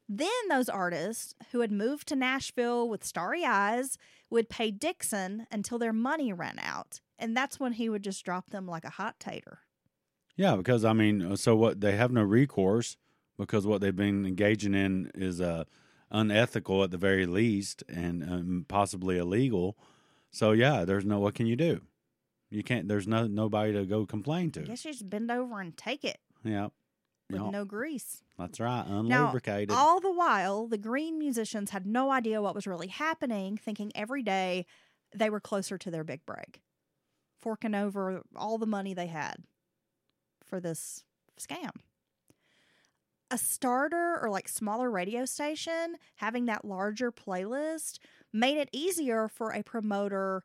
Then 0.08 0.28
those 0.48 0.68
artists 0.68 1.34
who 1.50 1.60
had 1.60 1.72
moved 1.72 2.08
to 2.08 2.16
Nashville 2.16 2.88
with 2.88 3.04
starry 3.04 3.44
eyes 3.44 3.98
would 4.30 4.48
pay 4.48 4.70
Dixon 4.70 5.46
until 5.50 5.78
their 5.78 5.92
money 5.92 6.32
ran 6.32 6.58
out. 6.60 7.00
And 7.18 7.36
that's 7.36 7.58
when 7.58 7.72
he 7.72 7.88
would 7.88 8.04
just 8.04 8.24
drop 8.24 8.50
them 8.50 8.66
like 8.66 8.84
a 8.84 8.90
hot 8.90 9.18
tater. 9.18 9.60
Yeah, 10.36 10.56
because 10.56 10.84
I 10.84 10.92
mean, 10.92 11.36
so 11.36 11.56
what 11.56 11.80
they 11.80 11.96
have 11.96 12.12
no 12.12 12.22
recourse 12.22 12.96
because 13.38 13.66
what 13.66 13.80
they've 13.80 13.96
been 13.96 14.26
engaging 14.26 14.74
in 14.74 15.10
is 15.14 15.40
uh, 15.40 15.64
unethical 16.10 16.82
at 16.84 16.90
the 16.90 16.98
very 16.98 17.26
least 17.26 17.82
and 17.88 18.22
um, 18.22 18.64
possibly 18.68 19.18
illegal. 19.18 19.76
So 20.30 20.52
yeah, 20.52 20.84
there's 20.84 21.04
no 21.04 21.18
what 21.18 21.34
can 21.34 21.46
you 21.46 21.56
do? 21.56 21.80
You 22.50 22.62
can't. 22.62 22.86
There's 22.88 23.08
no 23.08 23.26
nobody 23.26 23.72
to 23.72 23.84
go 23.84 24.06
complain 24.06 24.48
I 24.48 24.50
to. 24.50 24.60
guess 24.62 24.84
you 24.84 24.92
just 24.92 25.08
bend 25.10 25.30
over 25.30 25.60
and 25.60 25.76
take 25.76 26.04
it 26.04 26.18
Yeah, 26.44 26.68
with 27.30 27.42
no 27.42 27.64
grease. 27.64 28.22
that's 28.38 28.60
right. 28.60 28.84
Now, 28.88 29.02
Unlubricated. 29.32 29.70
all 29.72 29.98
the 30.00 30.12
while, 30.12 30.68
the 30.68 30.78
green 30.78 31.18
musicians 31.18 31.70
had 31.70 31.86
no 31.86 32.10
idea 32.12 32.40
what 32.40 32.54
was 32.54 32.66
really 32.66 32.86
happening, 32.88 33.56
thinking 33.56 33.90
every 33.94 34.22
day 34.22 34.64
they 35.14 35.28
were 35.30 35.40
closer 35.40 35.76
to 35.78 35.90
their 35.90 36.04
big 36.04 36.24
break, 36.24 36.60
forking 37.40 37.74
over 37.74 38.22
all 38.36 38.58
the 38.58 38.66
money 38.66 38.94
they 38.94 39.06
had 39.08 39.36
for 40.44 40.60
this 40.60 41.02
scam. 41.40 41.70
A 43.30 43.38
starter 43.38 44.18
or 44.22 44.30
like 44.30 44.48
smaller 44.48 44.90
radio 44.90 45.24
station 45.24 45.96
having 46.16 46.46
that 46.46 46.64
larger 46.64 47.10
playlist 47.10 47.98
made 48.32 48.56
it 48.56 48.68
easier 48.72 49.28
for 49.28 49.50
a 49.50 49.64
promoter 49.64 50.44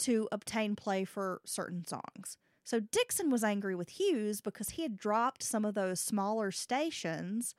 to 0.00 0.28
obtain 0.30 0.76
play 0.76 1.04
for 1.04 1.40
certain 1.44 1.84
songs. 1.86 2.36
So 2.64 2.80
Dixon 2.80 3.30
was 3.30 3.44
angry 3.44 3.74
with 3.74 3.90
Hughes 4.00 4.40
because 4.40 4.70
he 4.70 4.82
had 4.82 4.96
dropped 4.96 5.42
some 5.42 5.64
of 5.64 5.74
those 5.74 6.00
smaller 6.00 6.50
stations, 6.50 7.54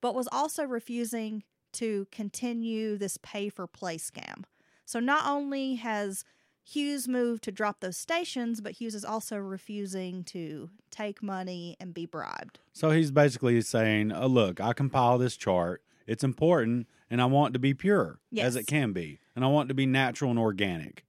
but 0.00 0.14
was 0.14 0.28
also 0.32 0.64
refusing 0.64 1.44
to 1.74 2.06
continue 2.10 2.96
this 2.96 3.18
pay 3.22 3.48
for 3.48 3.66
play 3.66 3.98
scam. 3.98 4.44
So 4.84 4.98
not 4.98 5.28
only 5.28 5.74
has 5.76 6.24
Hughes 6.68 7.06
moved 7.06 7.44
to 7.44 7.52
drop 7.52 7.78
those 7.78 7.96
stations, 7.96 8.60
but 8.60 8.72
Hughes 8.72 8.96
is 8.96 9.04
also 9.04 9.36
refusing 9.36 10.24
to 10.24 10.68
take 10.90 11.22
money 11.22 11.76
and 11.78 11.94
be 11.94 12.06
bribed. 12.06 12.58
so 12.72 12.90
he's 12.90 13.12
basically 13.12 13.60
saying, 13.60 14.10
oh, 14.10 14.26
"Look, 14.26 14.60
I 14.60 14.72
compile 14.72 15.16
this 15.16 15.36
chart. 15.36 15.82
It's 16.08 16.24
important, 16.24 16.88
and 17.08 17.22
I 17.22 17.26
want 17.26 17.52
it 17.52 17.54
to 17.54 17.58
be 17.60 17.72
pure 17.72 18.18
as 18.36 18.56
it 18.56 18.66
can 18.66 18.92
be, 18.92 19.20
and 19.36 19.44
I 19.44 19.48
want 19.48 19.66
it 19.66 19.68
to 19.68 19.74
be 19.74 19.86
natural 19.86 20.30
and 20.30 20.40
organic." 20.40 21.04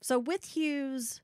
So 0.00 0.18
with 0.18 0.56
Hughes 0.56 1.20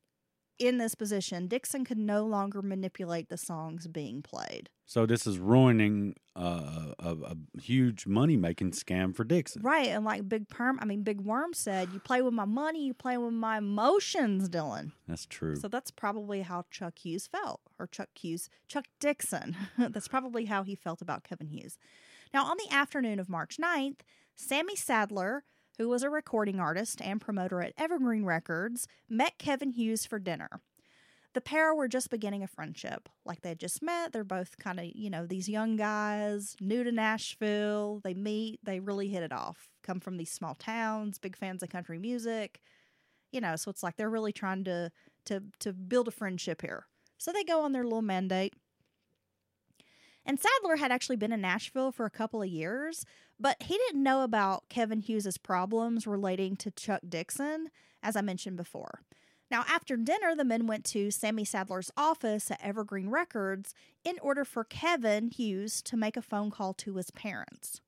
in 0.58 0.76
this 0.78 0.94
position, 0.94 1.46
Dixon 1.48 1.84
could 1.84 1.98
no 1.98 2.26
longer 2.26 2.60
manipulate 2.60 3.28
the 3.30 3.38
songs 3.38 3.86
being 3.88 4.22
played. 4.22 4.68
So 4.88 5.04
this 5.04 5.26
is 5.26 5.38
ruining 5.38 6.14
uh, 6.34 6.94
a, 6.98 7.10
a 7.10 7.60
huge 7.60 8.06
money 8.06 8.38
making 8.38 8.70
scam 8.70 9.14
for 9.14 9.22
Dixon. 9.22 9.60
Right, 9.60 9.88
and 9.88 10.02
like 10.02 10.26
Big 10.26 10.48
Perm, 10.48 10.78
I 10.80 10.86
mean 10.86 11.02
Big 11.02 11.20
Worm 11.20 11.52
said, 11.52 11.90
"You 11.92 12.00
play 12.00 12.22
with 12.22 12.32
my 12.32 12.46
money, 12.46 12.86
you 12.86 12.94
play 12.94 13.18
with 13.18 13.34
my 13.34 13.58
emotions, 13.58 14.48
Dylan." 14.48 14.92
That's 15.06 15.26
true. 15.26 15.56
So 15.56 15.68
that's 15.68 15.90
probably 15.90 16.40
how 16.40 16.64
Chuck 16.70 17.00
Hughes 17.00 17.26
felt, 17.26 17.60
or 17.78 17.86
Chuck 17.86 18.08
Hughes, 18.18 18.48
Chuck 18.66 18.86
Dixon. 18.98 19.54
that's 19.78 20.08
probably 20.08 20.46
how 20.46 20.62
he 20.62 20.74
felt 20.74 21.02
about 21.02 21.22
Kevin 21.22 21.48
Hughes. 21.48 21.76
Now, 22.32 22.46
on 22.46 22.56
the 22.56 22.74
afternoon 22.74 23.20
of 23.20 23.28
March 23.28 23.58
9th, 23.62 24.00
Sammy 24.34 24.74
Sadler, 24.74 25.44
who 25.76 25.90
was 25.90 26.02
a 26.02 26.08
recording 26.08 26.60
artist 26.60 27.02
and 27.02 27.20
promoter 27.20 27.60
at 27.60 27.74
Evergreen 27.76 28.24
Records, 28.24 28.88
met 29.06 29.36
Kevin 29.38 29.72
Hughes 29.72 30.06
for 30.06 30.18
dinner. 30.18 30.62
The 31.38 31.42
pair 31.42 31.72
were 31.72 31.86
just 31.86 32.10
beginning 32.10 32.42
a 32.42 32.48
friendship. 32.48 33.08
Like 33.24 33.42
they 33.42 33.50
had 33.50 33.60
just 33.60 33.80
met. 33.80 34.12
They're 34.12 34.24
both 34.24 34.58
kind 34.58 34.80
of, 34.80 34.86
you 34.86 35.08
know, 35.08 35.24
these 35.24 35.48
young 35.48 35.76
guys, 35.76 36.56
new 36.60 36.82
to 36.82 36.90
Nashville. 36.90 38.00
They 38.02 38.12
meet, 38.12 38.58
they 38.64 38.80
really 38.80 39.06
hit 39.06 39.22
it 39.22 39.32
off. 39.32 39.68
Come 39.84 40.00
from 40.00 40.16
these 40.16 40.32
small 40.32 40.56
towns, 40.56 41.20
big 41.20 41.36
fans 41.36 41.62
of 41.62 41.68
country 41.68 41.96
music. 41.96 42.58
You 43.30 43.40
know, 43.40 43.54
so 43.54 43.70
it's 43.70 43.84
like 43.84 43.94
they're 43.96 44.10
really 44.10 44.32
trying 44.32 44.64
to 44.64 44.90
to 45.26 45.44
to 45.60 45.72
build 45.72 46.08
a 46.08 46.10
friendship 46.10 46.60
here. 46.60 46.86
So 47.18 47.30
they 47.30 47.44
go 47.44 47.60
on 47.60 47.70
their 47.70 47.84
little 47.84 48.02
mandate. 48.02 48.54
And 50.26 50.40
Sadler 50.40 50.74
had 50.74 50.90
actually 50.90 51.18
been 51.18 51.30
in 51.30 51.40
Nashville 51.40 51.92
for 51.92 52.04
a 52.04 52.10
couple 52.10 52.42
of 52.42 52.48
years, 52.48 53.06
but 53.38 53.62
he 53.62 53.78
didn't 53.86 54.02
know 54.02 54.24
about 54.24 54.68
Kevin 54.68 54.98
Hughes's 54.98 55.38
problems 55.38 56.04
relating 56.04 56.56
to 56.56 56.72
Chuck 56.72 57.02
Dixon, 57.08 57.68
as 58.02 58.16
I 58.16 58.22
mentioned 58.22 58.56
before. 58.56 59.02
Now, 59.50 59.64
after 59.66 59.96
dinner, 59.96 60.34
the 60.34 60.44
men 60.44 60.66
went 60.66 60.84
to 60.86 61.10
Sammy 61.10 61.44
Sadler's 61.44 61.90
office 61.96 62.50
at 62.50 62.62
Evergreen 62.62 63.08
Records 63.08 63.74
in 64.04 64.18
order 64.20 64.44
for 64.44 64.64
Kevin 64.64 65.28
Hughes 65.30 65.80
to 65.82 65.96
make 65.96 66.16
a 66.16 66.22
phone 66.22 66.50
call 66.50 66.74
to 66.74 66.96
his 66.96 67.10
parents. 67.10 67.80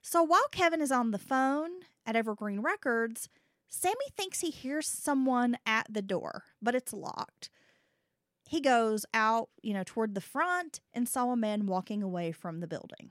So 0.00 0.22
while 0.22 0.46
Kevin 0.50 0.80
is 0.80 0.92
on 0.92 1.10
the 1.10 1.18
phone 1.18 1.70
at 2.06 2.16
Evergreen 2.16 2.60
Records, 2.60 3.28
Sammy 3.68 4.06
thinks 4.16 4.40
he 4.40 4.50
hears 4.50 4.86
someone 4.86 5.56
at 5.64 5.86
the 5.88 6.02
door, 6.02 6.44
but 6.60 6.74
it's 6.74 6.92
locked. 6.92 7.50
He 8.48 8.60
goes 8.60 9.06
out, 9.14 9.48
you 9.62 9.72
know, 9.72 9.82
toward 9.84 10.14
the 10.14 10.20
front 10.20 10.80
and 10.92 11.08
saw 11.08 11.30
a 11.30 11.36
man 11.36 11.66
walking 11.66 12.02
away 12.02 12.32
from 12.32 12.60
the 12.60 12.66
building. 12.66 13.10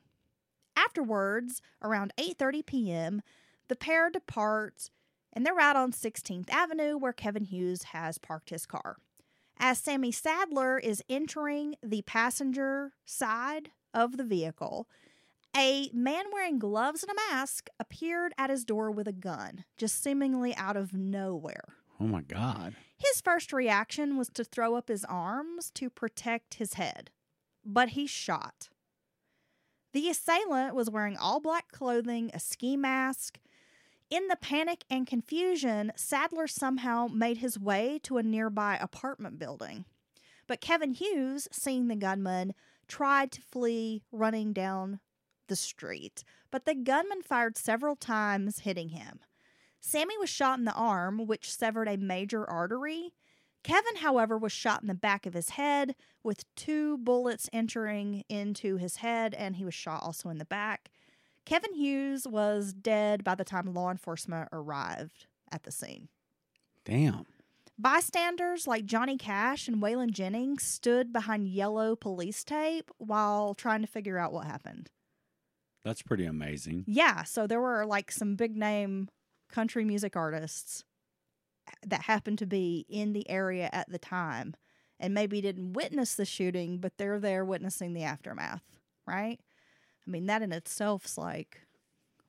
Afterwards, 0.78 1.62
around 1.82 2.14
8:30 2.18 2.66
p.m., 2.66 3.22
the 3.68 3.76
pair 3.76 4.10
departs 4.10 4.92
and 5.34 5.46
they're 5.46 5.60
out 5.60 5.76
on 5.76 5.92
16th 5.92 6.50
Avenue 6.50 6.98
where 6.98 7.14
Kevin 7.14 7.46
Hughes 7.46 7.84
has 7.84 8.18
parked 8.18 8.50
his 8.50 8.66
car. 8.66 8.98
As 9.58 9.78
Sammy 9.78 10.12
Sadler 10.12 10.80
is 10.80 11.04
entering 11.10 11.76
the 11.84 12.02
passenger 12.04 12.94
side 13.06 13.70
of 13.94 14.18
the 14.18 14.24
vehicle, 14.24 14.88
a 15.56 15.90
man 15.94 16.26
wearing 16.32 16.60
gloves 16.60 17.04
and 17.04 17.12
a 17.12 17.34
mask 17.34 17.70
appeared 17.80 18.34
at 18.38 18.50
his 18.50 18.64
door 18.66 18.90
with 18.90 19.08
a 19.08 19.14
gun, 19.14 19.66
just 19.78 20.02
seemingly 20.02 20.56
out 20.56 20.78
of 20.78 20.94
nowhere. 20.94 21.76
oh 22.00 22.06
my 22.06 22.22
God. 22.22 22.76
His 22.98 23.20
first 23.22 23.52
reaction 23.52 24.18
was 24.18 24.30
to 24.30 24.44
throw 24.44 24.76
up 24.76 24.88
his 24.88 25.04
arms 25.06 25.72
to 25.76 25.90
protect 25.90 26.56
his 26.56 26.76
head, 26.76 27.12
but 27.66 27.90
he 27.90 28.08
shot. 28.08 28.70
The 29.94 30.08
assailant 30.10 30.74
was 30.74 30.90
wearing 30.90 31.18
all 31.18 31.40
black 31.40 31.72
clothing, 31.72 32.32
a 32.34 32.40
ski 32.40 32.78
mask. 32.78 33.40
In 34.12 34.28
the 34.28 34.36
panic 34.36 34.84
and 34.90 35.08
confusion, 35.08 35.94
Sadler 35.96 36.46
somehow 36.46 37.08
made 37.08 37.38
his 37.38 37.58
way 37.58 37.98
to 38.04 38.18
a 38.18 38.24
nearby 38.24 38.78
apartment 38.78 39.40
building. 39.40 39.86
But 40.48 40.60
Kevin 40.60 40.92
Hughes, 40.92 41.48
seeing 41.50 41.88
the 41.88 41.96
gunman, 41.96 42.54
tried 42.90 43.32
to 43.32 43.42
flee 43.42 44.04
running 44.12 44.52
down 44.52 45.00
the 45.48 45.56
street, 45.56 46.26
but 46.52 46.66
the 46.66 46.76
gunman 46.76 47.22
fired 47.22 47.58
several 47.58 47.96
times, 47.96 48.60
hitting 48.60 48.90
him. 48.90 49.20
Sammy 49.80 50.18
was 50.18 50.30
shot 50.30 50.60
in 50.60 50.66
the 50.66 50.74
arm, 50.74 51.26
which 51.26 51.50
severed 51.50 51.88
a 51.88 51.96
major 51.96 52.48
artery. 52.50 53.14
Kevin, 53.64 53.96
however, 53.98 54.38
was 54.38 54.52
shot 54.52 54.82
in 54.82 54.90
the 54.90 54.94
back 54.94 55.26
of 55.26 55.34
his 55.34 55.52
head 55.52 55.96
with 56.22 56.44
two 56.56 56.98
bullets 56.98 57.50
entering 57.54 58.26
into 58.28 58.76
his 58.76 58.98
head, 58.98 59.34
and 59.34 59.56
he 59.56 59.64
was 59.64 59.74
shot 59.74 60.04
also 60.04 60.28
in 60.28 60.38
the 60.38 60.44
back. 60.44 60.92
Kevin 61.46 61.74
Hughes 61.74 62.28
was 62.28 62.74
dead 62.74 63.24
by 63.24 63.36
the 63.36 63.44
time 63.44 63.74
law 63.74 63.90
enforcement 63.90 64.50
arrived 64.52 65.28
at 65.52 65.64
the 65.64 65.72
scene. 65.72 66.08
Damn. 66.86 67.26
Bystanders 67.78 68.68
like 68.68 68.86
Johnny 68.86 69.18
Cash 69.18 69.68
and 69.68 69.82
Waylon 69.82 70.12
Jennings 70.12 70.64
stood 70.64 71.12
behind 71.12 71.48
yellow 71.48 71.96
police 71.96 72.44
tape 72.44 72.92
while 73.00 73.56
trying 73.56 73.82
to 73.82 73.88
figure 73.88 74.20
out 74.20 74.32
what 74.32 74.46
happened. 74.46 74.90
That's 75.84 76.04
pretty 76.04 76.26
amazing. 76.26 76.84
Yeah, 76.86 77.24
so 77.24 77.48
there 77.48 77.60
were 77.60 77.86
like 77.86 78.12
some 78.12 78.36
big 78.36 78.56
name 78.56 79.10
country 79.52 79.84
music 79.84 80.16
artists 80.16 80.84
uh, 81.68 81.72
that 81.88 82.04
happened 82.04 82.38
to 82.40 82.46
be 82.46 82.86
in 82.88 83.14
the 83.14 83.28
area 83.30 83.68
at 83.74 83.90
the 83.90 83.98
time 83.98 84.54
and 85.00 85.16
maybe 85.16 85.42
didn't 85.42 85.74
witness 85.74 86.14
the 86.14 86.26
shooting, 86.26 86.78
but 86.78 86.98
they're 86.98 87.20
there 87.20 87.44
witnessing 87.44 87.94
the 87.94 88.04
aftermath, 88.04 88.62
right? 89.08 89.40
I 90.12 90.20
mean, 90.20 90.26
that 90.26 90.42
in 90.42 90.52
itself's 90.52 91.18
like, 91.18 91.62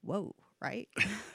whoa, 0.02 0.36
right? 0.60 0.88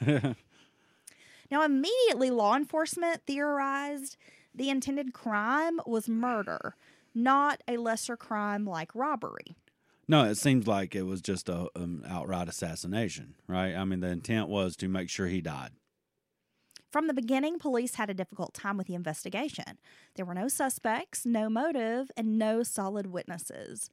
now, 1.50 1.62
immediately, 1.62 2.30
law 2.30 2.56
enforcement 2.56 3.20
theorized 3.26 4.16
the 4.54 4.70
intended 4.70 5.12
crime 5.12 5.78
was 5.84 6.08
murder, 6.08 6.74
not 7.14 7.60
a 7.68 7.76
lesser 7.76 8.16
crime 8.16 8.64
like 8.64 8.94
robbery. 8.94 9.56
No, 10.08 10.24
it 10.24 10.36
seems 10.36 10.66
like 10.66 10.94
it 10.94 11.02
was 11.02 11.20
just 11.20 11.50
a 11.50 11.68
um, 11.76 12.02
outright 12.08 12.48
assassination, 12.48 13.34
right? 13.46 13.74
I 13.74 13.84
mean, 13.84 14.00
the 14.00 14.08
intent 14.08 14.48
was 14.48 14.74
to 14.76 14.88
make 14.88 15.10
sure 15.10 15.26
he 15.26 15.42
died. 15.42 15.72
From 16.90 17.08
the 17.08 17.12
beginning, 17.12 17.58
police 17.58 17.96
had 17.96 18.08
a 18.08 18.14
difficult 18.14 18.54
time 18.54 18.78
with 18.78 18.86
the 18.86 18.94
investigation. 18.94 19.76
There 20.14 20.24
were 20.24 20.32
no 20.32 20.48
suspects, 20.48 21.26
no 21.26 21.50
motive, 21.50 22.10
and 22.16 22.38
no 22.38 22.62
solid 22.62 23.08
witnesses. 23.08 23.90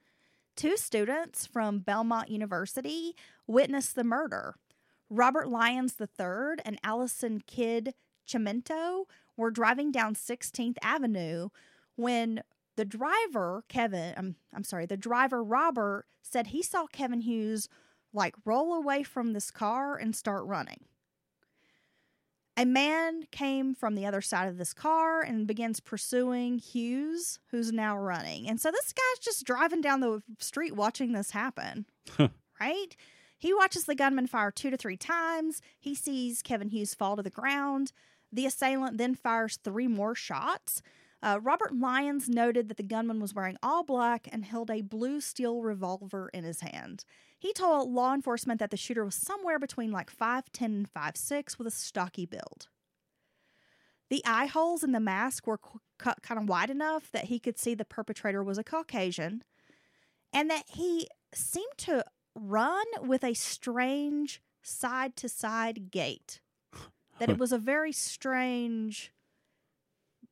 Two 0.56 0.78
students 0.78 1.46
from 1.46 1.80
Belmont 1.80 2.30
University 2.30 3.14
witnessed 3.46 3.96
the 3.96 4.06
murder. 4.06 4.56
Robert 5.10 5.50
Lyons 5.50 5.96
III 6.00 6.62
and 6.64 6.80
Allison 6.82 7.42
Kidd 7.46 7.94
Chimento 8.28 9.04
were 9.36 9.52
driving 9.52 9.92
down 9.92 10.16
16th 10.16 10.78
Avenue 10.82 11.50
when 11.96 12.42
the 12.78 12.86
driver, 12.86 13.64
Kevin, 13.68 14.14
I'm, 14.18 14.36
I'm 14.54 14.64
sorry, 14.64 14.86
the 14.86 14.98
driver, 14.98 15.44
Robert, 15.44 16.06
said 16.22 16.48
he 16.48 16.64
saw 16.64 16.88
Kevin 16.88 17.22
Hughes 17.22 17.68
like 18.14 18.36
roll 18.46 18.74
away 18.74 19.04
from 19.04 19.34
this 19.34 19.52
car 19.52 19.98
and 19.98 20.16
start 20.16 20.46
running. 20.46 20.86
A 22.58 22.66
man 22.66 23.24
came 23.32 23.76
from 23.76 23.96
the 23.96 24.06
other 24.06 24.22
side 24.22 24.48
of 24.48 24.58
this 24.58 24.74
car 24.74 25.22
and 25.22 25.46
begins 25.46 25.82
pursuing 25.82 26.58
Hughes, 26.58 27.40
who's 27.52 27.74
now 27.74 27.98
running. 27.98 28.48
And 28.48 28.62
so 28.62 28.72
this 28.72 28.94
guy's 28.94 29.20
just 29.20 29.46
driving 29.46 29.82
down 29.82 30.00
the 30.00 30.24
street 30.40 30.74
watching 30.74 31.12
this 31.12 31.32
happen, 31.32 31.86
right? 32.62 32.96
He 33.38 33.54
watches 33.54 33.84
the 33.84 33.96
gunman 33.96 34.28
fire 34.28 34.52
two 34.52 34.70
to 34.70 34.78
three 34.78 34.96
times. 34.96 35.62
He 35.78 35.94
sees 35.94 36.42
Kevin 36.42 36.70
Hughes 36.70 36.94
fall 36.94 37.18
to 37.18 37.24
the 37.24 37.30
ground. 37.30 37.92
The 38.32 38.46
assailant 38.46 38.98
then 38.98 39.16
fires 39.16 39.60
three 39.62 39.88
more 39.88 40.16
shots. 40.16 40.82
Uh, 41.22 41.40
Robert 41.42 41.76
Lyons 41.76 42.30
noted 42.30 42.70
that 42.70 42.78
the 42.78 42.84
gunman 42.84 43.20
was 43.20 43.34
wearing 43.34 43.58
all 43.62 43.84
black 43.84 44.28
and 44.32 44.46
held 44.46 44.70
a 44.70 44.82
blue 44.82 45.20
steel 45.20 45.62
revolver 45.62 46.30
in 46.34 46.44
his 46.44 46.62
hand. 46.62 47.04
He 47.46 47.54
told 47.54 47.92
law 47.92 48.12
enforcement 48.12 48.60
that 48.60 48.72
the 48.72 48.76
shooter 48.76 49.06
was 49.06 49.14
somewhere 49.14 49.60
between 49.60 49.92
like 49.92 50.12
5'10 50.12 50.66
and 50.66 50.92
5'6 50.92 51.60
with 51.60 51.68
a 51.68 51.72
stocky 51.72 52.26
build. 52.26 52.70
The 54.10 54.24
eye 54.26 54.48
holes 54.48 54.84
in 54.84 54.94
the 54.94 55.00
mask 55.00 55.46
were 55.46 55.60
cut 56.00 56.24
kind 56.24 56.42
of 56.42 56.50
wide 56.50 56.72
enough 56.72 57.12
that 57.12 57.26
he 57.26 57.38
could 57.38 57.60
see 57.60 57.76
the 57.76 57.86
perpetrator 57.86 58.44
was 58.44 58.58
a 58.58 58.64
Caucasian 58.64 59.44
and 60.34 60.50
that 60.50 60.64
he 60.70 61.08
seemed 61.36 61.78
to 61.78 62.04
run 62.34 62.88
with 63.02 63.24
a 63.24 63.36
strange 63.36 64.42
side 64.64 65.16
to 65.18 65.30
side 65.30 65.92
gait. 65.92 66.42
That 67.20 67.30
it 67.30 67.38
was 67.38 67.52
a 67.52 67.60
very 67.60 67.92
strange 67.92 69.14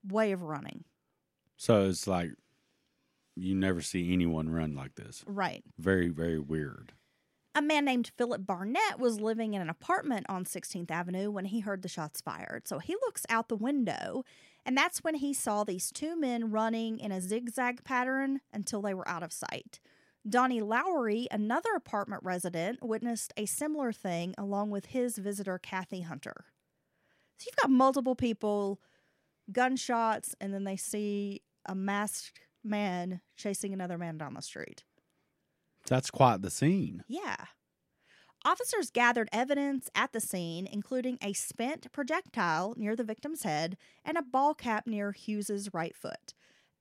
way 0.04 0.32
of 0.32 0.42
running. 0.42 0.86
So 1.58 1.86
it's 1.86 2.08
like 2.08 2.32
you 3.36 3.54
never 3.54 3.82
see 3.82 4.12
anyone 4.12 4.50
run 4.50 4.74
like 4.74 4.96
this. 4.96 5.24
Right. 5.28 5.64
Very, 5.78 6.10
very 6.10 6.40
weird. 6.40 6.92
A 7.56 7.62
man 7.62 7.86
named 7.86 8.12
Philip 8.18 8.48
Barnett 8.48 9.00
was 9.00 9.20
living 9.20 9.54
in 9.54 9.62
an 9.62 9.70
apartment 9.70 10.26
on 10.28 10.44
16th 10.44 10.90
Avenue 10.90 11.30
when 11.30 11.46
he 11.46 11.60
heard 11.60 11.84
the 11.84 11.88
shots 11.88 12.20
fired. 12.20 12.68
So 12.68 12.80
he 12.80 12.96
looks 12.96 13.28
out 13.30 13.48
the 13.48 13.56
window, 13.56 14.24
and 14.66 14.76
that's 14.76 15.04
when 15.04 15.16
he 15.16 15.36
saw 15.36 15.64
these 15.64 15.92
two 15.92 16.20
men 16.20 16.50
running 16.50 16.98
in 17.00 17.12
a 17.12 17.22
zigzag 17.22 17.84
pattern 17.84 18.42
until 18.52 18.82
they 18.82 18.96
were 18.96 19.08
out 19.08 19.22
of 19.22 19.32
sight. 19.32 19.80
Donnie 20.28 20.62
Lowry, 20.62 21.28
another 21.30 21.70
apartment 21.76 22.24
resident, 22.24 22.80
witnessed 22.82 23.34
a 23.38 23.46
similar 23.46 23.92
thing 23.92 24.34
along 24.36 24.72
with 24.72 24.88
his 24.88 25.20
visitor, 25.20 25.60
Kathy 25.60 26.02
Hunter. 26.02 26.46
So 27.38 27.46
you've 27.48 27.62
got 27.62 27.70
multiple 27.70 28.16
people, 28.16 28.80
gunshots, 29.52 30.34
and 30.42 30.54
then 30.54 30.64
they 30.64 30.78
see 30.78 31.44
a 31.68 31.76
masked 31.76 32.40
man 32.64 33.22
chasing 33.36 33.74
another 33.74 33.98
man 34.00 34.18
down 34.18 34.34
the 34.34 34.42
street. 34.42 34.86
That's 35.88 36.10
quite 36.10 36.42
the 36.42 36.50
scene. 36.50 37.04
Yeah. 37.08 37.36
Officers 38.46 38.90
gathered 38.90 39.30
evidence 39.32 39.90
at 39.96 40.12
the 40.12 40.20
scene, 40.20 40.68
including 40.70 41.18
a 41.22 41.34
spent 41.34 41.92
projectile 41.94 42.74
near 42.78 42.96
the 42.96 43.04
victim's 43.04 43.44
head 43.44 43.78
and 44.04 44.18
a 44.18 44.22
ball 44.22 44.54
cap 44.54 44.86
near 44.86 45.14
Hughes's 45.14 45.74
right 45.74 45.96
foot. 45.96 46.34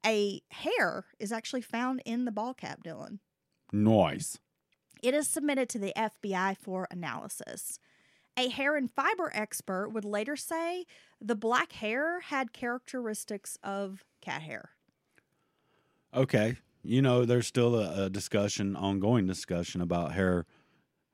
A 0.05 0.41
hair 0.51 1.05
is 1.21 1.31
actually 1.31 1.63
found 1.63 2.03
in 2.05 2.25
the 2.25 2.33
ball 2.33 2.55
cap, 2.55 2.81
Dylan. 2.85 3.21
Noise. 3.73 4.39
It 5.03 5.15
is 5.15 5.29
submitted 5.29 5.69
to 5.71 5.79
the 5.79 5.93
FBI 5.97 6.57
for 6.57 6.89
analysis. 6.91 7.79
A 8.37 8.49
hair 8.49 8.77
and 8.77 8.91
fiber 8.91 9.31
expert 9.35 9.91
would 9.91 10.05
later 10.05 10.37
say 10.37 10.87
the 11.21 11.37
black 11.37 11.73
hair 11.73 12.21
had 12.21 12.53
characteristics 12.53 13.57
of 13.63 14.05
cat 14.21 14.43
hair. 14.43 14.71
Okay. 16.15 16.57
You 16.83 17.01
know, 17.01 17.25
there's 17.25 17.47
still 17.47 17.77
a, 17.77 18.07
a 18.07 18.11
discussion, 18.11 18.75
ongoing 18.75 19.27
discussion 19.27 19.81
about 19.81 20.13
hair 20.13 20.47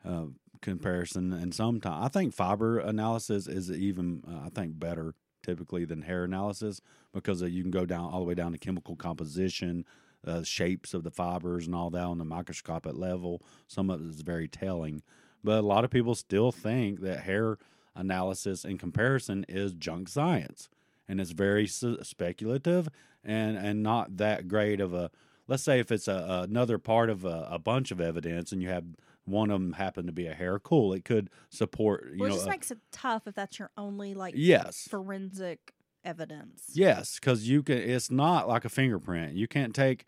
uh, 0.05 0.27
comparison, 0.63 1.33
and 1.33 1.55
sometimes 1.55 2.05
I 2.05 2.09
think 2.09 2.35
fiber 2.35 2.79
analysis 2.79 3.47
is 3.47 3.71
even, 3.71 4.23
uh, 4.27 4.47
I 4.47 4.49
think, 4.49 4.79
better 4.79 5.15
typically 5.43 5.85
than 5.85 6.03
hair 6.03 6.25
analysis 6.25 6.81
because 7.13 7.43
uh, 7.43 7.47
you 7.47 7.63
can 7.63 7.71
go 7.71 7.87
down 7.87 8.11
all 8.11 8.21
the 8.21 8.27
way 8.27 8.35
down 8.35 8.53
to 8.53 8.59
chemical 8.59 8.97
composition, 8.97 9.85
uh, 10.27 10.43
shapes 10.43 10.95
of 10.95 11.05
the 11.05 11.11
fibers, 11.11 11.67
and 11.67 11.75
all 11.75 11.91
that 11.91 12.03
on 12.05 12.19
the 12.19 12.25
microscopic 12.25 12.95
level. 12.95 13.43
Some 13.67 13.91
of 13.91 14.01
it 14.01 14.09
is 14.09 14.23
very 14.23 14.49
telling, 14.49 15.03
but 15.45 15.59
a 15.59 15.67
lot 15.67 15.85
of 15.85 15.91
people 15.91 16.15
still 16.15 16.51
think 16.51 17.01
that 17.01 17.21
hair 17.21 17.59
analysis 17.95 18.65
in 18.65 18.79
comparison 18.79 19.45
is 19.49 19.75
junk 19.75 20.09
science, 20.09 20.71
and 21.07 21.21
it's 21.21 21.33
very 21.33 21.67
speculative 21.67 22.89
and 23.25 23.59
and 23.59 23.83
not 23.83 24.17
that 24.17 24.49
great 24.49 24.81
of 24.81 24.95
a 24.95 25.11
let's 25.49 25.63
say 25.65 25.81
if 25.81 25.91
it's 25.91 26.07
a, 26.07 26.47
another 26.49 26.79
part 26.79 27.11
of 27.11 27.25
a, 27.25 27.49
a, 27.51 27.59
bunch 27.59 27.91
of 27.91 28.01
evidence 28.01 28.53
and 28.53 28.63
you 28.63 28.69
have 28.69 28.85
one 29.25 29.51
of 29.51 29.61
them 29.61 29.73
happen 29.73 30.07
to 30.07 30.13
be 30.13 30.27
a 30.27 30.35
hair 30.35 30.59
cool 30.59 30.93
it 30.93 31.05
could 31.05 31.29
support 31.51 32.07
you 32.13 32.19
Well, 32.21 32.29
know 32.29 32.35
just 32.37 32.47
a- 32.47 32.51
makes 32.51 32.71
it 32.71 32.79
tough 32.93 33.27
if 33.27 33.35
that's 33.35 33.59
your 33.59 33.71
only 33.77 34.15
like 34.15 34.35
yes. 34.37 34.87
forensic 34.89 35.73
evidence. 36.05 36.65
yes 36.75 37.19
because 37.19 37.49
you 37.49 37.63
can 37.63 37.79
it's 37.79 38.11
not 38.11 38.47
like 38.49 38.65
a 38.65 38.69
fingerprint. 38.69 39.35
You 39.35 39.49
can't 39.49 39.75
take 39.75 40.05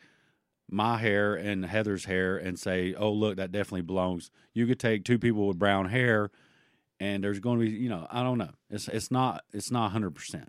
my 0.70 0.99
hair 0.99 1.34
and 1.34 1.66
heather's 1.66 2.05
hair 2.05 2.36
and 2.36 2.57
say 2.59 2.95
oh 2.95 3.11
look 3.11 3.36
that 3.36 3.51
definitely 3.51 3.82
belongs 3.82 4.30
you 4.55 4.66
could 4.68 4.78
take 4.78 5.05
two 5.05 5.18
people 5.18 5.49
with 5.49 5.59
brown 5.59 5.86
hair 5.88 6.30
and 7.01 7.24
there's 7.24 7.41
going 7.41 7.59
to 7.59 7.64
be 7.66 7.72
you 7.72 7.88
know 7.88 8.07
i 8.11 8.22
don't 8.22 8.38
know. 8.38 8.51
It's 8.70 8.86
it's 8.88 9.11
not 9.11 9.43
it's 9.53 9.70
not 9.72 9.93
100% 9.93 10.47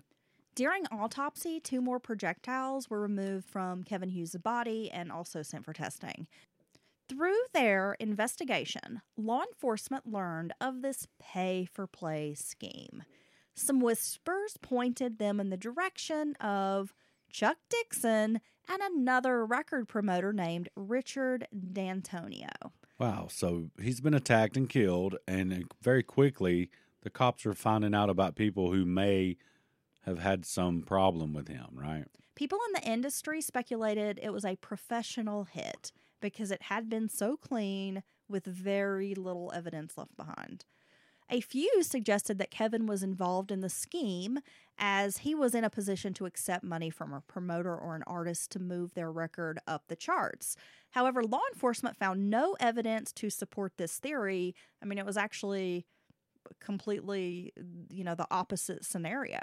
During 0.54 0.86
autopsy, 0.88 1.60
two 1.60 1.80
more 1.80 1.98
projectiles 1.98 2.90
were 2.90 3.00
removed 3.00 3.48
from 3.48 3.84
Kevin 3.84 4.10
Hughes' 4.10 4.36
body 4.36 4.90
and 4.90 5.10
also 5.10 5.42
sent 5.42 5.64
for 5.64 5.72
testing. 5.72 6.26
Through 7.08 7.38
their 7.54 7.96
investigation, 7.98 9.00
law 9.16 9.42
enforcement 9.42 10.06
learned 10.06 10.52
of 10.60 10.82
this 10.82 11.06
pay 11.18 11.64
for 11.64 11.86
play 11.86 12.34
scheme. 12.34 13.02
Some 13.54 13.80
whispers 13.80 14.56
pointed 14.60 15.18
them 15.18 15.40
in 15.40 15.50
the 15.50 15.56
direction 15.56 16.34
of 16.36 16.92
Chuck 17.30 17.56
Dixon 17.68 18.40
and 18.68 18.82
another 18.82 19.44
record 19.44 19.88
promoter 19.88 20.32
named 20.32 20.68
Richard 20.76 21.48
D'Antonio. 21.72 22.72
Wow. 22.98 23.26
So 23.30 23.70
he's 23.80 24.00
been 24.00 24.14
attacked 24.14 24.56
and 24.56 24.68
killed, 24.68 25.16
and 25.26 25.64
very 25.82 26.02
quickly 26.02 26.70
the 27.02 27.10
cops 27.10 27.44
are 27.46 27.54
finding 27.54 27.94
out 27.94 28.10
about 28.10 28.36
people 28.36 28.70
who 28.72 28.84
may 28.84 29.36
have 30.04 30.18
had 30.18 30.44
some 30.44 30.82
problem 30.82 31.32
with 31.32 31.48
him, 31.48 31.68
right? 31.72 32.04
People 32.34 32.58
in 32.68 32.82
the 32.82 32.90
industry 32.90 33.40
speculated 33.40 34.18
it 34.22 34.32
was 34.32 34.44
a 34.44 34.56
professional 34.56 35.44
hit 35.44 35.92
because 36.20 36.50
it 36.50 36.62
had 36.62 36.88
been 36.88 37.08
so 37.08 37.36
clean 37.36 38.02
with 38.28 38.44
very 38.44 39.14
little 39.14 39.52
evidence 39.54 39.98
left 39.98 40.16
behind. 40.16 40.64
A 41.30 41.40
few 41.40 41.82
suggested 41.82 42.38
that 42.38 42.50
Kevin 42.50 42.86
was 42.86 43.02
involved 43.02 43.50
in 43.50 43.60
the 43.60 43.70
scheme 43.70 44.40
as 44.76 45.18
he 45.18 45.34
was 45.34 45.54
in 45.54 45.64
a 45.64 45.70
position 45.70 46.12
to 46.14 46.26
accept 46.26 46.64
money 46.64 46.90
from 46.90 47.12
a 47.12 47.22
promoter 47.22 47.74
or 47.74 47.94
an 47.94 48.02
artist 48.06 48.50
to 48.52 48.58
move 48.58 48.94
their 48.94 49.10
record 49.10 49.58
up 49.66 49.84
the 49.88 49.96
charts. 49.96 50.56
However, 50.90 51.22
law 51.22 51.40
enforcement 51.52 51.96
found 51.96 52.28
no 52.28 52.56
evidence 52.60 53.12
to 53.12 53.30
support 53.30 53.72
this 53.78 53.98
theory. 53.98 54.54
I 54.82 54.86
mean, 54.86 54.98
it 54.98 55.06
was 55.06 55.16
actually 55.16 55.86
completely, 56.60 57.52
you 57.88 58.04
know, 58.04 58.14
the 58.14 58.26
opposite 58.30 58.84
scenario 58.84 59.40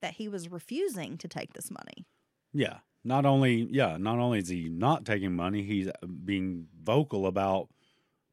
that 0.00 0.14
he 0.14 0.28
was 0.28 0.50
refusing 0.50 1.18
to 1.18 1.28
take 1.28 1.52
this 1.52 1.70
money. 1.70 2.06
Yeah. 2.52 2.78
Not 3.02 3.24
only, 3.24 3.66
yeah, 3.70 3.96
not 3.98 4.18
only 4.18 4.40
is 4.40 4.48
he 4.48 4.68
not 4.68 5.04
taking 5.04 5.34
money, 5.34 5.62
he's 5.62 5.88
uh, 5.88 5.92
being 6.24 6.66
vocal 6.82 7.26
about 7.26 7.68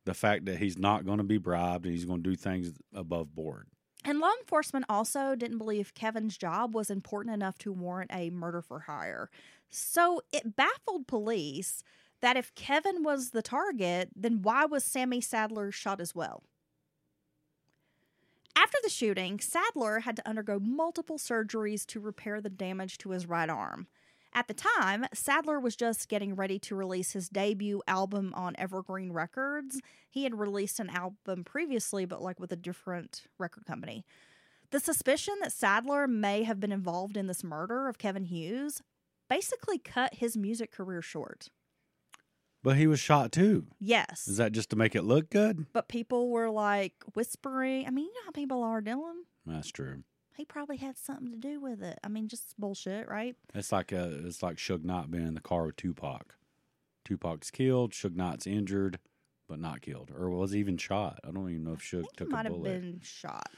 the 0.03 0.13
fact 0.13 0.45
that 0.45 0.57
he's 0.57 0.77
not 0.77 1.05
going 1.05 1.19
to 1.19 1.23
be 1.23 1.37
bribed 1.37 1.85
and 1.85 1.93
he's 1.93 2.05
going 2.05 2.23
to 2.23 2.29
do 2.29 2.35
things 2.35 2.73
above 2.93 3.33
board. 3.33 3.67
And 4.03 4.19
law 4.19 4.31
enforcement 4.39 4.85
also 4.87 5.35
didn't 5.35 5.57
believe 5.57 5.93
Kevin's 5.93 6.37
job 6.37 6.73
was 6.73 6.89
important 6.89 7.33
enough 7.33 7.57
to 7.59 7.73
warrant 7.73 8.11
a 8.13 8.29
murder 8.29 8.61
for 8.61 8.81
hire. 8.81 9.29
So 9.69 10.21
it 10.31 10.55
baffled 10.55 11.07
police 11.07 11.83
that 12.21 12.37
if 12.37 12.55
Kevin 12.55 13.03
was 13.03 13.31
the 13.31 13.41
target, 13.41 14.09
then 14.15 14.41
why 14.41 14.65
was 14.65 14.83
Sammy 14.83 15.21
Sadler 15.21 15.71
shot 15.71 15.99
as 15.99 16.15
well? 16.15 16.43
After 18.57 18.79
the 18.81 18.89
shooting, 18.89 19.39
Sadler 19.39 19.99
had 19.99 20.15
to 20.15 20.27
undergo 20.27 20.57
multiple 20.59 21.19
surgeries 21.19 21.85
to 21.85 21.99
repair 21.99 22.41
the 22.41 22.49
damage 22.49 22.97
to 22.97 23.11
his 23.11 23.27
right 23.27 23.51
arm. 23.51 23.85
At 24.33 24.47
the 24.47 24.55
time, 24.55 25.05
Sadler 25.13 25.59
was 25.59 25.75
just 25.75 26.09
getting 26.09 26.35
ready 26.35 26.57
to 26.59 26.75
release 26.75 27.11
his 27.11 27.29
debut 27.29 27.83
album 27.87 28.33
on 28.35 28.55
Evergreen 28.57 29.11
Records. 29.11 29.79
He 30.09 30.23
had 30.23 30.39
released 30.39 30.79
an 30.79 30.89
album 30.89 31.43
previously, 31.43 32.05
but 32.05 32.23
like 32.23 32.39
with 32.39 32.51
a 32.51 32.55
different 32.55 33.27
record 33.37 33.67
company. 33.67 34.03
The 34.71 34.79
suspicion 34.79 35.35
that 35.41 35.53
Sadler 35.53 36.07
may 36.07 36.41
have 36.41 36.59
been 36.59 36.71
involved 36.71 37.15
in 37.15 37.27
this 37.27 37.43
murder 37.43 37.87
of 37.87 37.99
Kevin 37.99 38.25
Hughes 38.25 38.81
basically 39.29 39.77
cut 39.77 40.15
his 40.15 40.35
music 40.35 40.71
career 40.71 41.03
short. 41.03 41.49
But 42.63 42.75
he 42.77 42.87
was 42.87 42.99
shot 42.99 43.31
too. 43.31 43.67
Yes. 43.79 44.27
Is 44.27 44.37
that 44.37 44.51
just 44.51 44.69
to 44.71 44.75
make 44.75 44.95
it 44.95 45.03
look 45.03 45.29
good? 45.29 45.67
but 45.73 45.87
people 45.87 46.29
were 46.29 46.49
like 46.49 46.93
whispering. 47.13 47.85
I 47.87 47.91
mean, 47.91 48.05
you 48.05 48.13
know 48.13 48.25
how 48.25 48.31
people 48.31 48.63
are, 48.63 48.81
Dylan? 48.81 49.21
That's 49.45 49.71
true. 49.71 50.03
He 50.35 50.45
probably 50.45 50.77
had 50.77 50.97
something 50.97 51.31
to 51.31 51.37
do 51.37 51.59
with 51.59 51.81
it. 51.81 51.97
I 52.03 52.09
mean, 52.09 52.27
just 52.27 52.59
bullshit, 52.59 53.07
right? 53.07 53.35
It's 53.55 53.71
like 53.71 53.91
uh 53.93 54.09
it's 54.25 54.43
like 54.43 54.57
Suge 54.57 54.83
Knight 54.83 55.09
being 55.09 55.25
in 55.27 55.33
the 55.35 55.41
car 55.41 55.65
with 55.65 55.77
Tupac. 55.77 56.35
Tupac's 57.05 57.49
killed, 57.51 57.93
Suge 57.93 58.15
Knight's 58.15 58.45
injured, 58.45 58.99
but 59.47 59.59
not 59.59 59.81
killed, 59.81 60.11
or 60.15 60.29
was 60.29 60.51
he 60.51 60.59
even 60.59 60.77
shot? 60.77 61.19
I 61.23 61.31
don't 61.31 61.49
even 61.49 61.63
know 61.63 61.73
if 61.73 61.79
Suge 61.79 62.05
took 62.17 62.29
might 62.29 62.41
a 62.45 62.49
have 62.49 62.51
bullet. 62.53 62.81
been 62.81 62.99
shot. 63.01 63.49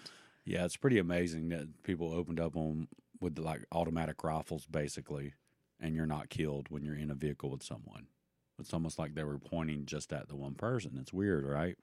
Yeah, 0.45 0.65
it's 0.65 0.77
pretty 0.77 0.99
amazing 0.99 1.49
that 1.49 1.83
people 1.83 2.13
opened 2.13 2.39
up 2.39 2.55
on 2.55 2.87
with 3.19 3.37
like 3.39 3.65
automatic 3.71 4.23
rifles, 4.23 4.65
basically, 4.67 5.33
and 5.79 5.95
you're 5.95 6.05
not 6.05 6.29
killed 6.29 6.67
when 6.69 6.83
you're 6.83 6.95
in 6.95 7.09
a 7.11 7.15
vehicle 7.15 7.49
with 7.49 7.63
someone. 7.63 8.07
It's 8.59 8.73
almost 8.73 8.99
like 8.99 9.15
they 9.15 9.23
were 9.23 9.37
pointing 9.37 9.85
just 9.85 10.11
at 10.13 10.27
the 10.27 10.35
one 10.35 10.55
person. 10.55 10.97
It's 10.99 11.13
weird, 11.13 11.45
right? 11.45 11.77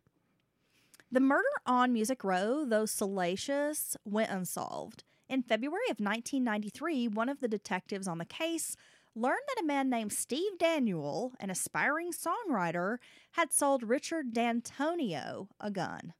The 1.10 1.20
murder 1.20 1.44
on 1.64 1.92
Music 1.92 2.24
Row, 2.24 2.64
though 2.64 2.86
salacious, 2.86 3.96
went 4.04 4.30
unsolved. 4.30 5.04
In 5.28 5.42
February 5.42 5.86
of 5.90 5.98
1993, 5.98 7.08
one 7.08 7.28
of 7.28 7.40
the 7.40 7.48
detectives 7.48 8.08
on 8.08 8.18
the 8.18 8.24
case 8.24 8.76
learned 9.14 9.40
that 9.48 9.62
a 9.62 9.66
man 9.66 9.88
named 9.88 10.12
Steve 10.12 10.58
Daniel, 10.58 11.32
an 11.40 11.50
aspiring 11.50 12.10
songwriter, 12.12 12.98
had 13.32 13.52
sold 13.52 13.82
Richard 13.82 14.32
D'Antonio 14.32 15.48
a 15.58 15.70
gun. 15.70 16.12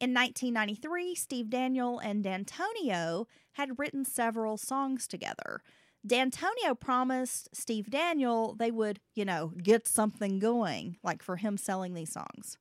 In 0.00 0.14
1993, 0.14 1.14
Steve 1.14 1.50
Daniel 1.50 1.98
and 1.98 2.22
D'Antonio 2.24 3.26
had 3.52 3.78
written 3.78 4.04
several 4.04 4.56
songs 4.56 5.06
together. 5.06 5.62
D'Antonio 6.04 6.74
promised 6.74 7.48
Steve 7.54 7.90
Daniel 7.90 8.54
they 8.58 8.70
would, 8.70 8.98
you 9.14 9.24
know, 9.24 9.52
get 9.62 9.86
something 9.86 10.38
going, 10.38 10.96
like 11.02 11.22
for 11.22 11.36
him 11.36 11.56
selling 11.56 11.94
these 11.94 12.12
songs. 12.12 12.58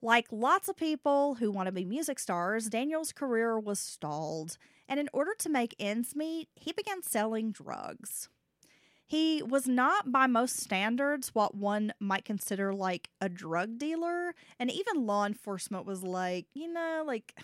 Like 0.00 0.26
lots 0.30 0.68
of 0.68 0.76
people 0.76 1.34
who 1.36 1.50
want 1.50 1.66
to 1.66 1.72
be 1.72 1.84
music 1.84 2.18
stars, 2.18 2.68
Daniel's 2.68 3.12
career 3.12 3.58
was 3.58 3.80
stalled, 3.80 4.56
and 4.88 5.00
in 5.00 5.08
order 5.12 5.32
to 5.38 5.48
make 5.48 5.74
ends 5.80 6.14
meet, 6.14 6.48
he 6.54 6.72
began 6.72 7.02
selling 7.02 7.50
drugs. 7.50 8.28
He 9.08 9.42
was 9.42 9.66
not, 9.68 10.10
by 10.10 10.26
most 10.26 10.56
standards, 10.56 11.34
what 11.34 11.54
one 11.54 11.92
might 12.00 12.24
consider 12.24 12.72
like 12.72 13.08
a 13.20 13.28
drug 13.28 13.78
dealer, 13.78 14.34
and 14.58 14.70
even 14.70 15.06
law 15.06 15.24
enforcement 15.24 15.86
was 15.86 16.02
like, 16.02 16.46
you 16.54 16.72
know, 16.72 17.04
like 17.06 17.34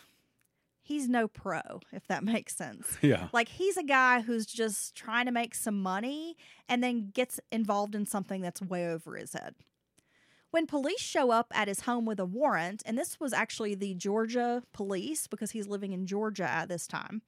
he's 0.82 1.08
no 1.08 1.28
pro, 1.28 1.60
if 1.92 2.06
that 2.08 2.24
makes 2.24 2.56
sense. 2.56 2.98
Yeah. 3.00 3.28
Like 3.32 3.48
he's 3.48 3.76
a 3.76 3.82
guy 3.82 4.20
who's 4.20 4.46
just 4.46 4.94
trying 4.94 5.26
to 5.26 5.32
make 5.32 5.54
some 5.54 5.80
money 5.80 6.36
and 6.68 6.82
then 6.82 7.10
gets 7.14 7.40
involved 7.50 7.94
in 7.94 8.06
something 8.06 8.42
that's 8.42 8.60
way 8.60 8.86
over 8.88 9.16
his 9.16 9.32
head. 9.32 9.54
When 10.50 10.66
police 10.66 11.00
show 11.00 11.30
up 11.30 11.46
at 11.54 11.66
his 11.66 11.80
home 11.80 12.04
with 12.04 12.20
a 12.20 12.26
warrant, 12.26 12.82
and 12.84 12.98
this 12.98 13.18
was 13.18 13.32
actually 13.32 13.74
the 13.74 13.94
Georgia 13.94 14.62
police 14.74 15.26
because 15.26 15.52
he's 15.52 15.66
living 15.66 15.92
in 15.92 16.04
Georgia 16.04 16.44
at 16.44 16.68
this 16.68 16.86
time, 16.86 17.22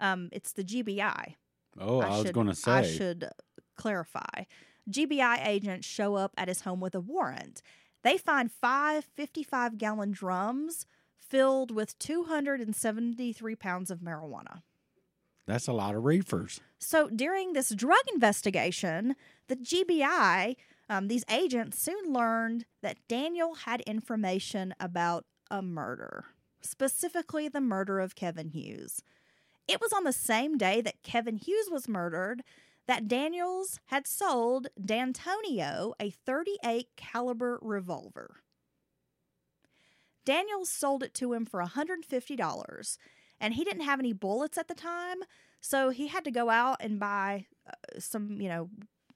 um, 0.00 0.30
it's 0.32 0.52
the 0.52 0.64
GBI. 0.64 1.34
Oh, 1.78 2.00
I, 2.00 2.22
was 2.22 2.30
going 2.30 2.46
to 2.46 2.54
say. 2.54 2.72
I 2.72 2.82
should 2.82 3.28
clarify. 3.76 4.44
GBI 4.90 5.46
agents 5.46 5.86
show 5.86 6.14
up 6.14 6.32
at 6.38 6.48
his 6.48 6.62
home 6.62 6.80
with 6.80 6.94
a 6.94 7.00
warrant. 7.00 7.60
They 8.02 8.16
find 8.16 8.50
five 8.50 9.04
55 9.04 9.76
gallon 9.76 10.10
drums 10.10 10.86
filled 11.20 11.70
with 11.70 11.98
273 11.98 13.54
pounds 13.56 13.90
of 13.90 14.00
marijuana. 14.00 14.62
That's 15.46 15.68
a 15.68 15.72
lot 15.72 15.94
of 15.94 16.04
reefers. 16.04 16.60
So 16.78 17.08
during 17.08 17.52
this 17.52 17.70
drug 17.70 18.02
investigation, 18.12 19.16
the 19.48 19.56
GBI, 19.56 20.56
um, 20.88 21.08
these 21.08 21.24
agents 21.30 21.80
soon 21.80 22.12
learned 22.12 22.66
that 22.82 22.98
Daniel 23.08 23.54
had 23.54 23.80
information 23.82 24.74
about 24.78 25.24
a 25.50 25.62
murder, 25.62 26.26
specifically 26.60 27.48
the 27.48 27.60
murder 27.60 28.00
of 28.00 28.14
Kevin 28.14 28.50
Hughes. 28.50 29.02
It 29.66 29.80
was 29.80 29.92
on 29.92 30.04
the 30.04 30.12
same 30.12 30.56
day 30.56 30.80
that 30.80 31.02
Kevin 31.02 31.36
Hughes 31.36 31.68
was 31.70 31.88
murdered 31.88 32.42
that 32.86 33.08
Daniels 33.08 33.78
had 33.86 34.06
sold 34.06 34.68
D'Antonio 34.84 35.94
a 36.00 36.10
38 36.10 36.88
caliber 36.96 37.58
revolver. 37.62 38.42
Daniels 40.24 40.68
sold 40.68 41.02
it 41.02 41.14
to 41.14 41.32
him 41.32 41.46
for 41.46 41.62
$150 41.62 42.98
and 43.40 43.54
he 43.54 43.64
didn't 43.64 43.82
have 43.82 43.98
any 43.98 44.12
bullets 44.12 44.58
at 44.58 44.68
the 44.68 44.74
time, 44.74 45.18
so 45.60 45.90
he 45.90 46.08
had 46.08 46.24
to 46.24 46.30
go 46.30 46.50
out 46.50 46.76
and 46.80 47.00
buy 47.00 47.46
uh, 47.66 47.72
some, 47.98 48.40
you 48.40 48.48
know, 48.48 48.68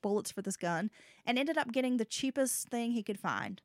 bullets 0.02 0.30
for 0.30 0.42
this 0.42 0.56
gun 0.56 0.90
and 1.26 1.38
ended 1.38 1.58
up 1.58 1.72
getting 1.72 1.96
the 1.96 2.04
cheapest 2.04 2.68
thing 2.68 2.92
he 2.92 3.02
could 3.02 3.18
find. 3.18 3.60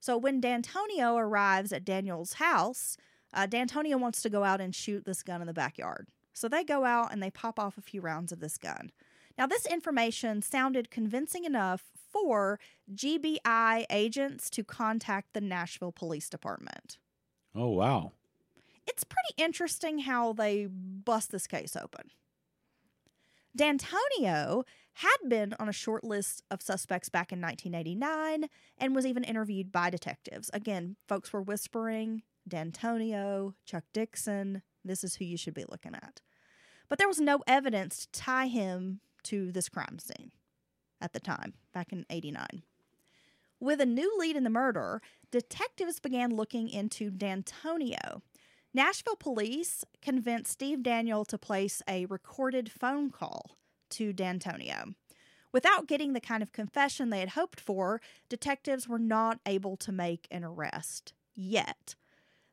So 0.00 0.16
when 0.16 0.40
D'Antonio 0.40 1.16
arrives 1.16 1.72
at 1.72 1.84
Daniel's 1.84 2.34
house, 2.34 2.96
uh, 3.32 3.46
D'Antonio 3.46 3.96
wants 3.96 4.20
to 4.22 4.30
go 4.30 4.44
out 4.44 4.60
and 4.60 4.74
shoot 4.74 5.04
this 5.04 5.22
gun 5.22 5.40
in 5.40 5.46
the 5.46 5.54
backyard. 5.54 6.08
So 6.32 6.48
they 6.48 6.64
go 6.64 6.84
out 6.84 7.12
and 7.12 7.22
they 7.22 7.30
pop 7.30 7.58
off 7.58 7.78
a 7.78 7.82
few 7.82 8.00
rounds 8.00 8.32
of 8.32 8.40
this 8.40 8.58
gun. 8.58 8.90
Now, 9.38 9.46
this 9.46 9.66
information 9.66 10.42
sounded 10.42 10.90
convincing 10.90 11.44
enough 11.44 11.84
for 12.12 12.60
GBI 12.94 13.86
agents 13.90 14.50
to 14.50 14.64
contact 14.64 15.32
the 15.32 15.40
Nashville 15.40 15.92
Police 15.92 16.28
Department. 16.28 16.98
Oh, 17.54 17.70
wow. 17.70 18.12
It's 18.86 19.04
pretty 19.04 19.34
interesting 19.36 20.00
how 20.00 20.32
they 20.32 20.66
bust 20.66 21.30
this 21.30 21.46
case 21.46 21.76
open. 21.76 22.10
D'Antonio 23.54 24.64
had 24.94 25.16
been 25.28 25.54
on 25.58 25.68
a 25.68 25.72
short 25.72 26.04
list 26.04 26.42
of 26.50 26.62
suspects 26.62 27.08
back 27.08 27.32
in 27.32 27.40
1989 27.40 28.48
and 28.78 28.94
was 28.94 29.06
even 29.06 29.24
interviewed 29.24 29.70
by 29.70 29.90
detectives. 29.90 30.50
Again, 30.52 30.96
folks 31.08 31.32
were 31.32 31.42
whispering 31.42 32.22
D'Antonio, 32.46 33.54
Chuck 33.64 33.84
Dixon, 33.92 34.62
this 34.84 35.04
is 35.04 35.16
who 35.16 35.24
you 35.24 35.36
should 35.36 35.54
be 35.54 35.64
looking 35.68 35.94
at. 35.94 36.20
But 36.88 36.98
there 36.98 37.08
was 37.08 37.20
no 37.20 37.42
evidence 37.46 38.06
to 38.06 38.20
tie 38.20 38.48
him 38.48 39.00
to 39.24 39.52
this 39.52 39.68
crime 39.68 39.98
scene 39.98 40.32
at 41.02 41.12
the 41.12 41.20
time, 41.20 41.54
back 41.74 41.92
in 41.92 42.06
89. 42.08 42.62
With 43.60 43.80
a 43.80 43.86
new 43.86 44.16
lead 44.18 44.36
in 44.36 44.44
the 44.44 44.50
murder, 44.50 45.02
detectives 45.30 46.00
began 46.00 46.34
looking 46.34 46.68
into 46.68 47.10
D'Antonio. 47.10 48.22
Nashville 48.74 49.16
police 49.16 49.84
convinced 50.00 50.50
Steve 50.52 50.82
Daniel 50.82 51.24
to 51.26 51.36
place 51.36 51.82
a 51.86 52.06
recorded 52.06 52.72
phone 52.72 53.10
call 53.10 53.56
to 53.90 54.12
D'Antonio. 54.12 54.94
Without 55.52 55.86
getting 55.86 56.14
the 56.14 56.20
kind 56.20 56.42
of 56.42 56.52
confession 56.52 57.10
they 57.10 57.20
had 57.20 57.30
hoped 57.30 57.60
for, 57.60 58.00
detectives 58.30 58.88
were 58.88 58.98
not 58.98 59.38
able 59.44 59.76
to 59.76 59.92
make 59.92 60.26
an 60.30 60.42
arrest 60.44 61.12
yet. 61.34 61.94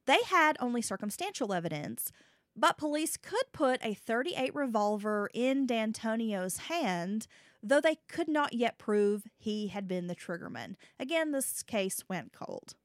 They 0.06 0.20
had 0.28 0.58
only 0.60 0.82
circumstantial 0.82 1.54
evidence, 1.54 2.12
But 2.56 2.78
police 2.78 3.16
could 3.16 3.52
put 3.54 3.80
a 3.84 3.94
38 3.94 4.54
revolver 4.54 5.30
in 5.34 5.66
D'Antonio's 5.66 6.58
hand, 6.58 7.26
though 7.62 7.82
they 7.82 7.98
could 8.08 8.28
not 8.28 8.54
yet 8.54 8.78
prove 8.78 9.24
he 9.38 9.68
had 9.68 9.88
been 9.88 10.08
the 10.08 10.16
triggerman. 10.16 10.76
Again, 11.00 11.32
this 11.32 11.64
case 11.64 12.04
went 12.10 12.34
cold. 12.34 12.76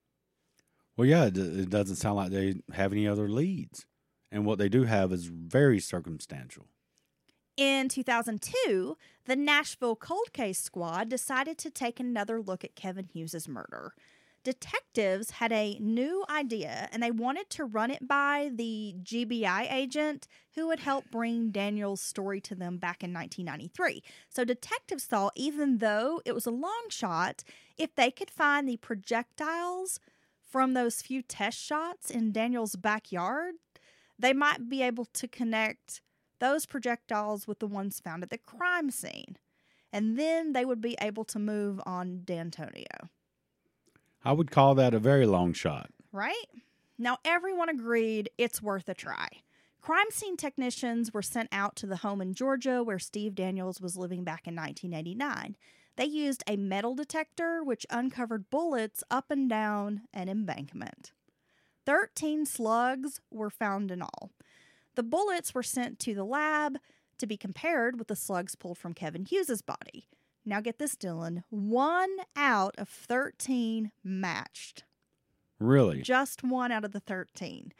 Well, 0.96 1.06
yeah, 1.06 1.26
it, 1.26 1.70
doesn't 1.70 1.96
sound 1.96 2.16
like 2.16 2.30
they 2.30 2.56
have 2.72 2.92
any 2.92 3.08
other 3.08 3.28
leads. 3.28 3.86
And 4.30 4.44
what 4.46 4.58
they 4.58 4.68
do 4.68 4.84
have 4.84 5.12
is 5.12 5.26
very 5.26 5.80
circumstantial. 5.80 6.66
In 7.56 7.88
2002, 7.88 8.96
the 9.26 9.36
Nashville 9.36 9.94
Cold 9.94 10.32
Case 10.32 10.60
Squad 10.60 11.08
decided 11.08 11.56
to 11.58 11.70
take 11.70 12.00
another 12.00 12.40
look 12.40 12.64
at 12.64 12.74
Kevin 12.74 13.06
Hughes's 13.06 13.48
murder. 13.48 13.94
Detectives 14.44 15.30
had 15.30 15.52
a 15.52 15.78
new 15.80 16.22
idea 16.28 16.90
and 16.92 17.02
they 17.02 17.10
wanted 17.10 17.48
to 17.48 17.64
run 17.64 17.90
it 17.90 18.06
by 18.06 18.50
the 18.54 18.94
GBI 19.02 19.72
agent 19.72 20.28
who 20.54 20.66
would 20.66 20.80
help 20.80 21.10
bring 21.10 21.50
Daniel's 21.50 22.02
story 22.02 22.42
to 22.42 22.54
them 22.54 22.76
back 22.76 23.02
in 23.02 23.12
1993. 23.14 24.02
So, 24.28 24.44
detectives 24.44 25.06
thought 25.06 25.32
even 25.34 25.78
though 25.78 26.20
it 26.26 26.34
was 26.34 26.44
a 26.44 26.50
long 26.50 26.84
shot, 26.90 27.42
if 27.78 27.94
they 27.94 28.10
could 28.10 28.30
find 28.30 28.68
the 28.68 28.76
projectiles 28.76 29.98
from 30.46 30.74
those 30.74 31.00
few 31.00 31.22
test 31.22 31.58
shots 31.58 32.10
in 32.10 32.30
Daniel's 32.30 32.76
backyard, 32.76 33.54
they 34.18 34.34
might 34.34 34.68
be 34.68 34.82
able 34.82 35.06
to 35.06 35.26
connect 35.26 36.02
those 36.38 36.66
projectiles 36.66 37.48
with 37.48 37.60
the 37.60 37.66
ones 37.66 37.98
found 37.98 38.22
at 38.22 38.28
the 38.28 38.38
crime 38.38 38.90
scene. 38.90 39.38
And 39.90 40.18
then 40.18 40.52
they 40.52 40.66
would 40.66 40.82
be 40.82 40.96
able 41.00 41.24
to 41.24 41.38
move 41.38 41.80
on 41.86 42.20
D'Antonio. 42.24 43.08
I 44.24 44.32
would 44.32 44.50
call 44.50 44.74
that 44.76 44.94
a 44.94 44.98
very 44.98 45.26
long 45.26 45.52
shot. 45.52 45.90
Right? 46.12 46.46
Now, 46.98 47.18
everyone 47.24 47.68
agreed 47.68 48.30
it's 48.38 48.62
worth 48.62 48.88
a 48.88 48.94
try. 48.94 49.28
Crime 49.80 50.10
scene 50.10 50.36
technicians 50.36 51.12
were 51.12 51.22
sent 51.22 51.50
out 51.52 51.76
to 51.76 51.86
the 51.86 51.96
home 51.96 52.22
in 52.22 52.32
Georgia 52.32 52.82
where 52.82 52.98
Steve 52.98 53.34
Daniels 53.34 53.80
was 53.82 53.98
living 53.98 54.24
back 54.24 54.46
in 54.46 54.56
1989. 54.56 55.56
They 55.96 56.06
used 56.06 56.42
a 56.46 56.56
metal 56.56 56.94
detector 56.94 57.62
which 57.62 57.84
uncovered 57.90 58.48
bullets 58.48 59.04
up 59.10 59.30
and 59.30 59.48
down 59.48 60.02
an 60.14 60.28
embankment. 60.28 61.12
13 61.84 62.46
slugs 62.46 63.20
were 63.30 63.50
found 63.50 63.90
in 63.90 64.00
all. 64.00 64.30
The 64.94 65.02
bullets 65.02 65.54
were 65.54 65.62
sent 65.62 65.98
to 66.00 66.14
the 66.14 66.24
lab 66.24 66.78
to 67.18 67.26
be 67.26 67.36
compared 67.36 67.98
with 67.98 68.08
the 68.08 68.16
slugs 68.16 68.54
pulled 68.54 68.78
from 68.78 68.94
Kevin 68.94 69.26
Hughes's 69.26 69.60
body. 69.60 70.08
Now 70.44 70.60
get 70.60 70.78
this, 70.78 70.96
Dylan. 70.96 71.42
One 71.50 72.10
out 72.36 72.74
of 72.76 72.88
13 72.88 73.92
matched. 74.02 74.84
Really? 75.58 76.02
Just 76.02 76.42
one 76.42 76.70
out 76.70 76.84
of 76.84 76.92
the 76.92 77.00
13. 77.00 77.72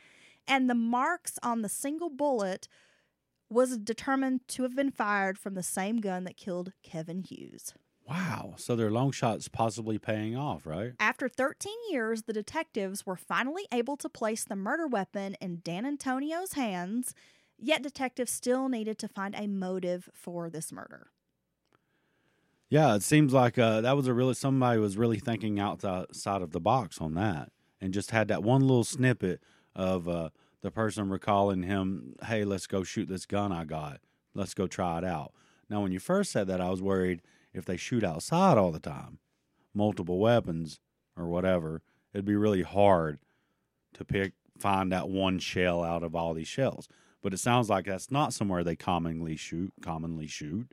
And 0.47 0.69
the 0.69 0.75
marks 0.75 1.39
on 1.43 1.63
the 1.63 1.69
single 1.69 2.11
bullet 2.11 2.69
was 3.51 3.79
determined 3.79 4.41
to 4.49 4.63
have 4.63 4.75
been 4.75 4.91
fired 4.91 5.39
from 5.39 5.55
the 5.55 5.63
same 5.63 5.99
gun 5.99 6.25
that 6.25 6.37
killed 6.37 6.73
Kevin 6.83 7.21
Hughes. 7.21 7.75
Wow. 8.09 8.55
So 8.57 8.77
their 8.77 8.91
long 8.91 9.13
shot's 9.13 9.49
possibly 9.49 9.99
paying 9.99 10.37
off, 10.37 10.67
right? 10.67 10.93
After 11.01 11.29
13 11.29 11.73
years, 11.91 12.23
the 12.23 12.33
detectives 12.33 13.07
were 13.07 13.17
finally 13.17 13.67
able 13.73 13.97
to 13.99 14.09
place 14.09 14.45
the 14.45 14.57
murder 14.57 14.87
weapon 14.87 15.37
in 15.41 15.61
D'Antonio's 15.65 16.53
hands, 16.53 17.15
yet 17.59 17.83
detectives 17.83 18.33
still 18.33 18.69
needed 18.69 18.99
to 18.99 19.09
find 19.09 19.35
a 19.35 19.47
motive 19.47 20.11
for 20.13 20.51
this 20.51 20.71
murder. 20.71 21.09
Yeah, 22.75 22.97
it 22.97 23.05
seems 23.05 23.33
like 23.33 23.57
uh, 23.57 23.83
that 23.83 23.97
was 23.97 24.09
a 24.09 24.13
really 24.13 24.35
somebody 24.35 24.81
was 24.81 24.97
really 24.97 25.21
thinking 25.21 25.61
outside 25.61 26.43
of 26.43 26.51
the 26.51 26.59
box 26.59 27.01
on 27.01 27.15
that, 27.15 27.53
and 27.81 27.95
just 27.95 28.11
had 28.11 28.27
that 28.27 28.43
one 28.43 28.63
little 28.63 28.83
snippet 28.83 29.41
of 29.77 30.09
uh, 30.09 30.31
the 30.61 30.73
person 30.73 31.09
recalling 31.09 31.63
him, 31.63 32.17
"Hey, 32.25 32.43
let's 32.43 32.67
go 32.67 32.83
shoot 32.83 33.07
this 33.07 33.27
gun 33.27 33.53
I 33.53 33.65
got. 33.65 34.01
Let's 34.35 34.55
go 34.55 34.67
try 34.67 34.99
it 34.99 35.05
out." 35.05 35.33
Now, 35.71 35.83
when 35.83 35.93
you 35.93 36.01
first 36.01 36.33
said 36.33 36.49
that, 36.49 36.61
I 36.61 36.69
was 36.69 36.83
worried 36.83 37.23
if 37.53 37.65
they 37.65 37.77
shoot 37.77 38.03
outside 38.03 38.59
all 38.59 38.73
the 38.73 38.81
time, 38.81 39.21
multiple 39.73 40.19
weapons 40.19 40.81
or 41.17 41.29
whatever, 41.29 41.81
it'd 42.13 42.25
be 42.25 42.35
really 42.35 42.63
hard 42.63 43.21
to 43.93 44.05
pick 44.05 44.33
find 44.59 44.91
that 44.91 45.09
one 45.09 45.39
shell 45.39 45.85
out 45.85 46.03
of 46.03 46.17
all 46.17 46.35
these 46.35 46.49
shells. 46.49 46.89
But 47.23 47.35
it 47.35 47.39
sounds 47.39 47.71
like 47.71 47.85
that's 47.85 48.11
not 48.11 48.33
somewhere 48.33 48.65
they 48.65 48.75
commonly 48.75 49.37
shoot, 49.37 49.73
commonly 49.81 50.27
shoot, 50.27 50.73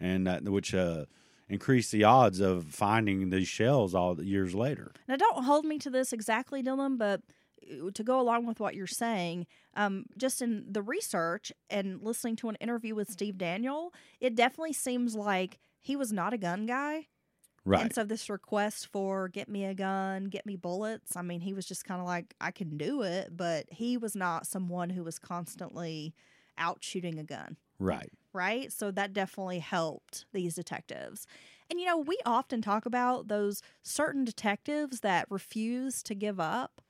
and 0.00 0.26
that 0.26 0.42
which 0.42 0.74
uh, 0.74 1.04
increase 1.48 1.90
the 1.90 2.04
odds 2.04 2.40
of 2.40 2.66
finding 2.66 3.30
these 3.30 3.48
shells 3.48 3.94
all 3.94 4.14
the 4.14 4.24
years 4.24 4.54
later. 4.54 4.92
Now, 5.08 5.16
don't 5.16 5.44
hold 5.44 5.64
me 5.64 5.78
to 5.78 5.90
this 5.90 6.12
exactly, 6.12 6.62
Dylan, 6.62 6.98
but 6.98 7.22
uh, 7.70 7.90
to 7.94 8.04
go 8.04 8.20
along 8.20 8.46
with 8.46 8.60
what 8.60 8.74
you're 8.74 8.86
saying, 8.86 9.46
um, 9.74 10.06
just 10.16 10.42
in 10.42 10.66
the 10.70 10.82
research 10.82 11.52
and 11.70 12.02
listening 12.02 12.36
to 12.36 12.48
an 12.48 12.56
interview 12.56 12.94
with 12.94 13.10
Steve 13.10 13.38
Daniel, 13.38 13.92
it 14.20 14.34
definitely 14.34 14.72
seems 14.72 15.14
like 15.14 15.58
he 15.80 15.96
was 15.96 16.12
not 16.12 16.32
a 16.32 16.38
gun 16.38 16.66
guy. 16.66 17.06
Right. 17.64 17.82
And 17.82 17.94
so 17.94 18.04
this 18.04 18.30
request 18.30 18.86
for 18.86 19.28
get 19.28 19.48
me 19.48 19.66
a 19.66 19.74
gun, 19.74 20.26
get 20.26 20.46
me 20.46 20.56
bullets, 20.56 21.16
I 21.16 21.22
mean, 21.22 21.40
he 21.40 21.52
was 21.52 21.66
just 21.66 21.84
kind 21.84 22.00
of 22.00 22.06
like, 22.06 22.34
I 22.40 22.50
can 22.50 22.78
do 22.78 23.02
it, 23.02 23.36
but 23.36 23.66
he 23.70 23.98
was 23.98 24.16
not 24.16 24.46
someone 24.46 24.90
who 24.90 25.04
was 25.04 25.18
constantly 25.18 26.14
out 26.56 26.78
shooting 26.80 27.18
a 27.18 27.24
gun. 27.24 27.56
Right. 27.78 28.10
Right. 28.38 28.72
So 28.72 28.92
that 28.92 29.12
definitely 29.12 29.58
helped 29.58 30.24
these 30.32 30.54
detectives. 30.54 31.26
And, 31.68 31.80
you 31.80 31.86
know, 31.86 31.98
we 31.98 32.16
often 32.24 32.62
talk 32.62 32.86
about 32.86 33.26
those 33.26 33.62
certain 33.82 34.24
detectives 34.24 35.00
that 35.00 35.26
refuse 35.28 36.04
to 36.04 36.14
give 36.14 36.38
up 36.38 36.80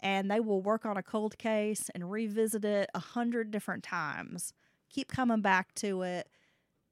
and 0.00 0.30
they 0.30 0.40
will 0.40 0.62
work 0.62 0.86
on 0.86 0.96
a 0.96 1.02
cold 1.02 1.36
case 1.36 1.90
and 1.94 2.10
revisit 2.10 2.64
it 2.64 2.88
a 2.94 2.98
hundred 2.98 3.50
different 3.50 3.84
times, 3.84 4.54
keep 4.88 5.08
coming 5.08 5.42
back 5.42 5.74
to 5.74 6.00
it 6.00 6.30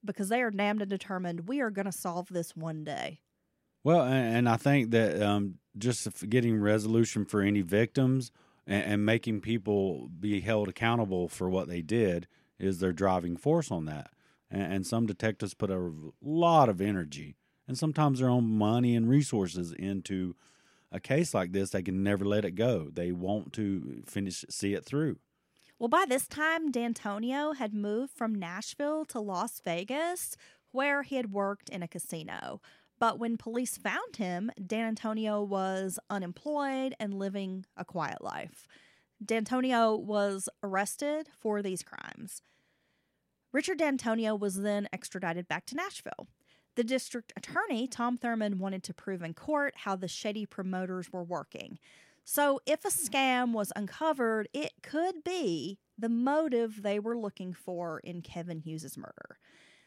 because 0.04 0.28
they 0.28 0.42
are 0.42 0.50
damned 0.50 0.82
and 0.82 0.90
determined 0.90 1.48
we 1.48 1.62
are 1.62 1.70
going 1.70 1.86
to 1.86 1.92
solve 1.92 2.28
this 2.28 2.54
one 2.54 2.84
day. 2.84 3.20
Well, 3.82 4.02
and, 4.02 4.46
I 4.46 4.58
think 4.58 4.90
that 4.90 5.22
um, 5.22 5.54
just 5.78 6.28
getting 6.28 6.60
resolution 6.60 7.24
for 7.24 7.40
any 7.40 7.62
victims 7.62 8.30
and, 8.66 8.84
and, 8.84 9.06
making 9.06 9.40
people 9.40 10.10
be 10.20 10.40
held 10.40 10.68
accountable 10.68 11.28
for 11.28 11.48
what 11.48 11.66
they 11.66 11.80
did 11.80 12.28
is 12.60 12.78
their 12.78 12.92
driving 12.92 13.36
force 13.36 13.70
on 13.70 13.86
that. 13.86 14.10
And, 14.50 14.72
and 14.72 14.86
some 14.86 15.06
detectives 15.06 15.54
put 15.54 15.70
a 15.70 15.92
lot 16.20 16.68
of 16.68 16.80
energy 16.80 17.36
and 17.70 17.78
sometimes 17.78 18.18
their 18.18 18.28
own 18.28 18.48
money 18.48 18.96
and 18.96 19.08
resources 19.08 19.72
into 19.72 20.34
a 20.90 20.98
case 20.98 21.32
like 21.32 21.52
this. 21.52 21.70
They 21.70 21.82
can 21.82 22.02
never 22.02 22.24
let 22.24 22.44
it 22.44 22.56
go. 22.56 22.88
They 22.92 23.12
want 23.12 23.52
to 23.52 24.02
finish, 24.06 24.44
see 24.50 24.74
it 24.74 24.84
through. 24.84 25.18
Well, 25.78 25.88
by 25.88 26.04
this 26.08 26.26
time, 26.26 26.72
D'Antonio 26.72 27.52
had 27.52 27.72
moved 27.72 28.12
from 28.12 28.34
Nashville 28.34 29.04
to 29.06 29.20
Las 29.20 29.60
Vegas, 29.64 30.36
where 30.72 31.04
he 31.04 31.14
had 31.14 31.32
worked 31.32 31.68
in 31.68 31.82
a 31.82 31.88
casino. 31.88 32.60
But 32.98 33.18
when 33.18 33.38
police 33.38 33.78
found 33.78 34.16
him, 34.16 34.50
D'Antonio 34.66 35.40
was 35.40 35.98
unemployed 36.10 36.94
and 36.98 37.14
living 37.14 37.64
a 37.76 37.84
quiet 37.84 38.20
life. 38.20 38.66
D'Antonio 39.24 39.94
was 39.96 40.48
arrested 40.62 41.28
for 41.38 41.62
these 41.62 41.82
crimes. 41.82 42.42
Richard 43.52 43.78
D'Antonio 43.78 44.34
was 44.34 44.62
then 44.62 44.88
extradited 44.92 45.48
back 45.48 45.66
to 45.66 45.76
Nashville. 45.76 46.28
The 46.76 46.84
district 46.84 47.32
attorney, 47.36 47.86
Tom 47.86 48.16
Thurman, 48.16 48.58
wanted 48.58 48.82
to 48.84 48.94
prove 48.94 49.22
in 49.22 49.34
court 49.34 49.74
how 49.78 49.96
the 49.96 50.08
shady 50.08 50.46
promoters 50.46 51.12
were 51.12 51.24
working. 51.24 51.78
So, 52.24 52.60
if 52.64 52.84
a 52.84 52.88
scam 52.88 53.52
was 53.52 53.72
uncovered, 53.74 54.48
it 54.52 54.72
could 54.82 55.24
be 55.24 55.78
the 55.98 56.08
motive 56.08 56.82
they 56.82 57.00
were 57.00 57.18
looking 57.18 57.52
for 57.52 57.98
in 58.00 58.22
Kevin 58.22 58.60
Hughes's 58.60 58.96
murder. 58.96 59.38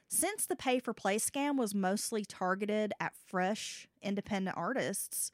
Since 0.10 0.46
the 0.46 0.56
pay 0.56 0.80
for 0.80 0.94
play 0.94 1.18
scam 1.18 1.58
was 1.58 1.74
mostly 1.74 2.26
targeted 2.26 2.94
at 3.00 3.14
fresh, 3.26 3.88
independent 4.02 4.58
artists, 4.58 5.32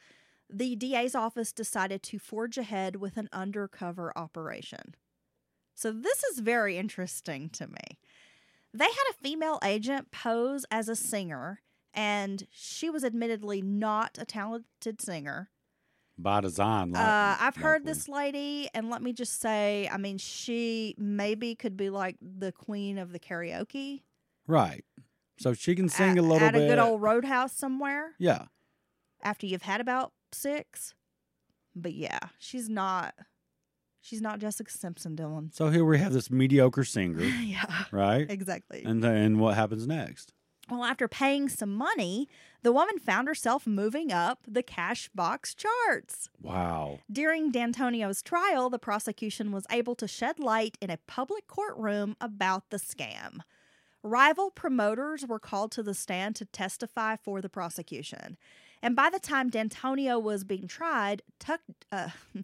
the 0.49 0.75
DA's 0.75 1.15
office 1.15 1.51
decided 1.51 2.03
to 2.03 2.19
forge 2.19 2.57
ahead 2.57 2.95
with 2.95 3.17
an 3.17 3.29
undercover 3.31 4.11
operation. 4.15 4.95
So, 5.75 5.91
this 5.91 6.23
is 6.25 6.39
very 6.39 6.77
interesting 6.77 7.49
to 7.51 7.67
me. 7.67 7.99
They 8.73 8.85
had 8.85 9.11
a 9.11 9.23
female 9.23 9.59
agent 9.63 10.11
pose 10.11 10.65
as 10.69 10.89
a 10.89 10.95
singer, 10.95 11.61
and 11.93 12.45
she 12.51 12.89
was 12.89 13.03
admittedly 13.03 13.61
not 13.61 14.17
a 14.19 14.25
talented 14.25 15.01
singer 15.01 15.49
by 16.21 16.41
design. 16.41 16.91
Like, 16.91 17.01
uh, 17.01 17.37
I've 17.39 17.55
heard 17.55 17.85
this 17.85 18.07
lady, 18.09 18.69
and 18.73 18.89
let 18.89 19.01
me 19.01 19.13
just 19.13 19.39
say, 19.39 19.89
I 19.91 19.97
mean, 19.97 20.17
she 20.17 20.95
maybe 20.97 21.55
could 21.55 21.77
be 21.77 21.89
like 21.89 22.17
the 22.21 22.51
queen 22.51 22.97
of 22.97 23.11
the 23.11 23.19
karaoke. 23.19 24.01
Right. 24.45 24.83
So 25.39 25.53
she 25.53 25.75
can 25.75 25.87
sing 25.87 26.11
at, 26.11 26.17
a 26.17 26.21
little 26.21 26.47
at 26.47 26.53
bit. 26.53 26.63
At 26.63 26.65
a 26.65 26.67
good 26.67 26.79
old 26.79 27.01
roadhouse 27.01 27.53
somewhere. 27.53 28.11
Yeah. 28.19 28.45
After 29.23 29.45
you've 29.45 29.61
had 29.61 29.81
about 29.81 30.11
six. 30.33 30.93
But 31.75 31.93
yeah, 31.93 32.19
she's 32.37 32.69
not. 32.69 33.15
She's 34.01 34.21
not 34.21 34.39
Jessica 34.39 34.71
Simpson, 34.71 35.15
Dylan. 35.15 35.53
So 35.53 35.69
here 35.69 35.83
we 35.83 35.99
have 35.99 36.13
this 36.13 36.31
mediocre 36.31 36.85
singer. 36.85 37.21
yeah. 37.41 37.83
Right. 37.91 38.29
Exactly. 38.29 38.83
And 38.85 39.03
then 39.03 39.39
what 39.39 39.55
happens 39.55 39.85
next? 39.85 40.33
Well, 40.69 40.83
after 40.83 41.07
paying 41.07 41.49
some 41.49 41.73
money, 41.73 42.29
the 42.61 42.71
woman 42.71 42.99
found 42.99 43.27
herself 43.27 43.65
moving 43.65 44.11
up 44.11 44.39
the 44.47 44.61
Cashbox 44.61 45.55
charts. 45.55 46.29
Wow. 46.41 46.99
During 47.11 47.51
D'Antonio's 47.51 48.21
trial, 48.21 48.69
the 48.69 48.77
prosecution 48.77 49.51
was 49.51 49.65
able 49.71 49.95
to 49.95 50.07
shed 50.07 50.39
light 50.39 50.77
in 50.79 50.91
a 50.91 50.99
public 51.07 51.47
courtroom 51.47 52.15
about 52.21 52.69
the 52.69 52.77
scam. 52.77 53.39
Rival 54.03 54.51
promoters 54.51 55.25
were 55.25 55.39
called 55.39 55.71
to 55.73 55.83
the 55.83 55.93
stand 55.95 56.35
to 56.37 56.45
testify 56.45 57.15
for 57.15 57.41
the 57.41 57.49
prosecution. 57.49 58.37
And 58.81 58.95
by 58.95 59.09
the 59.09 59.19
time 59.19 59.49
D'Antonio 59.49 60.17
was 60.19 60.43
being 60.43 60.67
tried, 60.67 61.21
Tuck, 61.39 61.61
uh, 61.91 62.09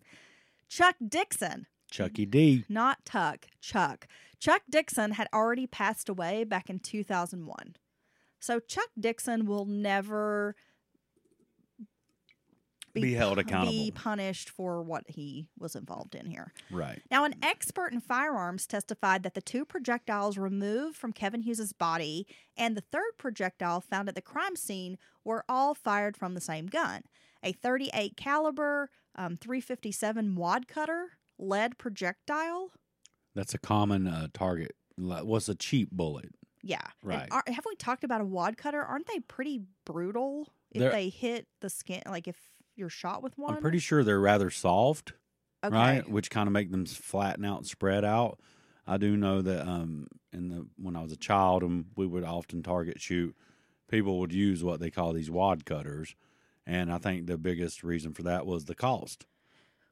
Chuck 0.69 0.95
Dixon, 1.07 1.67
Chucky 1.89 2.25
D. 2.25 2.65
not 2.67 3.05
Tuck, 3.05 3.47
Chuck, 3.61 4.07
Chuck 4.39 4.61
Dixon 4.69 5.11
had 5.11 5.27
already 5.33 5.67
passed 5.67 6.09
away 6.09 6.43
back 6.43 6.69
in 6.69 6.79
2001. 6.79 7.75
So 8.39 8.59
Chuck 8.59 8.89
Dixon 8.99 9.45
will 9.45 9.65
never 9.65 10.55
Be 13.01 13.13
held 13.13 13.37
accountable. 13.39 13.71
be 13.71 13.91
punished 13.91 14.49
for 14.49 14.81
what 14.81 15.03
he 15.07 15.47
was 15.57 15.75
involved 15.75 16.15
in 16.15 16.25
here. 16.25 16.53
Right. 16.71 17.01
Now, 17.11 17.25
an 17.25 17.35
expert 17.43 17.91
in 17.93 17.99
firearms 18.01 18.65
testified 18.67 19.23
that 19.23 19.33
the 19.33 19.41
two 19.41 19.65
projectiles 19.65 20.37
removed 20.37 20.95
from 20.97 21.11
Kevin 21.13 21.41
Hughes's 21.41 21.73
body 21.73 22.25
and 22.57 22.75
the 22.77 22.81
third 22.81 23.11
projectile 23.17 23.81
found 23.81 24.07
at 24.09 24.15
the 24.15 24.21
crime 24.21 24.55
scene 24.55 24.97
were 25.23 25.43
all 25.49 25.73
fired 25.73 26.15
from 26.17 26.33
the 26.33 26.41
same 26.41 26.67
gun, 26.67 27.01
a 27.43 27.51
38 27.51 28.15
caliber 28.17 28.89
um, 29.15 29.37
357 29.37 30.35
wad 30.35 30.67
cutter 30.67 31.11
lead 31.37 31.77
projectile. 31.77 32.71
That's 33.33 33.53
a 33.53 33.57
common 33.57 34.07
uh, 34.07 34.27
target. 34.33 34.75
What's 34.97 35.49
a 35.49 35.55
cheap 35.55 35.91
bullet? 35.91 36.29
Yeah, 36.63 36.81
Right. 37.03 37.27
are- 37.31 37.43
have 37.47 37.65
we 37.67 37.75
talked 37.75 38.03
about 38.03 38.21
a 38.21 38.25
wad 38.25 38.57
cutter? 38.57 38.81
Aren't 38.81 39.07
they 39.07 39.19
pretty 39.19 39.61
brutal 39.85 40.47
if 40.71 40.79
They're- 40.79 40.91
they 40.91 41.09
hit 41.09 41.47
the 41.61 41.69
skin? 41.69 42.01
Like 42.07 42.27
if 42.27 42.37
you're 42.75 42.89
shot 42.89 43.23
with 43.23 43.37
one. 43.37 43.55
I'm 43.55 43.61
pretty 43.61 43.79
sure 43.79 44.03
they're 44.03 44.19
rather 44.19 44.49
soft, 44.49 45.13
okay. 45.63 45.75
right? 45.75 46.09
Which 46.09 46.29
kind 46.29 46.47
of 46.47 46.53
make 46.53 46.71
them 46.71 46.85
flatten 46.85 47.45
out 47.45 47.59
and 47.59 47.67
spread 47.67 48.05
out. 48.05 48.39
I 48.87 48.97
do 48.97 49.17
know 49.17 49.41
that 49.41 49.67
um, 49.67 50.07
in 50.31 50.49
the 50.49 50.67
when 50.77 50.95
I 50.95 51.01
was 51.01 51.11
a 51.11 51.17
child 51.17 51.63
and 51.63 51.85
we 51.95 52.05
would 52.05 52.23
often 52.23 52.61
target 52.61 53.01
shoot, 53.01 53.35
people 53.89 54.19
would 54.19 54.33
use 54.33 54.63
what 54.63 54.79
they 54.79 54.91
call 54.91 55.13
these 55.13 55.31
wad 55.31 55.65
cutters, 55.65 56.15
and 56.65 56.91
I 56.91 56.97
think 56.97 57.25
the 57.25 57.37
biggest 57.37 57.83
reason 57.83 58.13
for 58.13 58.23
that 58.23 58.45
was 58.45 58.65
the 58.65 58.75
cost. 58.75 59.25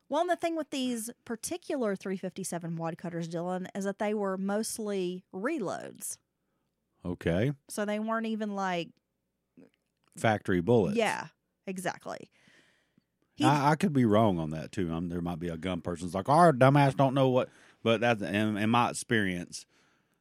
Well, 0.10 0.22
and 0.22 0.30
the 0.30 0.36
thing 0.36 0.56
with 0.56 0.70
these 0.70 1.10
particular 1.26 1.96
357 1.96 2.76
wad 2.76 3.00
cutters, 3.00 3.28
Dylan, 3.28 3.66
is 3.74 3.86
that 3.86 3.98
they 3.98 4.14
were 4.14 4.38
mostly 4.38 5.24
reloads. 5.34 6.18
Okay, 7.06 7.52
So 7.70 7.84
they 7.84 8.00
weren't 8.00 8.28
even 8.28 8.56
like, 8.56 8.90
factory 10.16 10.62
bullets. 10.62 10.96
yeah, 10.96 11.28
exactly. 11.66 12.30
I, 13.42 13.72
I 13.72 13.76
could 13.76 13.94
be 13.94 14.06
wrong 14.06 14.40
on 14.40 14.52
that 14.52 14.72
too. 14.72 14.92
Um, 14.92 15.10
there 15.10 15.22
might 15.22 15.40
be 15.40 15.50
a 15.50 15.58
gun 15.58 15.82
person's 15.82 16.14
like, 16.14 16.30
"Our 16.30 16.54
dumbass 16.54 16.96
don't 16.96 17.14
know 17.14 17.30
what," 17.30 17.50
but 17.84 18.02
that's 18.02 18.22
in, 18.22 18.58
in 18.58 18.70
my 18.70 18.90
experience. 18.90 19.66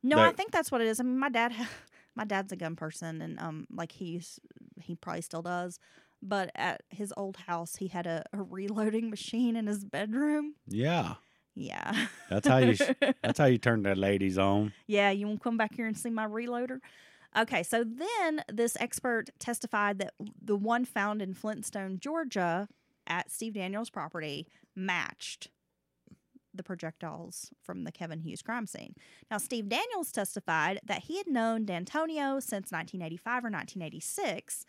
no, 0.03 0.19
I 0.21 0.33
think 0.33 0.51
that's 0.53 0.71
what 0.73 0.81
it 0.81 0.87
is. 0.87 0.99
I 1.01 1.03
mean, 1.03 1.19
my 1.19 1.29
dad, 1.29 1.53
my 2.15 2.25
dad's 2.25 2.53
a 2.53 2.57
gun 2.57 2.77
person, 2.77 3.21
and 3.23 3.39
um, 3.41 3.67
like 3.73 3.93
he's 3.93 4.41
he 4.81 4.95
probably 4.95 5.23
still 5.23 5.43
does. 5.43 5.79
But 6.25 6.51
at 6.55 6.83
his 6.89 7.13
old 7.17 7.37
house, 7.37 7.77
he 7.77 7.89
had 7.89 8.07
a, 8.07 8.25
a 8.33 8.43
reloading 8.43 9.11
machine 9.11 9.57
in 9.57 9.67
his 9.67 9.85
bedroom. 9.85 10.55
Yeah, 10.69 11.15
Yeah, 11.55 12.07
that's 12.31 12.47
how 12.47 12.59
you. 12.59 12.77
sh- 12.77 12.91
that's 13.23 13.39
how 13.39 13.47
you 13.47 13.59
turn 13.59 13.83
that 13.83 13.99
ladies 13.99 14.39
on. 14.39 14.73
Yeah, 14.87 15.11
you 15.11 15.27
want 15.27 15.41
to 15.41 15.45
come 15.45 15.57
back 15.57 15.75
here 15.75 15.87
and 15.87 15.99
see 15.99 16.11
my 16.11 16.27
reloader? 16.27 16.79
Okay, 17.37 17.63
so 17.63 17.83
then 17.83 18.45
this 18.53 18.77
expert 18.79 19.31
testified 19.39 19.99
that 19.99 20.15
the 20.41 20.55
one 20.55 20.85
found 20.85 21.21
in 21.23 21.35
Flintstone, 21.35 21.99
Georgia, 21.99 22.69
at 23.07 23.31
Steve 23.31 23.55
Daniels' 23.55 23.91
property 23.91 24.47
matched 24.75 25.49
the 26.55 26.63
projectiles 26.63 27.51
from 27.63 27.85
the 27.85 27.93
Kevin 27.93 28.21
Hughes 28.21 28.43
crime 28.43 28.67
scene. 28.67 28.95
Now, 29.31 29.39
Steve 29.39 29.69
Daniels 29.69 30.13
testified 30.13 30.81
that 30.85 31.05
he 31.05 31.19
had 31.19 31.27
known 31.27 31.65
D'Antonio 31.65 32.41
since 32.41 32.71
1985 32.71 33.33
or 33.45 33.51
1986, 33.51 34.67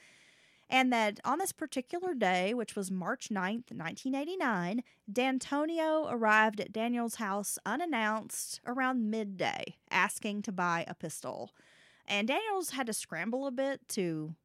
and 0.70 0.94
that 0.94 1.20
on 1.26 1.40
this 1.40 1.52
particular 1.52 2.14
day, 2.14 2.54
which 2.54 2.76
was 2.76 2.90
March 2.90 3.30
9th, 3.30 3.72
1989, 3.72 4.82
D'Antonio 5.12 6.08
arrived 6.10 6.62
at 6.62 6.72
Daniel's 6.72 7.16
house 7.16 7.60
unannounced 7.66 8.62
around 8.66 9.10
midday, 9.12 9.76
asking 9.92 10.42
to 10.44 10.52
buy 10.52 10.86
a 10.88 10.96
pistol. 10.96 11.52
And 12.08 12.28
Daniels 12.28 12.72
had 12.72 12.88
to 12.88 12.94
scramble 12.94 13.46
a 13.46 13.52
bit 13.52 13.82
to, 13.90 14.36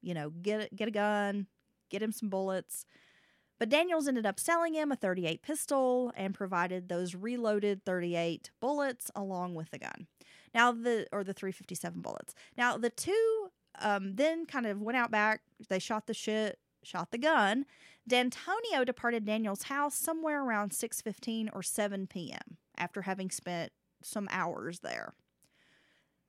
you 0.00 0.14
know, 0.14 0.30
get 0.30 0.74
get 0.74 0.88
a 0.88 0.92
gun, 0.92 1.46
get 1.90 2.02
him 2.02 2.12
some 2.12 2.28
bullets. 2.28 2.86
But 3.58 3.68
Daniels 3.68 4.08
ended 4.08 4.26
up 4.26 4.40
selling 4.40 4.74
him 4.74 4.90
a 4.90 4.96
38 4.96 5.42
pistol 5.42 6.12
and 6.16 6.34
provided 6.34 6.88
those 6.88 7.14
reloaded 7.14 7.84
38 7.84 8.50
bullets 8.60 9.10
along 9.14 9.54
with 9.54 9.70
the 9.70 9.78
gun. 9.78 10.06
Now 10.54 10.72
the 10.72 11.06
or 11.12 11.24
the 11.24 11.32
357 11.32 12.00
bullets. 12.00 12.34
Now 12.56 12.76
the 12.76 12.90
two 12.90 13.50
um, 13.80 14.16
then 14.16 14.46
kind 14.46 14.66
of 14.66 14.80
went 14.80 14.98
out 14.98 15.10
back. 15.10 15.42
They 15.68 15.78
shot 15.78 16.06
the 16.06 16.14
shit, 16.14 16.58
shot 16.82 17.10
the 17.10 17.18
gun. 17.18 17.66
D'Antonio 18.06 18.84
departed 18.84 19.24
Daniel's 19.24 19.64
house 19.64 19.94
somewhere 19.94 20.44
around 20.44 20.72
6:15 20.72 21.48
or 21.52 21.62
7 21.62 22.06
p.m. 22.06 22.58
after 22.76 23.02
having 23.02 23.30
spent 23.30 23.72
some 24.02 24.28
hours 24.30 24.80
there. 24.80 25.14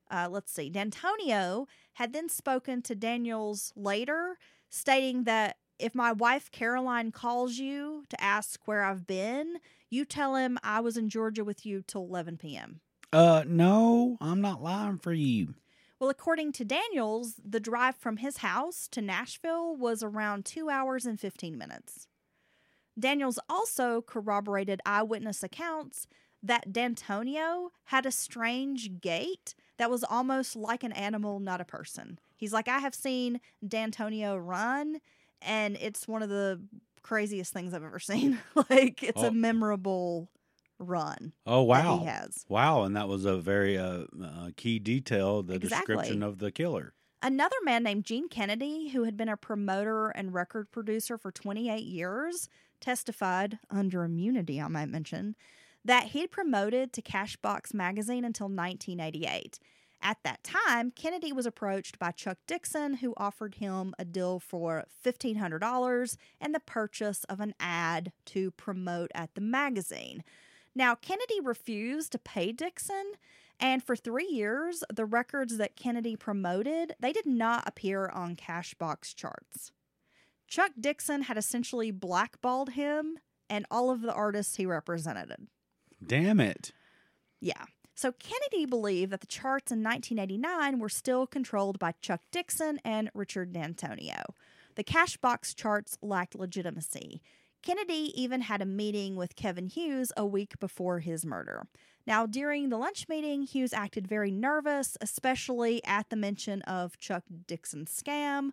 Uh, 0.09 0.27
let's 0.29 0.51
see. 0.51 0.69
D'Antonio 0.69 1.67
had 1.93 2.13
then 2.13 2.29
spoken 2.29 2.81
to 2.83 2.95
Daniels 2.95 3.73
later, 3.75 4.37
stating 4.69 5.23
that 5.23 5.57
if 5.79 5.93
my 5.95 6.11
wife 6.11 6.51
Caroline 6.51 7.11
calls 7.11 7.57
you 7.57 8.05
to 8.09 8.21
ask 8.21 8.59
where 8.65 8.83
I've 8.83 9.07
been, 9.07 9.57
you 9.89 10.05
tell 10.05 10.35
him 10.35 10.57
I 10.63 10.79
was 10.79 10.97
in 10.97 11.09
Georgia 11.09 11.43
with 11.43 11.65
you 11.65 11.83
till 11.85 12.03
11 12.03 12.37
p.m. 12.37 12.81
Uh, 13.11 13.43
no, 13.47 14.17
I'm 14.19 14.41
not 14.41 14.61
lying 14.61 14.97
for 14.97 15.13
you. 15.13 15.55
Well, 15.99 16.09
according 16.09 16.51
to 16.53 16.65
Daniels, 16.65 17.35
the 17.43 17.59
drive 17.59 17.95
from 17.95 18.17
his 18.17 18.37
house 18.37 18.87
to 18.91 19.01
Nashville 19.01 19.75
was 19.75 20.03
around 20.03 20.43
two 20.45 20.69
hours 20.69 21.05
and 21.05 21.19
15 21.19 21.57
minutes. 21.57 22.07
Daniels 22.99 23.39
also 23.49 24.01
corroborated 24.01 24.81
eyewitness 24.85 25.43
accounts 25.43 26.07
that 26.43 26.71
D'Antonio 26.71 27.71
had 27.85 28.05
a 28.05 28.11
strange 28.11 29.01
gait 29.01 29.55
that 29.77 29.89
was 29.89 30.03
almost 30.03 30.55
like 30.55 30.83
an 30.83 30.91
animal, 30.91 31.39
not 31.39 31.61
a 31.61 31.65
person. 31.65 32.19
He's 32.35 32.53
like, 32.53 32.67
I 32.67 32.79
have 32.79 32.93
seen 32.93 33.39
D'Antonio 33.65 34.37
run, 34.37 34.99
and 35.45 35.77
it's 35.79 36.07
one 36.07 36.23
of 36.23 36.29
the 36.29 36.61
craziest 37.01 37.53
things 37.53 37.73
I've 37.73 37.83
ever 37.83 37.99
seen. 38.11 38.39
like, 38.69 39.03
it's 39.03 39.21
Oh. 39.21 39.27
a 39.27 39.31
memorable 39.31 40.29
run 40.77 41.31
Oh 41.45 41.61
wow, 41.63 41.99
he 41.99 42.05
has. 42.05 42.45
wow, 42.49 42.83
and 42.83 42.95
that 42.97 43.07
was 43.07 43.23
a 43.23 43.37
very 43.37 43.77
uh, 43.77 44.03
uh, 44.21 44.49
key 44.57 44.77
detail. 44.79 45.41
The 45.41 45.53
Exactly. 45.53 45.95
description 45.95 46.21
of 46.23 46.39
the 46.39 46.51
killer. 46.51 46.93
Another 47.21 47.55
man 47.63 47.81
named 47.83 48.03
Gene 48.05 48.27
Kennedy, 48.27 48.89
who 48.89 49.03
had 49.03 49.15
been 49.17 49.29
a 49.29 49.37
promoter 49.37 50.09
and 50.09 50.33
record 50.33 50.69
producer 50.71 51.17
for 51.17 51.31
28 51.31 51.81
years, 51.83 52.49
testified 52.81 53.57
under 53.69 54.03
immunity, 54.03 54.61
I 54.61 54.67
might 54.67 54.89
mention, 54.89 55.35
that 55.85 56.07
he'd 56.07 56.29
promoted 56.29 56.91
to 56.93 57.01
Cashbox 57.01 57.73
magazine 57.73 58.25
until 58.25 58.47
1988. 58.47 59.59
At 60.05 60.21
that 60.21 60.43
time, 60.43 60.91
Kennedy 60.91 61.33
was 61.33 61.47
approached 61.47 61.97
by 61.97 62.11
Chuck 62.11 62.37
Dixon, 62.45 62.97
who 62.97 63.15
offered 63.17 63.55
him 63.55 63.95
a 63.97 64.05
deal 64.05 64.39
for 64.39 64.85
$1,500 65.03 66.17
and 66.39 66.53
the 66.53 66.59
purchase 66.59 67.23
of 67.23 67.39
an 67.39 67.55
ad 67.59 68.11
to 68.25 68.51
promote 68.51 69.09
at 69.15 69.33
the 69.33 69.41
magazine. 69.41 70.23
Now, 70.75 70.93
Kennedy 70.93 71.39
refused 71.41 72.11
to 72.11 72.19
pay 72.19 72.51
Dixon, 72.51 73.13
and 73.59 73.81
for 73.81 73.95
three 73.95 74.27
years, 74.27 74.83
the 74.93 75.05
records 75.05 75.57
that 75.57 75.75
Kennedy 75.75 76.15
promoted, 76.15 76.93
they 76.99 77.11
did 77.11 77.25
not 77.25 77.67
appear 77.67 78.07
on 78.07 78.35
Cashbox 78.35 79.15
charts. 79.15 79.71
Chuck 80.47 80.73
Dixon 80.79 81.23
had 81.23 81.35
essentially 81.35 81.89
blackballed 81.89 82.73
him 82.73 83.17
and 83.49 83.65
all 83.71 83.89
of 83.89 84.01
the 84.01 84.13
artists 84.13 84.57
he 84.57 84.67
represented. 84.67 85.47
Damn 86.05 86.39
it! 86.39 86.73
Yeah. 87.41 87.65
So 87.95 88.11
Kennedy 88.11 88.65
believed 88.65 89.13
that 89.13 89.21
the 89.21 89.27
charts 89.27 89.71
in 89.71 89.81
1989 89.81 90.79
were 90.79 90.89
still 90.89 91.25
controlled 91.25 91.79
by 91.79 91.93
Chuck 92.01 92.21
Dixon 92.29 92.79
and 92.83 93.09
Richard 93.13 93.53
D'Antonio. 93.53 94.35
The 94.75 94.83
Cashbox 94.83 95.55
charts 95.55 95.97
lacked 96.01 96.35
legitimacy. 96.35 97.21
Kennedy 97.61 98.11
even 98.13 98.41
had 98.41 98.61
a 98.61 98.65
meeting 98.65 99.15
with 99.15 99.37
Kevin 99.37 99.67
Hughes 99.67 100.11
a 100.17 100.25
week 100.25 100.59
before 100.59 100.99
his 100.99 101.25
murder. 101.25 101.67
Now, 102.05 102.27
during 102.27 102.69
the 102.69 102.77
lunch 102.77 103.07
meeting, 103.09 103.43
Hughes 103.43 103.73
acted 103.73 104.07
very 104.07 104.29
nervous, 104.29 104.97
especially 105.01 105.83
at 105.85 106.09
the 106.09 106.15
mention 106.15 106.61
of 106.63 106.99
Chuck 106.99 107.23
Dixon's 107.47 107.89
scam. 107.89 108.51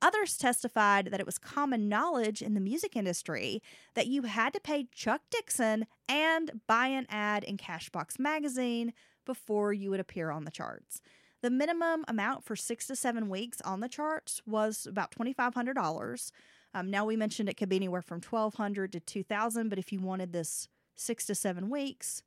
Others 0.00 0.36
testified 0.36 1.06
that 1.06 1.20
it 1.20 1.26
was 1.26 1.38
common 1.38 1.88
knowledge 1.88 2.40
in 2.40 2.54
the 2.54 2.60
music 2.60 2.94
industry 2.94 3.60
that 3.94 4.06
you 4.06 4.22
had 4.22 4.52
to 4.52 4.60
pay 4.60 4.86
Chuck 4.92 5.22
Dixon 5.28 5.86
and 6.08 6.60
buy 6.68 6.86
an 6.86 7.06
ad 7.08 7.42
in 7.42 7.56
Cashbox 7.56 8.18
magazine 8.18 8.92
before 9.26 9.72
you 9.72 9.90
would 9.90 10.00
appear 10.00 10.30
on 10.30 10.44
the 10.44 10.50
charts. 10.50 11.00
The 11.42 11.50
minimum 11.50 12.04
amount 12.08 12.44
for 12.44 12.56
six 12.56 12.86
to 12.86 12.96
seven 12.96 13.28
weeks 13.28 13.60
on 13.62 13.80
the 13.80 13.88
charts 13.88 14.40
was 14.46 14.86
about 14.86 15.10
twenty 15.10 15.32
five 15.32 15.54
hundred 15.54 15.74
dollars. 15.74 16.32
Um, 16.74 16.90
now 16.90 17.04
we 17.04 17.16
mentioned 17.16 17.48
it 17.48 17.56
could 17.56 17.68
be 17.68 17.76
anywhere 17.76 18.02
from 18.02 18.20
twelve 18.20 18.54
hundred 18.54 18.92
to 18.92 19.00
two 19.00 19.22
thousand, 19.22 19.68
but 19.68 19.78
if 19.78 19.92
you 19.92 20.00
wanted 20.00 20.32
this 20.32 20.68
six 20.94 21.26
to 21.26 21.34
seven 21.34 21.70
weeks, 21.70 22.22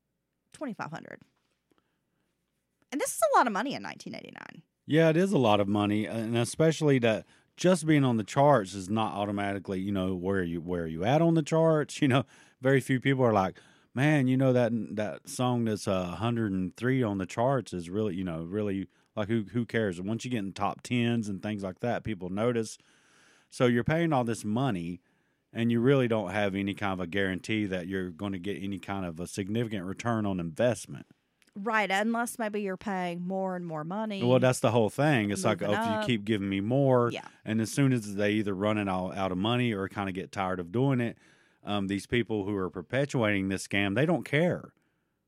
twenty 0.53 0.73
five 0.73 0.91
hundred. 0.91 1.19
And 2.91 2.99
this 2.99 3.11
is 3.11 3.21
a 3.33 3.37
lot 3.37 3.47
of 3.47 3.53
money 3.53 3.73
in 3.73 3.81
nineteen 3.81 4.15
eighty 4.15 4.33
nine. 4.33 4.61
Yeah, 4.85 5.09
it 5.09 5.17
is 5.17 5.31
a 5.31 5.37
lot 5.37 5.59
of 5.59 5.67
money, 5.67 6.05
and 6.05 6.35
especially 6.37 6.99
that 6.99 7.25
just 7.57 7.85
being 7.85 8.03
on 8.03 8.17
the 8.17 8.23
charts 8.23 8.73
is 8.73 8.89
not 8.89 9.13
automatically, 9.13 9.79
you 9.79 9.91
know, 9.91 10.15
where 10.15 10.43
you 10.43 10.61
where 10.61 10.87
you 10.87 11.03
at 11.03 11.21
on 11.21 11.35
the 11.35 11.43
charts. 11.43 12.01
You 12.01 12.07
know, 12.07 12.25
very 12.61 12.79
few 12.79 12.99
people 12.99 13.23
are 13.23 13.33
like, 13.33 13.57
man, 13.93 14.27
you 14.27 14.37
know 14.37 14.53
that 14.53 14.71
that 14.95 15.29
song 15.29 15.65
that's 15.65 15.87
uh, 15.87 16.07
103 16.09 17.03
on 17.03 17.17
the 17.17 17.25
charts 17.25 17.73
is 17.73 17.89
really, 17.89 18.15
you 18.15 18.23
know, 18.23 18.43
really 18.43 18.87
like 19.15 19.27
who 19.27 19.45
who 19.51 19.65
cares? 19.65 19.99
And 19.99 20.07
once 20.07 20.25
you 20.25 20.31
get 20.31 20.39
in 20.39 20.53
top 20.53 20.81
tens 20.81 21.29
and 21.29 21.41
things 21.41 21.63
like 21.63 21.79
that, 21.79 22.03
people 22.03 22.29
notice. 22.29 22.77
So 23.49 23.65
you're 23.65 23.83
paying 23.83 24.13
all 24.13 24.23
this 24.23 24.45
money, 24.45 25.01
and 25.51 25.71
you 25.71 25.81
really 25.81 26.07
don't 26.07 26.31
have 26.31 26.55
any 26.55 26.73
kind 26.73 26.93
of 26.93 27.01
a 27.01 27.07
guarantee 27.07 27.65
that 27.65 27.87
you're 27.87 28.09
going 28.09 28.31
to 28.31 28.39
get 28.39 28.63
any 28.63 28.79
kind 28.79 29.05
of 29.05 29.19
a 29.19 29.27
significant 29.27 29.85
return 29.85 30.25
on 30.25 30.39
investment. 30.39 31.05
Right, 31.55 31.91
unless 31.91 32.39
maybe 32.39 32.61
you're 32.61 32.77
paying 32.77 33.27
more 33.27 33.55
and 33.57 33.65
more 33.65 33.83
money. 33.83 34.23
Well, 34.23 34.39
that's 34.39 34.61
the 34.61 34.71
whole 34.71 34.89
thing. 34.89 35.31
It's 35.31 35.43
like, 35.43 35.61
oh, 35.61 35.71
if 35.73 36.01
you 36.01 36.07
keep 36.07 36.23
giving 36.25 36.47
me 36.47 36.61
more, 36.61 37.11
Yeah. 37.11 37.25
and 37.43 37.59
as 37.59 37.69
soon 37.71 37.91
as 37.91 38.15
they 38.15 38.31
either 38.33 38.53
run 38.53 38.77
it 38.77 38.87
all 38.87 39.11
out 39.11 39.31
of 39.33 39.37
money 39.37 39.73
or 39.73 39.89
kind 39.89 40.07
of 40.07 40.15
get 40.15 40.31
tired 40.31 40.61
of 40.61 40.71
doing 40.71 41.01
it, 41.01 41.17
um, 41.63 41.87
these 41.87 42.07
people 42.07 42.45
who 42.45 42.55
are 42.55 42.69
perpetuating 42.69 43.49
this 43.49 43.67
scam, 43.67 43.95
they 43.95 44.05
don't 44.05 44.23
care. 44.23 44.71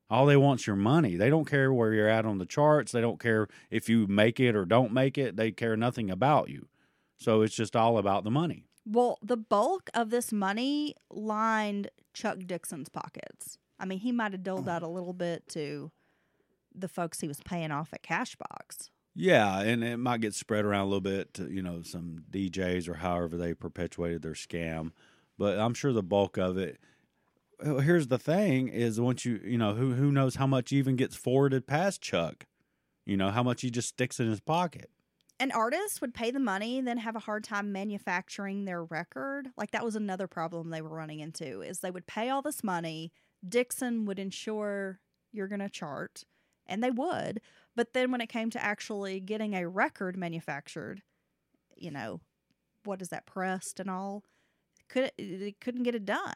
All 0.08 0.24
they 0.26 0.36
want's 0.36 0.66
your 0.66 0.76
money. 0.76 1.16
They 1.16 1.28
don't 1.28 1.44
care 1.46 1.72
where 1.72 1.92
you're 1.92 2.08
at 2.08 2.24
on 2.24 2.38
the 2.38 2.46
charts. 2.46 2.92
They 2.92 3.00
don't 3.00 3.20
care 3.20 3.46
if 3.70 3.88
you 3.88 4.06
make 4.06 4.40
it 4.40 4.56
or 4.56 4.64
don't 4.64 4.92
make 4.92 5.18
it. 5.18 5.36
They 5.36 5.50
care 5.50 5.76
nothing 5.76 6.10
about 6.10 6.48
you. 6.48 6.68
So 7.18 7.42
it's 7.42 7.54
just 7.54 7.76
all 7.76 7.98
about 7.98 8.24
the 8.24 8.30
money. 8.30 8.64
Well, 8.86 9.18
the 9.22 9.36
bulk 9.36 9.90
of 9.94 10.10
this 10.10 10.32
money 10.32 10.94
lined 11.10 11.88
Chuck 12.12 12.38
Dixon's 12.46 12.88
pockets. 12.88 13.58
I 13.78 13.84
mean, 13.86 13.98
he 14.00 14.12
might 14.12 14.32
have 14.32 14.42
doled 14.42 14.68
out 14.68 14.82
a 14.82 14.88
little 14.88 15.14
bit 15.14 15.48
to 15.50 15.90
the 16.74 16.88
folks 16.88 17.20
he 17.20 17.28
was 17.28 17.40
paying 17.44 17.70
off 17.70 17.90
at 17.92 18.02
Cashbox. 18.02 18.90
Yeah, 19.14 19.60
and 19.60 19.84
it 19.84 19.98
might 19.98 20.20
get 20.20 20.34
spread 20.34 20.64
around 20.64 20.82
a 20.82 20.86
little 20.86 21.00
bit 21.00 21.34
to, 21.34 21.48
you 21.48 21.62
know, 21.62 21.82
some 21.82 22.24
DJs 22.30 22.88
or 22.88 22.94
however 22.94 23.36
they 23.36 23.54
perpetuated 23.54 24.22
their 24.22 24.32
scam. 24.32 24.90
But 25.38 25.58
I'm 25.58 25.74
sure 25.74 25.92
the 25.92 26.02
bulk 26.02 26.36
of 26.36 26.58
it 26.58 26.80
here's 27.62 28.08
the 28.08 28.18
thing 28.18 28.68
is 28.68 29.00
once 29.00 29.24
you 29.24 29.40
you 29.44 29.58
know, 29.58 29.74
who 29.74 29.94
who 29.94 30.12
knows 30.12 30.36
how 30.36 30.46
much 30.46 30.72
even 30.72 30.96
gets 30.96 31.16
forwarded 31.16 31.66
past 31.66 32.00
Chuck. 32.00 32.46
You 33.06 33.16
know, 33.16 33.30
how 33.30 33.42
much 33.42 33.60
he 33.60 33.70
just 33.70 33.90
sticks 33.90 34.18
in 34.18 34.28
his 34.28 34.40
pocket. 34.40 34.90
An 35.38 35.50
artist 35.50 36.00
would 36.00 36.14
pay 36.14 36.30
the 36.30 36.40
money, 36.40 36.80
then 36.80 36.96
have 36.98 37.16
a 37.16 37.20
hard 37.20 37.44
time 37.44 37.70
manufacturing 37.70 38.64
their 38.64 38.82
record. 38.82 39.48
Like 39.56 39.72
that 39.72 39.84
was 39.84 39.96
another 39.96 40.26
problem 40.26 40.70
they 40.70 40.80
were 40.80 40.96
running 40.96 41.20
into 41.20 41.60
is 41.60 41.80
they 41.80 41.90
would 41.90 42.06
pay 42.06 42.30
all 42.30 42.40
this 42.40 42.64
money. 42.64 43.12
Dixon 43.46 44.06
would 44.06 44.18
ensure 44.18 45.00
you're 45.32 45.48
going 45.48 45.60
to 45.60 45.68
chart, 45.68 46.22
and 46.66 46.82
they 46.82 46.90
would. 46.90 47.40
But 47.76 47.92
then 47.92 48.10
when 48.10 48.20
it 48.20 48.28
came 48.28 48.50
to 48.50 48.62
actually 48.62 49.20
getting 49.20 49.54
a 49.54 49.68
record 49.68 50.16
manufactured, 50.16 51.02
you 51.76 51.90
know, 51.90 52.20
what 52.84 53.02
is 53.02 53.08
that 53.08 53.26
pressed 53.26 53.80
and 53.80 53.90
all, 53.90 54.24
could 54.88 55.10
they 55.18 55.54
couldn't 55.60 55.82
get 55.82 55.94
it 55.94 56.04
done. 56.04 56.34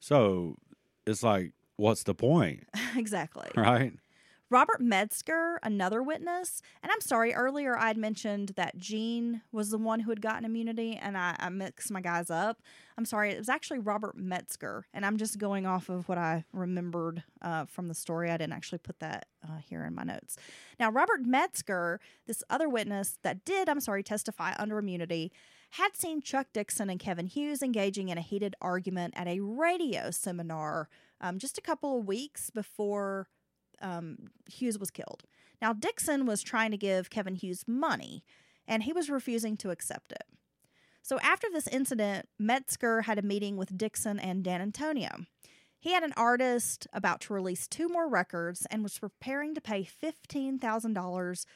So 0.00 0.56
it's 1.06 1.22
like, 1.22 1.52
what's 1.76 2.04
the 2.04 2.14
point? 2.14 2.64
exactly. 2.96 3.50
Right? 3.56 3.92
Robert 4.50 4.80
Metzger, 4.80 5.58
another 5.62 6.02
witness, 6.02 6.62
and 6.82 6.90
I'm 6.90 7.02
sorry, 7.02 7.34
earlier 7.34 7.76
I'd 7.76 7.98
mentioned 7.98 8.52
that 8.56 8.78
Gene 8.78 9.42
was 9.52 9.70
the 9.70 9.76
one 9.76 10.00
who 10.00 10.10
had 10.10 10.22
gotten 10.22 10.46
immunity, 10.46 10.96
and 10.96 11.18
I, 11.18 11.36
I 11.38 11.50
mixed 11.50 11.90
my 11.90 12.00
guys 12.00 12.30
up. 12.30 12.62
I'm 12.96 13.04
sorry, 13.04 13.30
it 13.30 13.38
was 13.38 13.50
actually 13.50 13.80
Robert 13.80 14.16
Metzger, 14.16 14.86
and 14.94 15.04
I'm 15.04 15.18
just 15.18 15.38
going 15.38 15.66
off 15.66 15.90
of 15.90 16.08
what 16.08 16.16
I 16.16 16.44
remembered 16.52 17.24
uh, 17.42 17.66
from 17.66 17.88
the 17.88 17.94
story. 17.94 18.30
I 18.30 18.38
didn't 18.38 18.54
actually 18.54 18.78
put 18.78 19.00
that 19.00 19.26
uh, 19.44 19.58
here 19.58 19.84
in 19.84 19.94
my 19.94 20.04
notes. 20.04 20.38
Now, 20.80 20.90
Robert 20.90 21.26
Metzger, 21.26 22.00
this 22.26 22.42
other 22.48 22.70
witness 22.70 23.18
that 23.22 23.44
did, 23.44 23.68
I'm 23.68 23.80
sorry, 23.80 24.02
testify 24.02 24.54
under 24.58 24.78
immunity, 24.78 25.30
had 25.72 25.94
seen 25.94 26.22
Chuck 26.22 26.46
Dixon 26.54 26.88
and 26.88 26.98
Kevin 26.98 27.26
Hughes 27.26 27.62
engaging 27.62 28.08
in 28.08 28.16
a 28.16 28.22
heated 28.22 28.56
argument 28.62 29.12
at 29.14 29.28
a 29.28 29.40
radio 29.40 30.10
seminar 30.10 30.88
um, 31.20 31.38
just 31.38 31.58
a 31.58 31.62
couple 31.62 31.98
of 31.98 32.06
weeks 32.06 32.48
before 32.48 33.28
um, 33.80 34.28
Hughes 34.50 34.78
was 34.78 34.90
killed. 34.90 35.24
Now, 35.60 35.72
Dixon 35.72 36.26
was 36.26 36.42
trying 36.42 36.70
to 36.70 36.76
give 36.76 37.10
Kevin 37.10 37.34
Hughes 37.34 37.64
money, 37.66 38.24
and 38.66 38.82
he 38.82 38.92
was 38.92 39.10
refusing 39.10 39.56
to 39.58 39.70
accept 39.70 40.12
it. 40.12 40.24
So, 41.02 41.18
after 41.20 41.48
this 41.50 41.66
incident, 41.68 42.28
Metzger 42.38 43.02
had 43.02 43.18
a 43.18 43.22
meeting 43.22 43.56
with 43.56 43.78
Dixon 43.78 44.18
and 44.18 44.44
D'Antonio. 44.44 45.26
He 45.80 45.92
had 45.92 46.02
an 46.02 46.12
artist 46.16 46.86
about 46.92 47.20
to 47.22 47.32
release 47.32 47.68
two 47.68 47.88
more 47.88 48.08
records 48.08 48.66
and 48.70 48.82
was 48.82 48.98
preparing 48.98 49.54
to 49.54 49.60
pay 49.60 49.84
$15,000 49.84 51.46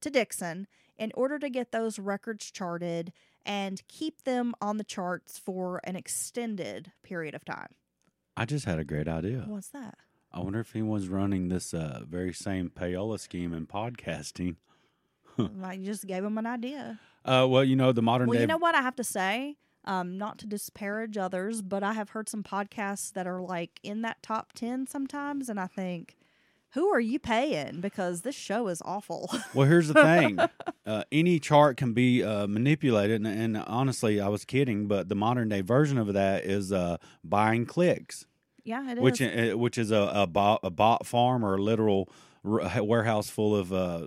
to 0.00 0.10
Dixon 0.10 0.66
in 0.96 1.12
order 1.14 1.38
to 1.38 1.50
get 1.50 1.72
those 1.72 1.98
records 1.98 2.50
charted 2.50 3.12
and 3.44 3.86
keep 3.86 4.24
them 4.24 4.54
on 4.60 4.78
the 4.78 4.84
charts 4.84 5.38
for 5.38 5.80
an 5.84 5.94
extended 5.94 6.92
period 7.02 7.34
of 7.34 7.44
time. 7.44 7.74
I 8.36 8.44
just 8.44 8.64
had 8.64 8.78
a 8.78 8.84
great 8.84 9.08
idea. 9.08 9.44
What's 9.46 9.68
that? 9.68 9.98
I 10.36 10.40
wonder 10.40 10.60
if 10.60 10.76
anyone's 10.76 11.08
running 11.08 11.48
this 11.48 11.72
uh, 11.72 12.02
very 12.06 12.34
same 12.34 12.68
payola 12.68 13.18
scheme 13.18 13.54
in 13.54 13.66
podcasting. 13.66 14.56
I 15.64 15.78
just 15.78 16.06
gave 16.06 16.22
him 16.22 16.36
an 16.36 16.44
idea. 16.44 17.00
Uh, 17.24 17.46
well, 17.48 17.64
you 17.64 17.74
know, 17.74 17.92
the 17.92 18.02
modern 18.02 18.28
Well, 18.28 18.34
day 18.34 18.42
you 18.42 18.46
know 18.46 18.58
what 18.58 18.74
I 18.74 18.82
have 18.82 18.96
to 18.96 19.04
say? 19.04 19.56
Um, 19.86 20.18
not 20.18 20.36
to 20.38 20.46
disparage 20.46 21.16
others, 21.16 21.62
but 21.62 21.82
I 21.82 21.94
have 21.94 22.10
heard 22.10 22.28
some 22.28 22.42
podcasts 22.42 23.14
that 23.14 23.26
are 23.26 23.40
like 23.40 23.80
in 23.82 24.02
that 24.02 24.22
top 24.22 24.52
10 24.52 24.86
sometimes. 24.88 25.48
And 25.48 25.58
I 25.58 25.68
think, 25.68 26.16
who 26.72 26.88
are 26.88 27.00
you 27.00 27.18
paying? 27.18 27.80
Because 27.80 28.20
this 28.20 28.34
show 28.34 28.68
is 28.68 28.82
awful. 28.84 29.30
Well, 29.54 29.66
here's 29.66 29.88
the 29.88 29.94
thing: 29.94 30.38
uh, 30.86 31.04
any 31.10 31.40
chart 31.40 31.78
can 31.78 31.94
be 31.94 32.22
uh, 32.22 32.46
manipulated, 32.46 33.24
and, 33.24 33.56
and 33.56 33.64
honestly, 33.66 34.20
I 34.20 34.28
was 34.28 34.44
kidding, 34.44 34.86
but 34.86 35.08
the 35.08 35.14
modern 35.14 35.48
day 35.48 35.62
version 35.62 35.96
of 35.96 36.12
that 36.12 36.44
is 36.44 36.72
uh, 36.72 36.98
buying 37.24 37.64
clicks, 37.64 38.26
yeah, 38.66 38.90
it 38.92 38.98
is. 38.98 39.02
which 39.02 39.22
uh, 39.22 39.56
which 39.56 39.78
is 39.78 39.90
a, 39.90 40.10
a 40.14 40.26
bot 40.26 40.60
a 40.62 40.70
bot 40.70 41.06
farm 41.06 41.44
or 41.44 41.54
a 41.54 41.62
literal 41.62 42.08
r- 42.44 42.82
warehouse 42.82 43.30
full 43.30 43.56
of 43.56 43.72
uh, 43.72 44.06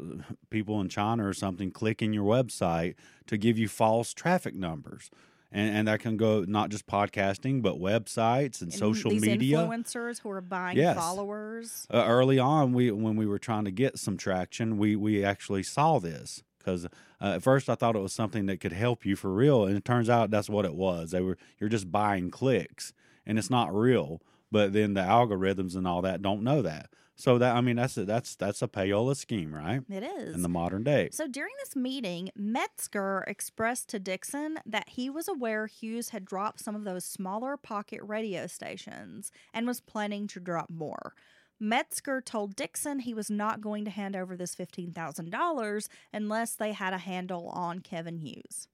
people 0.50 0.80
in 0.82 0.90
China 0.90 1.28
or 1.28 1.34
something 1.34 1.72
clicking 1.72 2.14
your 2.14 2.26
website 2.26 2.96
to 3.28 3.38
give 3.38 3.58
you 3.58 3.68
false 3.68 4.14
traffic 4.14 4.54
numbers. 4.56 5.10
And, 5.52 5.76
and 5.78 5.88
that 5.88 6.00
can 6.02 6.16
go 6.16 6.46
not 6.48 6.70
just 6.70 6.86
podcasting, 6.86 7.64
but 7.64 7.80
websites 7.80 8.62
and, 8.62 8.70
And 8.72 8.74
social 8.74 9.10
these 9.10 9.22
media. 9.24 9.58
influencers 9.58 10.20
who 10.22 10.30
are 10.30 10.42
buying 10.42 10.78
Yes. 10.78 10.96
followers. 10.96 11.88
uh, 11.92 12.06
early 12.08 12.38
on 12.38 12.72
we 12.74 12.92
when 12.92 13.16
we 13.16 13.26
were 13.26 13.40
trying 13.40 13.66
to 13.66 13.72
get 13.72 13.98
some 13.98 14.16
traction 14.16 14.78
we 14.78 14.96
we 14.96 15.24
actually 15.26 15.64
saw 15.64 15.98
this 16.00 16.44
because 16.60 16.86
uh, 16.86 16.90
at 17.36 17.42
first 17.44 17.68
i 17.70 17.74
thought 17.76 17.96
it 17.96 18.00
was 18.00 18.14
something 18.14 18.46
that 18.46 18.60
could 18.60 18.74
help 18.74 19.06
you 19.06 19.16
for 19.16 19.34
real 19.34 19.66
and 19.66 19.76
it 19.76 19.84
turns 19.86 20.08
out 20.10 20.30
that's 20.30 20.50
what 20.50 20.66
it 20.66 20.76
was 20.76 21.12
they 21.12 21.22
were 21.22 21.38
you're 21.60 21.70
just 21.70 21.90
buying 21.92 22.30
clicks 22.30 22.94
and 23.26 23.40
it's 23.40 23.50
not 23.50 23.74
real 23.74 24.22
but 24.52 24.74
then 24.74 24.94
the 24.94 25.02
algorithms 25.02 25.76
and 25.76 25.88
all 25.88 26.02
that 26.02 26.22
don't 26.22 26.44
know 26.44 26.62
that 26.62 26.90
so 27.16 27.38
that 27.38 27.56
i 27.56 27.62
mean 27.62 27.76
that's 27.76 27.98
a, 27.98 28.06
that's 28.06 28.36
that's 28.36 28.62
a 28.62 28.68
payola 28.68 29.16
scheme 29.16 29.54
right 29.54 29.82
It 29.90 30.04
is. 30.04 30.34
in 30.36 30.42
the 30.42 30.50
modern 30.50 30.84
day 30.84 31.10
So 31.12 31.28
during 31.28 31.54
this 31.64 31.76
meeting, 31.76 32.30
Metzger 32.36 33.24
expressed 33.28 33.90
to 33.90 34.00
Dixon 34.00 34.60
that 34.66 34.90
he 34.90 35.10
was 35.10 35.28
aware 35.28 35.68
Hughes 35.68 36.10
had 36.10 36.24
dropped 36.26 36.60
some 36.62 36.76
of 36.76 36.84
those 36.86 37.04
smaller 37.06 37.58
pocket 37.58 38.02
radio 38.04 38.48
stations 38.48 39.32
and 39.54 39.68
was 39.68 39.82
planning 39.82 40.28
to 40.28 40.40
drop 40.40 40.70
more. 40.70 41.14
Metzger 41.60 42.22
told 42.22 42.56
Dixon 42.56 43.00
he 43.00 43.14
was 43.14 43.30
not 43.30 43.60
going 43.60 43.84
to 43.84 43.92
hand 43.92 44.16
over 44.16 44.38
this 44.38 44.56
$15,000 44.56 45.88
unless 46.14 46.56
they 46.56 46.72
had 46.72 46.94
a 46.94 46.98
handle 47.00 47.50
on 47.50 47.80
Kevin 47.80 48.20
Hughes. 48.20 48.70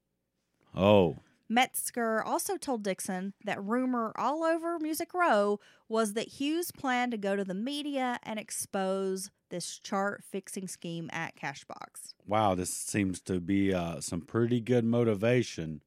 oh 0.74 1.16
Metzger 1.48 2.22
also 2.22 2.56
told 2.56 2.82
Dixon 2.82 3.34
that 3.44 3.62
rumor 3.62 4.12
all 4.16 4.42
over 4.42 4.78
Music 4.78 5.14
Row 5.14 5.60
was 5.88 6.14
that 6.14 6.28
Hughes 6.28 6.72
planned 6.72 7.12
to 7.12 7.18
go 7.18 7.36
to 7.36 7.44
the 7.44 7.54
media 7.54 8.18
and 8.24 8.38
expose 8.38 9.30
this 9.48 9.78
chart 9.78 10.24
fixing 10.24 10.66
scheme 10.66 11.08
at 11.12 11.36
Cashbox. 11.36 12.14
wow 12.26 12.54
this 12.56 12.70
seems 12.70 13.20
to 13.20 13.38
be 13.40 13.72
uh, 13.72 14.00
some 14.00 14.20
pretty 14.22 14.60
good 14.60 14.84
motivation 14.84 15.82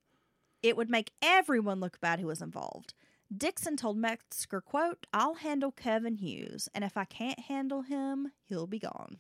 It 0.64 0.78
would 0.78 0.90
make 0.90 1.12
everyone 1.22 1.80
look 1.82 2.00
bad 2.00 2.20
who 2.20 2.28
was 2.28 2.42
involved. 2.42 2.94
Dixon 3.36 3.76
told 3.78 3.98
Metzger, 3.98 4.62
quote, 4.62 5.06
I'll 5.14 5.36
handle 5.36 5.72
Kevin 5.72 6.16
Hughes, 6.16 6.68
and 6.74 6.84
if 6.84 6.98
I 6.98 7.06
can't 7.06 7.40
handle 7.42 7.84
him, 7.84 8.32
he'll 8.46 8.66
be 8.68 8.80
gone. 8.80 9.18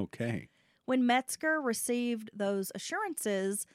okay 0.00 0.48
When 0.84 1.06
Metzger 1.06 1.60
received 1.60 2.30
those 2.34 2.70
assurances, 2.74 3.66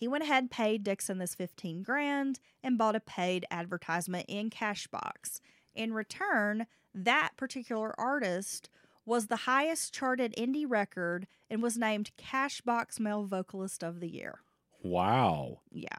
he 0.00 0.08
went 0.08 0.24
ahead 0.24 0.44
and 0.44 0.50
paid 0.50 0.82
Dixon 0.82 1.18
this 1.18 1.34
15 1.34 1.82
grand 1.82 2.40
and 2.64 2.78
bought 2.78 2.96
a 2.96 3.00
paid 3.00 3.44
advertisement 3.50 4.24
in 4.28 4.48
Cashbox. 4.48 5.42
In 5.74 5.92
return, 5.92 6.66
that 6.94 7.32
particular 7.36 7.94
artist 8.00 8.70
was 9.04 9.26
the 9.26 9.36
highest 9.36 9.92
charted 9.92 10.34
indie 10.38 10.64
record 10.66 11.26
and 11.50 11.62
was 11.62 11.76
named 11.76 12.12
Cashbox 12.16 12.98
Male 12.98 13.24
Vocalist 13.24 13.82
of 13.82 14.00
the 14.00 14.08
Year. 14.08 14.38
Wow. 14.82 15.60
Yeah. 15.70 15.98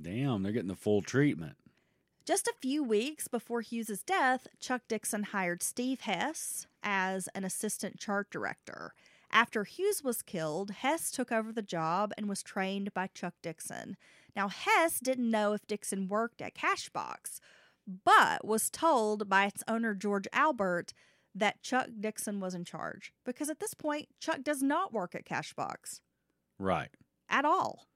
Damn, 0.00 0.42
they're 0.42 0.52
getting 0.52 0.68
the 0.68 0.76
full 0.76 1.00
treatment. 1.00 1.56
Just 2.26 2.48
a 2.48 2.54
few 2.60 2.84
weeks 2.84 3.28
before 3.28 3.62
Hughes's 3.62 4.02
death, 4.02 4.46
Chuck 4.60 4.82
Dixon 4.88 5.22
hired 5.22 5.62
Steve 5.62 6.02
Hess 6.02 6.66
as 6.82 7.30
an 7.34 7.44
assistant 7.44 7.98
chart 7.98 8.30
director. 8.30 8.92
After 9.30 9.64
Hughes 9.64 10.02
was 10.02 10.22
killed, 10.22 10.70
Hess 10.70 11.10
took 11.10 11.30
over 11.30 11.52
the 11.52 11.62
job 11.62 12.12
and 12.16 12.28
was 12.28 12.42
trained 12.42 12.94
by 12.94 13.08
Chuck 13.08 13.34
Dixon. 13.42 13.96
Now, 14.34 14.48
Hess 14.48 15.00
didn't 15.00 15.30
know 15.30 15.52
if 15.52 15.66
Dixon 15.66 16.08
worked 16.08 16.40
at 16.40 16.54
Cashbox, 16.54 17.40
but 18.04 18.44
was 18.46 18.70
told 18.70 19.28
by 19.28 19.46
its 19.46 19.62
owner, 19.68 19.94
George 19.94 20.26
Albert, 20.32 20.94
that 21.34 21.62
Chuck 21.62 21.88
Dixon 22.00 22.40
was 22.40 22.54
in 22.54 22.64
charge. 22.64 23.12
Because 23.24 23.50
at 23.50 23.60
this 23.60 23.74
point, 23.74 24.08
Chuck 24.18 24.42
does 24.42 24.62
not 24.62 24.92
work 24.92 25.14
at 25.14 25.26
Cashbox 25.26 26.00
Right. 26.58 26.90
at 27.28 27.44
all. 27.44 27.86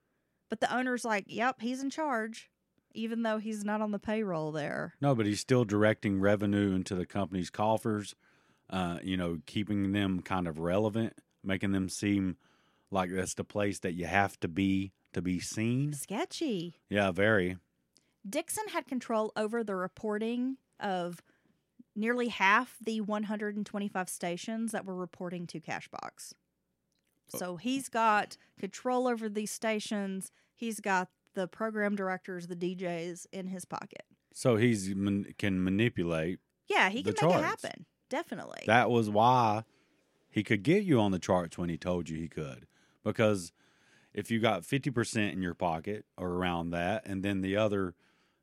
But 0.51 0.61
the 0.61 0.75
owner's 0.75 1.05
like, 1.05 1.25
yep, 1.29 1.61
he's 1.63 1.83
in 1.83 1.89
charge, 1.89 2.51
even 2.95 3.23
though 3.23 3.39
he's 3.39 3.65
not 3.65 3.81
on 3.81 3.91
the 3.91 3.99
payroll 3.99 4.53
there. 4.53 4.95
No, 5.01 5.15
but 5.15 5.25
he's 5.25 5.41
still 5.41 5.65
directing 5.65 6.21
revenue 6.21 6.75
into 6.75 6.95
the 6.95 7.07
company's 7.07 7.49
coffers, 7.49 8.15
uh, 8.69 8.99
you 9.03 9.17
know, 9.17 9.39
keeping 9.47 9.93
them 9.93 10.21
kind 10.21 10.47
of 10.47 10.59
relevant, 10.59 11.15
making 11.45 11.73
them 11.73 11.89
seem 11.89 12.37
like 12.91 13.11
that's 13.11 13.35
the 13.35 13.45
place 13.45 13.81
that 13.81 13.95
you 13.95 14.07
have 14.07 14.39
to 14.41 14.49
be 14.49 14.93
to 15.13 15.23
be 15.23 15.41
seen. 15.41 15.93
Sketchy. 15.93 16.77
Yeah, 16.89 17.11
very. 17.11 17.59
Dixon 18.29 18.69
had 18.69 18.87
control 18.87 19.33
over 19.37 19.65
the 19.65 19.75
reporting 19.75 20.57
of 20.79 21.23
nearly 21.95 22.29
half 22.29 22.77
the 22.83 23.01
125 23.01 24.09
stations 24.09 24.73
that 24.73 24.85
were 24.85 24.95
reporting 24.95 25.47
to 25.49 25.61
Cashbox. 25.61 26.33
Oh. 27.35 27.39
So 27.39 27.57
he's 27.57 27.89
got 27.89 28.37
control 28.59 29.09
over 29.09 29.29
these 29.29 29.51
stations. 29.51 30.31
He's 30.55 30.81
got 30.81 31.09
the 31.35 31.49
program 31.49 31.97
directors, 31.97 32.47
the 32.47 32.57
DJs 32.57 33.27
in 33.33 33.49
his 33.49 33.65
pocket. 33.65 34.05
So 34.35 34.57
he's 34.57 34.95
man- 34.95 35.27
can 35.39 35.63
manipulate. 35.63 36.39
Yeah, 36.69 36.89
he 36.89 37.03
can 37.03 37.15
make 37.21 37.37
it 37.37 37.43
happen. 37.43 37.87
Definitely. 38.09 38.65
That 38.67 38.91
was 38.91 39.11
why 39.11 39.65
he 40.33 40.43
could 40.43 40.63
get 40.63 40.83
you 40.83 40.99
on 40.99 41.13
the 41.13 41.19
charts 41.19 41.59
when 41.59 41.69
he 41.69 41.77
told 41.77 42.09
you 42.09 42.17
he 42.17 42.27
could. 42.27 42.67
Because 43.05 43.53
if 44.15 44.31
you 44.31 44.41
got 44.41 44.63
50% 44.63 45.31
in 45.31 45.43
your 45.43 45.55
pocket 45.55 46.07
or 46.17 46.31
around 46.31 46.71
that, 46.71 47.07
and 47.07 47.23
then 47.23 47.43
the 47.43 47.57
other, 47.57 47.95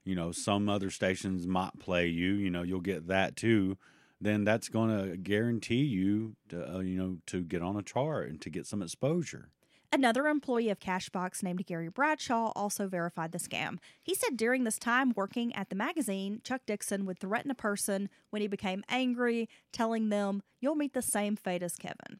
you 0.05 0.15
know, 0.15 0.31
some 0.31 0.69
other 0.69 0.91
stations 0.91 1.47
might 1.47 1.79
play 1.79 2.05
you, 2.05 2.33
you 2.33 2.51
know, 2.51 2.61
you'll 2.61 2.79
get 2.79 3.07
that 3.07 3.35
too, 3.35 3.75
then 4.21 4.43
that's 4.43 4.69
going 4.69 5.09
to 5.09 5.17
guarantee 5.17 5.83
you, 5.83 6.35
to, 6.49 6.75
uh, 6.75 6.79
you 6.79 6.97
know, 6.97 7.17
to 7.25 7.41
get 7.41 7.63
on 7.63 7.75
a 7.75 7.81
chart 7.81 8.29
and 8.29 8.39
to 8.41 8.51
get 8.51 8.67
some 8.67 8.83
exposure. 8.83 9.49
Another 9.91 10.27
employee 10.27 10.69
of 10.69 10.79
Cashbox 10.79 11.41
named 11.41 11.65
Gary 11.65 11.89
Bradshaw 11.89 12.51
also 12.55 12.87
verified 12.87 13.31
the 13.31 13.39
scam. 13.39 13.79
He 14.03 14.13
said 14.13 14.37
during 14.37 14.63
this 14.63 14.77
time 14.77 15.13
working 15.15 15.53
at 15.55 15.69
the 15.69 15.75
magazine, 15.75 16.41
Chuck 16.43 16.61
Dixon 16.67 17.05
would 17.05 17.19
threaten 17.19 17.49
a 17.49 17.55
person 17.55 18.07
when 18.29 18.43
he 18.43 18.47
became 18.47 18.83
angry, 18.87 19.49
telling 19.73 20.09
them, 20.09 20.43
You'll 20.59 20.75
meet 20.75 20.93
the 20.93 21.01
same 21.01 21.35
fate 21.35 21.63
as 21.63 21.73
Kevin. 21.73 22.19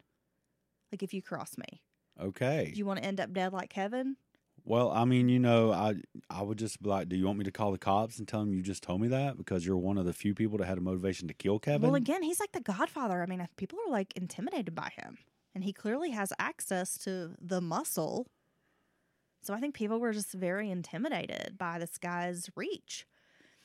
Like 0.92 1.04
if 1.04 1.14
you 1.14 1.22
cross 1.22 1.58
me. 1.58 1.82
Okay. 2.20 2.72
Do 2.74 2.80
you 2.80 2.86
want 2.86 3.00
to 3.00 3.06
end 3.06 3.20
up 3.20 3.34
dead 3.34 3.54
like 3.54 3.70
Kevin? 3.70 4.16
Well, 4.66 4.92
I 4.92 5.06
mean, 5.06 5.30
you 5.30 5.40
know, 5.40 5.72
I 5.72 5.96
I 6.30 6.42
would 6.42 6.58
just 6.58 6.82
be 6.82 6.90
like, 6.90 7.08
do 7.08 7.16
you 7.16 7.26
want 7.26 7.38
me 7.38 7.46
to 7.46 7.52
call 7.52 7.72
the 7.72 7.78
cops 7.78 8.20
and 8.20 8.28
tell 8.28 8.42
them 8.42 8.54
you 8.54 8.62
just 8.62 8.84
told 8.84 9.02
me 9.02 9.08
that 9.10 9.38
because 9.38 9.66
you're 9.66 9.78
one 9.78 9.98
of 9.98 10.06
the 10.06 10.14
few 10.14 10.34
people 10.34 10.58
that 10.58 10.66
had 10.66 10.78
a 10.78 10.82
motivation 10.82 11.28
to 11.28 11.34
kill 11.34 11.60
Kevin? 11.60 11.90
Well, 11.90 11.96
again, 11.96 12.24
he's 12.24 12.40
like 12.40 12.52
the 12.52 12.62
godfather. 12.62 13.22
I 13.22 13.26
mean, 13.26 13.48
people 13.58 13.80
are 13.88 13.92
like 13.92 14.14
intimidated 14.16 14.76
by 14.76 14.92
him, 14.96 15.18
and 15.54 15.64
he 15.64 15.74
clearly 15.74 16.12
has 16.12 16.34
access 16.40 16.98
to 17.00 17.36
the 17.40 17.62
muscle. 17.62 18.28
So 19.42 19.54
I 19.54 19.60
think 19.60 19.74
people 19.74 20.00
were 20.00 20.14
just 20.14 20.34
very 20.34 20.70
intimidated 20.70 21.58
by 21.58 21.80
this 21.80 21.98
guy's 21.98 22.50
reach. 22.56 23.06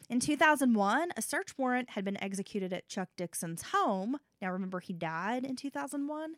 In 0.09 0.21
2001, 0.21 1.11
a 1.17 1.23
search 1.23 1.57
warrant 1.57 1.91
had 1.91 2.05
been 2.05 2.23
executed 2.23 2.73
at 2.73 2.89
Chuck 2.89 3.09
Dixon's 3.17 3.63
home. 3.73 4.19
Now, 4.41 4.53
remember, 4.53 4.81
he 4.81 4.93
died 4.93 5.45
in 5.45 5.57
2001. 5.57 6.37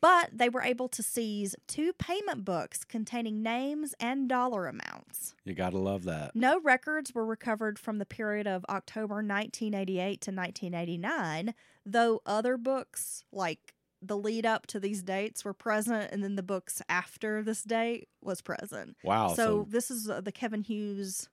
But 0.00 0.30
they 0.32 0.48
were 0.48 0.62
able 0.62 0.88
to 0.88 1.02
seize 1.02 1.54
two 1.66 1.92
payment 1.92 2.44
books 2.44 2.84
containing 2.84 3.42
names 3.42 3.94
and 4.00 4.28
dollar 4.28 4.66
amounts. 4.66 5.34
you 5.44 5.52
got 5.52 5.70
to 5.70 5.78
love 5.78 6.04
that. 6.04 6.34
No 6.34 6.58
records 6.60 7.14
were 7.14 7.26
recovered 7.26 7.78
from 7.78 7.98
the 7.98 8.06
period 8.06 8.46
of 8.46 8.64
October 8.70 9.16
1988 9.16 10.20
to 10.22 10.30
1989, 10.30 11.54
though 11.84 12.22
other 12.24 12.56
books, 12.56 13.24
like 13.30 13.74
the 14.02 14.16
lead 14.16 14.46
up 14.46 14.66
to 14.68 14.80
these 14.80 15.02
dates, 15.02 15.44
were 15.44 15.52
present, 15.52 16.10
and 16.12 16.22
then 16.24 16.36
the 16.36 16.42
books 16.42 16.80
after 16.88 17.42
this 17.42 17.62
date 17.62 18.08
was 18.22 18.40
present. 18.40 18.96
Wow. 19.04 19.34
so, 19.34 19.66
this 19.68 19.90
is 19.90 20.08
uh, 20.08 20.20
the 20.20 20.32
Kevin 20.32 20.62
Hughes 20.62 21.28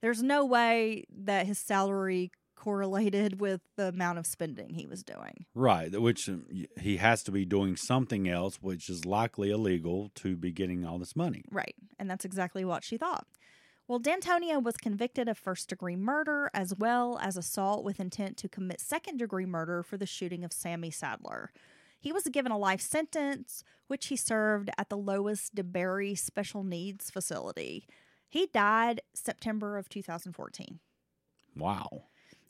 there's 0.00 0.22
no 0.22 0.44
way 0.44 1.04
that 1.10 1.46
his 1.46 1.58
salary 1.58 2.30
correlated 2.54 3.40
with 3.40 3.60
the 3.76 3.88
amount 3.88 4.18
of 4.18 4.26
spending 4.26 4.74
he 4.74 4.86
was 4.86 5.02
doing. 5.02 5.46
Right, 5.52 6.00
which 6.00 6.28
um, 6.28 6.46
he 6.80 6.98
has 6.98 7.24
to 7.24 7.32
be 7.32 7.44
doing 7.44 7.74
something 7.74 8.28
else, 8.28 8.58
which 8.62 8.88
is 8.88 9.04
likely 9.04 9.50
illegal 9.50 10.12
to 10.16 10.36
be 10.36 10.52
getting 10.52 10.84
all 10.84 10.98
this 10.98 11.16
money. 11.16 11.44
Right. 11.50 11.74
And 11.98 12.08
that's 12.08 12.24
exactly 12.24 12.64
what 12.64 12.84
she 12.84 12.96
thought. 12.96 13.26
Well, 13.88 13.98
D'Antonio 13.98 14.60
was 14.60 14.76
convicted 14.76 15.28
of 15.28 15.36
first 15.36 15.68
degree 15.68 15.96
murder 15.96 16.50
as 16.54 16.72
well 16.74 17.18
as 17.20 17.36
assault 17.36 17.84
with 17.84 17.98
intent 17.98 18.36
to 18.38 18.48
commit 18.48 18.80
second 18.80 19.18
degree 19.18 19.44
murder 19.44 19.82
for 19.82 19.96
the 19.96 20.06
shooting 20.06 20.44
of 20.44 20.52
Sammy 20.52 20.90
Sadler. 20.92 21.50
He 22.02 22.12
was 22.12 22.24
given 22.24 22.50
a 22.50 22.58
life 22.58 22.80
sentence, 22.80 23.62
which 23.86 24.06
he 24.06 24.16
served 24.16 24.70
at 24.76 24.88
the 24.88 24.96
Lois 24.96 25.52
DeBerry 25.54 26.18
Special 26.18 26.64
Needs 26.64 27.12
Facility. 27.12 27.86
He 28.28 28.48
died 28.52 29.02
September 29.14 29.78
of 29.78 29.88
2014. 29.88 30.80
Wow. 31.56 32.06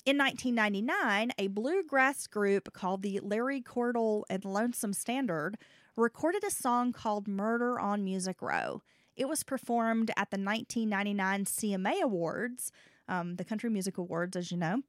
In 0.07 0.17
1999, 0.17 1.33
a 1.37 1.49
bluegrass 1.49 2.27
group 2.27 2.73
called 2.73 3.03
the 3.03 3.21
Larry 3.21 3.61
Cordle 3.61 4.23
and 4.31 4.43
Lonesome 4.43 4.95
Standard 4.95 5.59
recorded 5.97 6.45
a 6.45 6.51
song 6.51 6.93
called 6.95 7.29
Murder 7.29 7.79
on 7.79 8.03
Music 8.03 8.41
Row. 8.41 8.81
It 9.17 9.29
was 9.29 9.43
performed 9.43 10.11
at 10.17 10.31
the 10.31 10.39
1999 10.39 11.45
CMA 11.45 12.01
Awards, 12.01 12.73
um, 13.07 13.37
the 13.37 13.45
Country 13.45 13.69
Music 13.69 13.99
Awards, 13.99 14.35
as 14.35 14.51
you 14.51 14.57
know, 14.57 14.81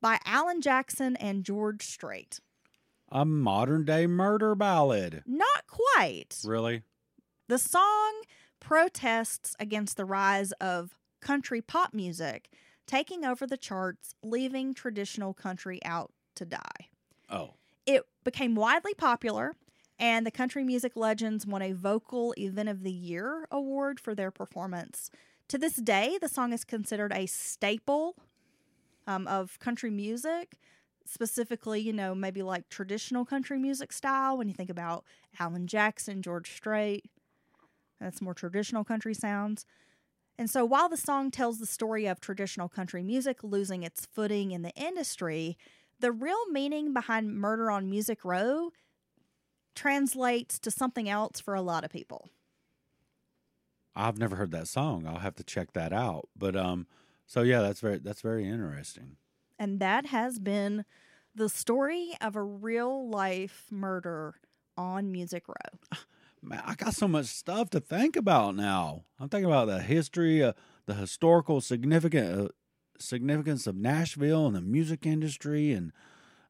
by 0.00 0.18
Alan 0.24 0.62
Jackson 0.62 1.16
and 1.16 1.44
George 1.44 1.82
Strait. 1.82 2.40
A 3.10 3.24
modern 3.24 3.84
day 3.84 4.06
murder 4.06 4.54
ballad. 4.54 5.22
Not 5.26 5.66
quite. 5.66 6.38
Really? 6.44 6.82
The 7.48 7.58
song 7.58 8.22
protests 8.60 9.54
against 9.60 9.96
the 9.96 10.04
rise 10.04 10.52
of 10.52 10.98
country 11.20 11.60
pop 11.60 11.94
music 11.94 12.50
taking 12.86 13.24
over 13.24 13.46
the 13.46 13.56
charts, 13.56 14.14
leaving 14.22 14.74
traditional 14.74 15.34
country 15.34 15.80
out 15.84 16.12
to 16.36 16.44
die. 16.44 16.88
Oh. 17.28 17.54
It 17.84 18.02
became 18.24 18.54
widely 18.54 18.94
popular, 18.94 19.54
and 19.98 20.26
the 20.26 20.30
country 20.30 20.64
music 20.64 20.92
legends 20.96 21.46
won 21.46 21.62
a 21.62 21.72
Vocal 21.72 22.34
Event 22.38 22.68
of 22.68 22.82
the 22.82 22.92
Year 22.92 23.46
award 23.50 23.98
for 24.00 24.14
their 24.14 24.30
performance. 24.30 25.10
To 25.48 25.58
this 25.58 25.76
day, 25.76 26.18
the 26.20 26.28
song 26.28 26.52
is 26.52 26.64
considered 26.64 27.12
a 27.12 27.26
staple 27.26 28.16
um, 29.06 29.26
of 29.26 29.58
country 29.58 29.90
music, 29.90 30.58
specifically, 31.08 31.80
you 31.80 31.92
know, 31.92 32.14
maybe 32.14 32.42
like 32.42 32.68
traditional 32.68 33.24
country 33.24 33.58
music 33.58 33.92
style. 33.92 34.36
When 34.38 34.48
you 34.48 34.54
think 34.54 34.70
about 34.70 35.04
Alan 35.38 35.66
Jackson, 35.66 36.22
George 36.22 36.50
Strait, 36.52 37.06
that's 38.00 38.20
more 38.22 38.34
traditional 38.34 38.84
country 38.84 39.14
sounds. 39.14 39.66
And 40.38 40.50
so, 40.50 40.64
while 40.64 40.88
the 40.88 40.96
song 40.98 41.30
tells 41.30 41.58
the 41.60 41.66
story 41.66 42.06
of 42.06 42.20
traditional 42.20 42.68
country 42.68 43.02
music 43.02 43.44
losing 43.44 43.82
its 43.84 44.06
footing 44.06 44.52
in 44.52 44.62
the 44.62 44.74
industry, 44.74 45.56
the 46.00 46.12
real 46.12 46.46
meaning 46.50 46.92
behind 46.94 47.34
Murder 47.36 47.70
on 47.70 47.90
Music 47.90 48.24
Row 48.24 48.70
translates 49.76 50.58
to 50.58 50.70
something 50.72 51.08
else 51.08 51.38
for 51.40 51.54
a 51.54 51.62
lot 51.62 51.84
of 51.84 51.90
people. 51.92 52.30
I've 53.94 54.18
never 54.18 54.36
heard 54.36 54.50
that 54.52 54.68
song. 54.68 55.06
I'll 55.06 55.18
have 55.18 55.34
to 55.36 55.44
check 55.44 55.72
that 55.72 55.92
out. 55.92 56.28
But 56.36 56.56
um 56.56 56.86
so 57.26 57.42
yeah, 57.42 57.60
that's 57.62 57.80
very 57.80 57.98
that's 57.98 58.20
very 58.20 58.46
interesting. 58.46 59.16
And 59.58 59.80
that 59.80 60.06
has 60.06 60.38
been 60.38 60.84
the 61.34 61.48
story 61.48 62.12
of 62.20 62.36
a 62.36 62.42
real 62.42 63.08
life 63.08 63.66
murder 63.70 64.36
on 64.76 65.12
Music 65.12 65.44
Row. 65.48 65.78
Man, 66.42 66.62
I 66.64 66.74
got 66.74 66.94
so 66.94 67.08
much 67.08 67.26
stuff 67.26 67.70
to 67.70 67.80
think 67.80 68.14
about 68.14 68.54
now. 68.54 69.04
I'm 69.18 69.28
thinking 69.28 69.50
about 69.50 69.66
the 69.66 69.80
history, 69.80 70.42
uh, 70.42 70.52
the 70.86 70.94
historical 70.94 71.60
significant 71.60 72.40
uh, 72.40 72.48
significance 72.98 73.66
of 73.66 73.76
Nashville 73.76 74.46
and 74.46 74.54
the 74.54 74.60
music 74.60 75.06
industry, 75.06 75.72
and 75.72 75.92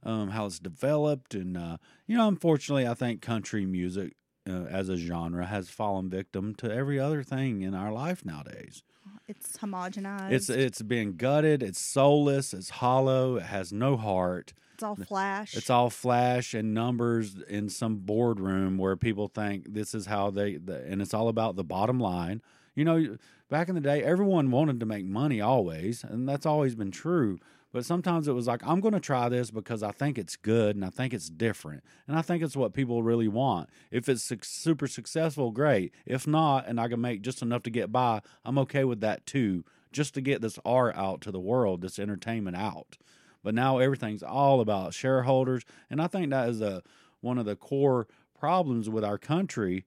um, 0.03 0.31
how 0.31 0.47
it's 0.47 0.59
developed. 0.59 1.35
And 1.35 1.57
uh, 1.57 1.79
you 2.07 2.17
know, 2.17 2.29
unfortunately, 2.29 2.87
I 2.87 2.95
think 2.95 3.23
country 3.23 3.65
music 3.65 4.17
uh, 4.49 4.65
as 4.65 4.89
a 4.89 4.97
genre 4.97 5.47
has 5.47 5.71
fallen 5.71 6.11
victim 6.11 6.55
to 6.57 6.73
every 6.73 6.99
other 6.99 7.23
thing 7.23 7.63
in 7.63 7.75
our 7.75 7.93
life 7.93 8.25
nowadays. 8.25 8.83
It's 9.29 9.57
homogenized. 9.57 10.33
It's 10.33 10.49
it's 10.49 10.83
being 10.83 11.17
gutted. 11.17 11.63
It's 11.63 11.81
soulless. 11.81 12.55
It's 12.55 12.71
hollow. 12.71 13.37
It 13.37 13.45
has 13.45 13.73
no 13.73 13.97
heart. 13.97 14.53
It's 14.75 14.83
all 14.83 14.97
flash. 14.97 15.57
It's 15.57 15.71
all 15.71 15.89
flash 15.89 16.53
and 16.53 16.75
numbers 16.75 17.37
in 17.49 17.71
some 17.71 17.97
boardroom 17.97 18.77
where 18.77 18.95
people 18.95 19.27
think 19.27 19.73
this 19.73 19.95
is 19.95 20.05
how 20.05 20.31
they, 20.31 20.57
the, 20.57 20.85
and 20.85 21.01
it's 21.01 21.15
all 21.15 21.29
about 21.29 21.57
the 21.57 21.65
bottom 21.65 21.99
line. 21.99 22.43
You 22.75 22.85
know, 22.85 23.17
back 23.49 23.71
in 23.71 23.75
the 23.75 23.81
day, 23.81 24.03
everyone 24.03 24.51
wanted 24.51 24.79
to 24.81 24.87
make 24.87 25.07
money 25.07 25.41
always, 25.41 26.05
and 26.05 26.29
that's 26.29 26.45
always 26.45 26.75
been 26.75 26.91
true. 26.91 27.39
But 27.77 27.85
sometimes 27.85 28.27
it 28.27 28.33
was 28.33 28.47
like, 28.47 28.67
I'm 28.67 28.81
going 28.81 28.95
to 28.95 29.01
try 29.01 29.29
this 29.29 29.51
because 29.51 29.83
I 29.83 29.91
think 29.91 30.17
it's 30.17 30.35
good 30.35 30.77
and 30.77 30.83
I 30.83 30.89
think 30.89 31.13
it's 31.13 31.29
different. 31.29 31.85
And 32.09 32.17
I 32.17 32.23
think 32.23 32.43
it's 32.43 32.57
what 32.57 32.73
people 32.73 33.03
really 33.03 33.29
want. 33.29 33.69
If 33.91 34.09
it's 34.09 34.23
su- 34.23 34.39
super 34.41 34.87
successful, 34.87 35.51
great. 35.51 35.93
If 36.07 36.27
not, 36.27 36.67
and 36.67 36.81
I 36.81 36.89
can 36.89 37.03
make 37.03 37.21
just 37.21 37.43
enough 37.43 37.65
to 37.65 37.71
get 37.71 37.93
by, 37.93 38.23
I'm 38.47 38.57
okay 38.61 38.85
with 38.85 39.03
that 39.03 39.27
too, 39.27 39.63
just 39.93 40.15
to 40.15 40.23
get 40.23 40.41
this 40.41 40.59
art 40.65 40.97
out 40.97 41.21
to 41.21 41.31
the 41.31 41.39
world, 41.39 41.83
this 41.83 41.99
entertainment 41.99 42.57
out. 42.57 42.97
But 43.45 43.55
now 43.55 43.77
everything's 43.77 44.23
all 44.23 44.63
about 44.63 44.95
shareholders. 44.95 45.63
And 45.91 46.01
I 46.01 46.07
think 46.07 46.31
that 46.31 46.49
is 46.49 46.63
a, 46.63 46.83
one 47.21 47.37
of 47.37 47.45
the 47.45 47.57
core 47.57 48.07
problems 48.41 48.89
with 48.89 49.05
our 49.05 49.19
country 49.19 49.85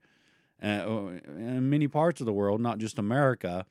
uh, 0.61 0.85
in 1.25 1.71
many 1.71 1.87
parts 1.87 2.19
of 2.19 2.27
the 2.27 2.33
world, 2.33 2.61
not 2.61 2.77
just 2.77 2.99
America 2.99 3.65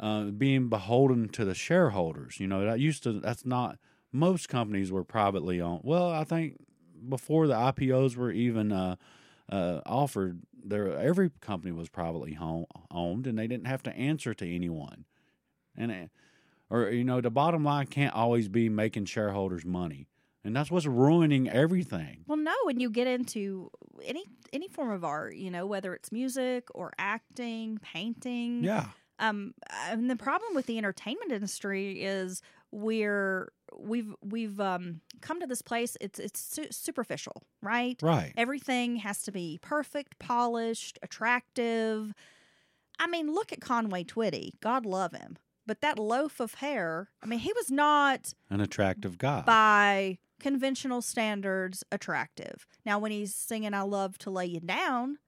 uh, 0.00 0.24
being 0.24 0.68
beholden 0.68 1.28
to 1.30 1.44
the 1.44 1.54
shareholders. 1.54 2.40
You 2.40 2.46
know, 2.46 2.64
that 2.64 2.80
used 2.80 3.02
to, 3.04 3.20
that's 3.20 3.44
not, 3.46 3.78
most 4.12 4.48
companies 4.48 4.92
were 4.92 5.04
privately 5.04 5.60
owned. 5.60 5.80
Well, 5.84 6.10
I 6.10 6.24
think 6.24 6.56
before 7.08 7.46
the 7.46 7.54
IPOs 7.54 8.16
were 8.16 8.30
even 8.30 8.72
uh, 8.72 8.96
uh, 9.50 9.80
offered, 9.86 10.40
there 10.64 10.96
every 10.96 11.30
company 11.40 11.72
was 11.72 11.88
privately 11.88 12.34
home, 12.34 12.66
owned 12.90 13.26
and 13.26 13.38
they 13.38 13.46
didn't 13.46 13.66
have 13.66 13.82
to 13.84 13.94
answer 13.94 14.32
to 14.34 14.54
anyone. 14.54 15.04
And, 15.76 16.10
or, 16.70 16.88
you 16.90 17.04
know, 17.04 17.20
the 17.20 17.30
bottom 17.30 17.64
line 17.64 17.86
can't 17.86 18.14
always 18.14 18.48
be 18.48 18.68
making 18.68 19.06
shareholders 19.06 19.64
money. 19.64 20.06
And 20.44 20.54
that's 20.54 20.70
what's 20.70 20.86
ruining 20.86 21.48
everything. 21.48 22.24
well, 22.26 22.36
no, 22.36 22.52
when 22.64 22.78
you 22.78 22.90
get 22.90 23.06
into 23.06 23.70
any 24.04 24.24
any 24.52 24.68
form 24.68 24.90
of 24.90 25.02
art, 25.02 25.36
you 25.36 25.50
know, 25.50 25.66
whether 25.66 25.94
it's 25.94 26.12
music 26.12 26.68
or 26.74 26.92
acting, 26.98 27.78
painting, 27.82 28.62
Yeah. 28.62 28.88
Um 29.18 29.54
and 29.86 30.10
the 30.10 30.16
problem 30.16 30.54
with 30.54 30.66
the 30.66 30.78
entertainment 30.78 31.30
industry 31.32 32.02
is 32.02 32.42
we're 32.72 33.52
we've 33.78 34.14
we've 34.22 34.58
um 34.60 35.00
come 35.20 35.40
to 35.40 35.46
this 35.46 35.62
place 35.62 35.96
it's 36.00 36.18
it's 36.18 36.40
su- 36.40 36.66
superficial 36.70 37.42
right? 37.62 37.98
Right. 38.02 38.32
everything 38.36 38.96
has 38.96 39.22
to 39.22 39.32
be 39.32 39.58
perfect 39.62 40.18
polished 40.18 40.98
attractive. 41.02 42.12
I 42.98 43.06
mean 43.06 43.32
look 43.34 43.52
at 43.52 43.60
conway 43.60 44.04
twitty. 44.04 44.50
God 44.60 44.84
love 44.86 45.12
him. 45.12 45.36
But 45.66 45.80
that 45.80 45.98
loaf 45.98 46.40
of 46.40 46.54
hair 46.54 47.10
i 47.22 47.26
mean 47.26 47.38
he 47.40 47.52
was 47.54 47.70
not 47.70 48.34
An 48.50 48.60
attractive 48.60 49.16
guy. 49.18 49.42
by 49.46 50.18
conventional 50.40 51.00
standards 51.00 51.82
attractive. 51.90 52.66
Now 52.84 52.98
when 52.98 53.12
he's 53.12 53.34
singing 53.34 53.72
i 53.74 53.82
love 53.82 54.18
to 54.18 54.30
lay 54.30 54.46
you 54.46 54.60
down 54.60 55.18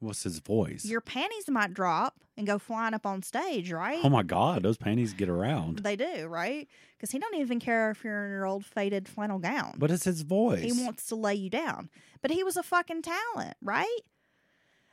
What's 0.00 0.22
his 0.24 0.38
voice? 0.40 0.84
your 0.84 1.00
panties 1.00 1.48
might 1.48 1.72
drop 1.72 2.16
and 2.36 2.46
go 2.46 2.58
flying 2.58 2.92
up 2.92 3.06
on 3.06 3.22
stage 3.22 3.72
right 3.72 4.00
oh 4.02 4.10
my 4.10 4.22
God, 4.22 4.62
those 4.62 4.76
panties 4.76 5.12
get 5.14 5.28
around. 5.28 5.78
They 5.78 5.96
do, 5.96 6.26
right? 6.26 6.68
Because 6.96 7.10
he 7.10 7.18
don't 7.18 7.34
even 7.36 7.60
care 7.60 7.90
if 7.90 8.04
you're 8.04 8.26
in 8.26 8.30
your 8.30 8.46
old 8.46 8.64
faded 8.64 9.08
flannel 9.08 9.38
gown. 9.38 9.74
But 9.78 9.90
it's 9.90 10.04
his 10.04 10.22
voice. 10.22 10.62
he 10.62 10.72
wants 10.72 11.06
to 11.06 11.14
lay 11.16 11.34
you 11.34 11.50
down. 11.50 11.88
But 12.22 12.30
he 12.30 12.42
was 12.42 12.56
a 12.56 12.62
fucking 12.62 13.02
talent, 13.02 13.56
right? 13.62 14.00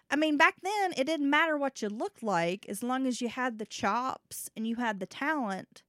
I 0.09 0.15
mean, 0.15 0.37
back 0.37 0.55
then 0.61 0.93
it 0.95 1.05
didn't 1.05 1.29
matter 1.29 1.57
what 1.57 1.81
you 1.81 1.89
looked 1.89 2.21
like 2.23 2.65
as 2.69 2.83
long 2.83 3.07
as 3.07 3.21
you 3.21 3.29
had 3.29 3.57
the 3.57 3.65
chops 3.65 4.49
and 4.55 4.67
you 4.67 4.75
had 4.75 4.99
the 4.99 5.05
talent, 5.05 5.81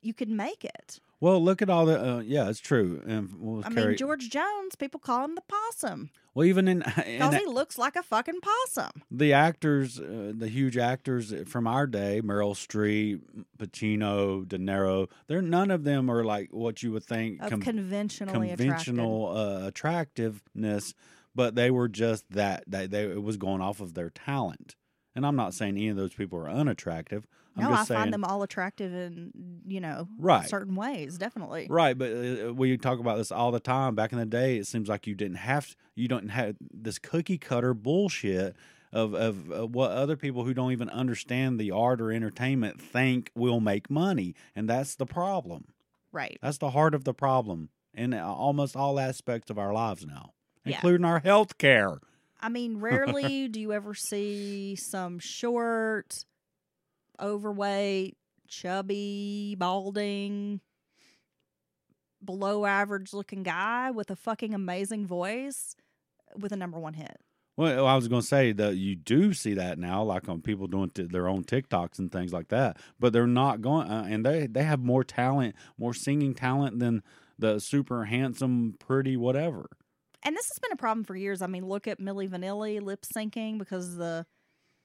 you 0.00 0.14
could 0.14 0.28
make 0.28 0.64
it. 0.64 1.00
Well, 1.22 1.42
look 1.42 1.62
at 1.62 1.70
all 1.70 1.86
the. 1.86 2.16
Uh, 2.16 2.18
yeah, 2.20 2.48
it's 2.48 2.60
true. 2.60 3.00
And 3.06 3.32
was 3.34 3.64
I 3.64 3.70
Carrie- 3.70 3.88
mean, 3.88 3.96
George 3.96 4.28
Jones, 4.28 4.74
people 4.76 5.00
call 5.00 5.24
him 5.24 5.34
the 5.36 5.42
possum 5.42 6.10
well, 6.34 6.46
even 6.46 6.66
in, 6.66 6.78
because 6.96 7.34
he 7.34 7.46
looks 7.46 7.76
like 7.76 7.96
a 7.96 8.02
fucking 8.02 8.40
possum. 8.40 9.02
the 9.10 9.32
actors, 9.32 10.00
uh, 10.00 10.32
the 10.34 10.48
huge 10.48 10.78
actors 10.78 11.34
from 11.46 11.66
our 11.66 11.86
day, 11.86 12.22
Meryl 12.24 12.54
Streep, 12.54 13.20
Pacino, 13.58 14.46
De 14.48 14.58
Niro, 14.58 15.08
they're 15.26 15.42
none 15.42 15.70
of 15.70 15.84
them 15.84 16.10
are 16.10 16.24
like 16.24 16.48
what 16.52 16.82
you 16.82 16.92
would 16.92 17.04
think 17.04 17.42
Of 17.42 17.50
com- 17.50 17.60
conventionally 17.60 18.48
conventional 18.48 19.36
uh, 19.36 19.66
attractiveness, 19.66 20.94
but 21.34 21.54
they 21.54 21.70
were 21.70 21.88
just 21.88 22.30
that. 22.30 22.64
They, 22.66 22.86
they 22.86 23.04
it 23.04 23.22
was 23.22 23.36
going 23.36 23.60
off 23.60 23.80
of 23.80 23.94
their 23.94 24.10
talent. 24.10 24.76
And 25.14 25.26
I'm 25.26 25.36
not 25.36 25.52
saying 25.52 25.76
any 25.76 25.88
of 25.88 25.96
those 25.96 26.14
people 26.14 26.38
are 26.38 26.48
unattractive. 26.48 27.26
I'm 27.56 27.64
no, 27.64 27.72
I 27.72 27.84
saying, 27.84 28.00
find 28.00 28.12
them 28.12 28.24
all 28.24 28.42
attractive 28.42 28.92
in 28.94 29.32
you 29.66 29.80
know 29.80 30.08
Right. 30.18 30.48
certain 30.48 30.74
ways, 30.74 31.18
definitely. 31.18 31.66
Right, 31.68 31.96
but 31.96 32.10
uh, 32.12 32.54
we 32.54 32.76
talk 32.78 32.98
about 32.98 33.18
this 33.18 33.30
all 33.32 33.50
the 33.52 33.60
time. 33.60 33.94
Back 33.94 34.12
in 34.12 34.18
the 34.18 34.26
day, 34.26 34.56
it 34.56 34.66
seems 34.66 34.88
like 34.88 35.06
you 35.06 35.14
didn't 35.14 35.36
have 35.38 35.76
you 35.94 36.08
don't 36.08 36.28
have 36.30 36.56
this 36.72 36.98
cookie 36.98 37.38
cutter 37.38 37.74
bullshit 37.74 38.56
of 38.92 39.14
of 39.14 39.50
uh, 39.52 39.66
what 39.66 39.90
other 39.90 40.16
people 40.16 40.44
who 40.44 40.54
don't 40.54 40.72
even 40.72 40.88
understand 40.90 41.58
the 41.58 41.70
art 41.70 42.00
or 42.00 42.10
entertainment 42.12 42.80
think 42.80 43.30
will 43.34 43.60
make 43.60 43.90
money, 43.90 44.34
and 44.56 44.68
that's 44.68 44.94
the 44.94 45.06
problem. 45.06 45.66
Right. 46.10 46.38
That's 46.42 46.58
the 46.58 46.70
heart 46.70 46.94
of 46.94 47.04
the 47.04 47.14
problem 47.14 47.70
in 47.94 48.12
uh, 48.14 48.24
almost 48.26 48.76
all 48.76 48.98
aspects 48.98 49.50
of 49.50 49.58
our 49.58 49.72
lives 49.72 50.06
now, 50.06 50.32
Yeah. 50.64 50.76
including 50.76 51.04
our 51.06 51.20
health 51.20 51.56
care. 51.58 52.00
I 52.40 52.48
mean, 52.48 52.76
rarely 52.80 53.48
do 53.48 53.60
you 53.60 53.72
ever 53.72 53.94
see 53.94 54.76
some 54.76 55.18
short, 55.18 56.24
overweight, 57.20 58.16
chubby, 58.48 59.56
balding, 59.58 60.60
below 62.24 62.64
average 62.66 63.12
looking 63.12 63.42
guy 63.42 63.90
with 63.90 64.10
a 64.10 64.16
fucking 64.16 64.54
amazing 64.54 65.06
voice 65.06 65.74
with 66.38 66.52
a 66.52 66.56
number 66.56 66.78
one 66.78 66.94
hit. 66.94 67.18
Well, 67.56 67.86
I 67.86 67.94
was 67.96 68.08
going 68.08 68.22
to 68.22 68.26
say 68.26 68.52
that 68.52 68.76
you 68.76 68.96
do 68.96 69.34
see 69.34 69.54
that 69.54 69.78
now, 69.78 70.02
like 70.02 70.28
on 70.28 70.40
people 70.40 70.66
doing 70.66 70.90
t- 70.90 71.02
their 71.02 71.28
own 71.28 71.44
TikToks 71.44 71.98
and 71.98 72.10
things 72.10 72.32
like 72.32 72.48
that. 72.48 72.78
But 72.98 73.12
they're 73.12 73.26
not 73.26 73.60
going, 73.60 73.90
uh, 73.90 74.06
and 74.08 74.24
they 74.24 74.46
they 74.46 74.62
have 74.62 74.80
more 74.80 75.04
talent, 75.04 75.54
more 75.76 75.92
singing 75.92 76.34
talent 76.34 76.78
than 76.78 77.02
the 77.38 77.58
super 77.58 78.06
handsome, 78.06 78.76
pretty 78.78 79.18
whatever. 79.18 79.68
And 80.22 80.36
this 80.36 80.48
has 80.48 80.58
been 80.60 80.72
a 80.72 80.76
problem 80.76 81.04
for 81.04 81.16
years. 81.16 81.42
I 81.42 81.46
mean, 81.46 81.66
look 81.66 81.86
at 81.86 82.00
Milli 82.00 82.28
Vanilli 82.28 82.80
lip 82.80 83.04
syncing 83.04 83.58
because 83.58 83.96
the, 83.96 84.24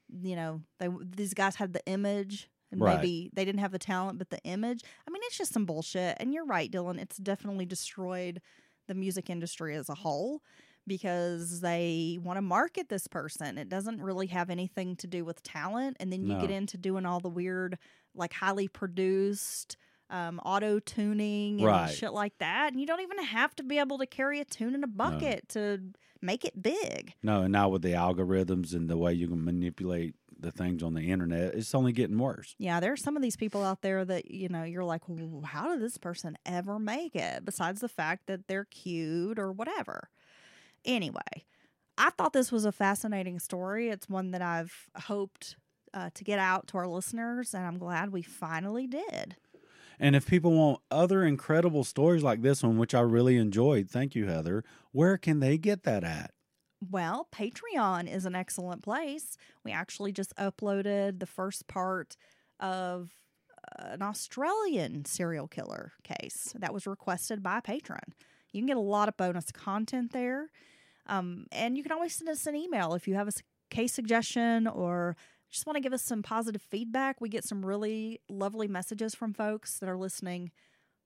you 0.09 0.35
know, 0.35 0.61
they 0.79 0.89
these 1.15 1.33
guys 1.33 1.55
had 1.55 1.73
the 1.73 1.85
image 1.85 2.49
and 2.71 2.81
Right. 2.81 2.99
maybe 2.99 3.29
they 3.33 3.45
didn't 3.45 3.61
have 3.61 3.71
the 3.71 3.79
talent, 3.79 4.17
but 4.19 4.29
the 4.29 4.41
image. 4.43 4.83
I 5.07 5.11
mean, 5.11 5.21
it's 5.25 5.37
just 5.37 5.53
some 5.53 5.65
bullshit. 5.65 6.17
And 6.19 6.33
you're 6.33 6.45
right, 6.45 6.71
Dylan. 6.71 6.99
It's 6.99 7.17
definitely 7.17 7.65
destroyed 7.65 8.41
the 8.87 8.93
music 8.93 9.29
industry 9.29 9.75
as 9.75 9.89
a 9.89 9.95
whole 9.95 10.41
because 10.85 11.59
they 11.61 12.17
want 12.23 12.37
to 12.37 12.41
market 12.41 12.89
this 12.89 13.07
person. 13.07 13.57
It 13.57 13.69
doesn't 13.69 14.01
really 14.01 14.27
have 14.27 14.49
anything 14.49 14.95
to 14.97 15.07
do 15.07 15.25
with 15.25 15.43
talent. 15.43 15.97
And 15.99 16.11
then 16.11 16.23
you 16.23 16.35
get 16.35 16.49
into 16.51 16.77
doing 16.77 17.05
all 17.05 17.19
the 17.19 17.29
weird, 17.29 17.77
like 18.15 18.33
highly 18.33 18.67
produced 18.69 19.75
um, 20.09 20.39
auto 20.39 20.79
tuning 20.79 21.59
and 21.61 21.65
Right. 21.65 21.89
shit 21.89 22.13
like 22.13 22.37
that. 22.39 22.71
And 22.71 22.79
you 22.79 22.87
don't 22.87 23.01
even 23.01 23.21
have 23.23 23.53
to 23.57 23.63
be 23.63 23.77
able 23.79 23.97
to 23.97 24.05
carry 24.05 24.39
a 24.39 24.45
tune 24.45 24.73
in 24.75 24.83
a 24.83 24.87
bucket 24.87 25.49
to 25.49 25.81
make 26.21 26.45
it 26.45 26.61
big. 26.61 27.13
No, 27.23 27.41
and 27.41 27.51
now 27.51 27.69
with 27.69 27.81
the 27.81 27.93
algorithms 27.93 28.73
and 28.73 28.89
the 28.89 28.97
way 28.97 29.13
you 29.13 29.27
can 29.27 29.43
manipulate 29.43 30.15
the 30.39 30.51
things 30.51 30.83
on 30.83 30.93
the 30.93 31.09
internet, 31.11 31.55
it's 31.55 31.73
only 31.73 31.91
getting 31.91 32.17
worse. 32.17 32.55
Yeah, 32.59 32.79
there 32.79 32.93
are 32.93 32.97
some 32.97 33.15
of 33.15 33.21
these 33.23 33.35
people 33.35 33.63
out 33.63 33.81
there 33.81 34.05
that, 34.05 34.29
you 34.29 34.49
know, 34.49 34.63
you're 34.63 34.83
like, 34.83 35.07
"W- 35.07 35.41
how 35.43 35.69
did 35.69 35.81
this 35.81 35.97
person 35.97 36.37
ever 36.45 36.77
make 36.79 37.15
it? 37.15 37.43
Besides 37.43 37.81
the 37.81 37.89
fact 37.89 38.27
that 38.27 38.47
they're 38.47 38.65
cute 38.65 39.39
or 39.39 39.51
whatever. 39.51 40.09
Anyway, 40.85 41.45
I 41.97 42.11
thought 42.11 42.33
this 42.33 42.51
was 42.51 42.65
a 42.65 42.71
fascinating 42.71 43.39
story. 43.39 43.89
It's 43.89 44.07
one 44.07 44.31
that 44.31 44.41
I've 44.41 44.89
hoped 44.95 45.55
uh, 45.93 46.11
to 46.13 46.23
get 46.23 46.37
out 46.37 46.67
to 46.67 46.77
our 46.77 46.87
listeners, 46.87 47.53
and 47.53 47.65
I'm 47.65 47.79
glad 47.79 48.11
we 48.11 48.21
finally 48.21 48.85
did. 48.85 49.35
And 49.99 50.15
if 50.15 50.27
people 50.27 50.51
want 50.51 50.81
other 50.91 51.23
incredible 51.23 51.83
stories 51.83 52.23
like 52.23 52.41
this 52.41 52.63
one, 52.63 52.77
which 52.77 52.93
I 52.93 53.01
really 53.01 53.37
enjoyed, 53.37 53.89
thank 53.89 54.15
you, 54.15 54.27
Heather, 54.27 54.63
where 54.91 55.17
can 55.17 55.39
they 55.39 55.57
get 55.57 55.83
that 55.83 56.03
at? 56.03 56.31
Well, 56.79 57.27
Patreon 57.33 58.11
is 58.11 58.25
an 58.25 58.35
excellent 58.35 58.83
place. 58.83 59.37
We 59.63 59.71
actually 59.71 60.11
just 60.11 60.35
uploaded 60.35 61.19
the 61.19 61.25
first 61.25 61.67
part 61.67 62.15
of 62.59 63.09
an 63.79 64.01
Australian 64.01 65.05
serial 65.05 65.47
killer 65.47 65.93
case 66.03 66.53
that 66.57 66.73
was 66.73 66.87
requested 66.87 67.41
by 67.41 67.57
a 67.57 67.61
patron. 67.61 68.13
You 68.51 68.61
can 68.61 68.67
get 68.67 68.77
a 68.77 68.81
lot 68.81 69.09
of 69.09 69.17
bonus 69.17 69.51
content 69.51 70.13
there. 70.13 70.51
Um, 71.07 71.47
and 71.51 71.77
you 71.77 71.83
can 71.83 71.91
always 71.91 72.13
send 72.13 72.29
us 72.29 72.45
an 72.47 72.55
email 72.55 72.93
if 72.93 73.07
you 73.07 73.15
have 73.15 73.27
a 73.27 73.33
case 73.69 73.93
suggestion 73.93 74.67
or 74.67 75.15
just 75.51 75.65
want 75.65 75.75
to 75.75 75.81
give 75.81 75.93
us 75.93 76.03
some 76.03 76.23
positive 76.23 76.61
feedback. 76.61 77.21
We 77.21 77.29
get 77.29 77.43
some 77.43 77.65
really 77.65 78.21
lovely 78.29 78.67
messages 78.67 79.15
from 79.15 79.33
folks 79.33 79.79
that 79.79 79.89
are 79.89 79.97
listening, 79.97 80.51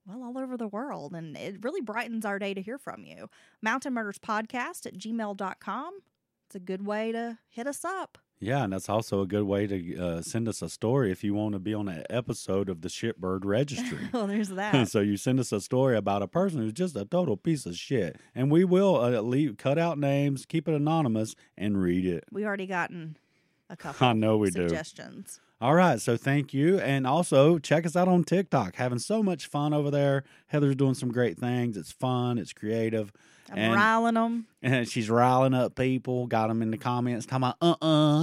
well, 0.05 0.23
all 0.23 0.37
over 0.37 0.57
the 0.57 0.67
world. 0.67 1.13
And 1.13 1.37
it 1.37 1.63
really 1.63 1.81
brightens 1.81 2.25
our 2.25 2.39
day 2.39 2.53
to 2.53 2.61
hear 2.61 2.77
from 2.77 3.03
you. 3.03 3.29
Mountain 3.61 3.93
Murders 3.93 4.19
Podcast 4.19 4.85
at 4.85 4.97
gmail.com. 4.97 5.99
It's 6.47 6.55
a 6.55 6.59
good 6.59 6.85
way 6.85 7.11
to 7.11 7.39
hit 7.47 7.67
us 7.67 7.85
up. 7.85 8.17
Yeah, 8.41 8.63
and 8.63 8.73
that's 8.73 8.89
also 8.89 9.21
a 9.21 9.27
good 9.27 9.43
way 9.43 9.67
to 9.67 9.97
uh, 9.97 10.21
send 10.23 10.49
us 10.49 10.63
a 10.63 10.69
story 10.69 11.11
if 11.11 11.23
you 11.23 11.35
want 11.35 11.53
to 11.53 11.59
be 11.59 11.75
on 11.75 11.87
an 11.87 12.03
episode 12.09 12.69
of 12.69 12.81
the 12.81 12.89
Shitbird 12.89 13.45
Registry. 13.45 13.99
well, 14.13 14.25
there's 14.25 14.49
that. 14.49 14.87
so 14.89 14.99
you 14.99 15.15
send 15.15 15.39
us 15.39 15.51
a 15.51 15.61
story 15.61 15.95
about 15.95 16.23
a 16.23 16.27
person 16.27 16.59
who's 16.59 16.73
just 16.73 16.95
a 16.95 17.05
total 17.05 17.37
piece 17.37 17.67
of 17.67 17.75
shit, 17.75 18.19
and 18.33 18.51
we 18.51 18.65
will 18.65 18.95
uh, 18.95 19.21
leave, 19.21 19.57
cut 19.57 19.77
out 19.77 19.99
names, 19.99 20.47
keep 20.47 20.67
it 20.67 20.73
anonymous, 20.73 21.35
and 21.55 21.79
read 21.79 22.03
it. 22.03 22.23
we 22.31 22.43
already 22.43 22.65
gotten 22.65 23.15
a 23.71 23.75
couple 23.77 24.05
I 24.07 24.13
know 24.13 24.37
we 24.37 24.49
do. 24.51 24.67
suggestions. 24.67 25.39
All 25.59 25.75
right, 25.75 26.01
so 26.01 26.17
thank 26.17 26.53
you, 26.55 26.79
and 26.79 27.05
also 27.05 27.59
check 27.59 27.85
us 27.85 27.95
out 27.95 28.07
on 28.07 28.23
TikTok. 28.23 28.75
Having 28.77 28.97
so 28.99 29.21
much 29.21 29.45
fun 29.45 29.73
over 29.73 29.91
there. 29.91 30.23
Heather's 30.47 30.75
doing 30.75 30.95
some 30.95 31.11
great 31.11 31.37
things. 31.37 31.77
It's 31.77 31.91
fun. 31.91 32.37
It's 32.39 32.51
creative. 32.51 33.11
I'm 33.51 33.57
And- 33.57 33.73
riling 33.75 34.13
them. 34.15 34.47
and 34.63 34.87
she's 34.87 35.09
riling 35.09 35.53
up 35.53 35.75
people. 35.75 36.25
Got 36.25 36.47
them 36.47 36.61
in 36.63 36.71
the 36.71 36.77
comments 36.77 37.25
talking 37.27 37.43
about 37.43 37.57
uh 37.61 37.75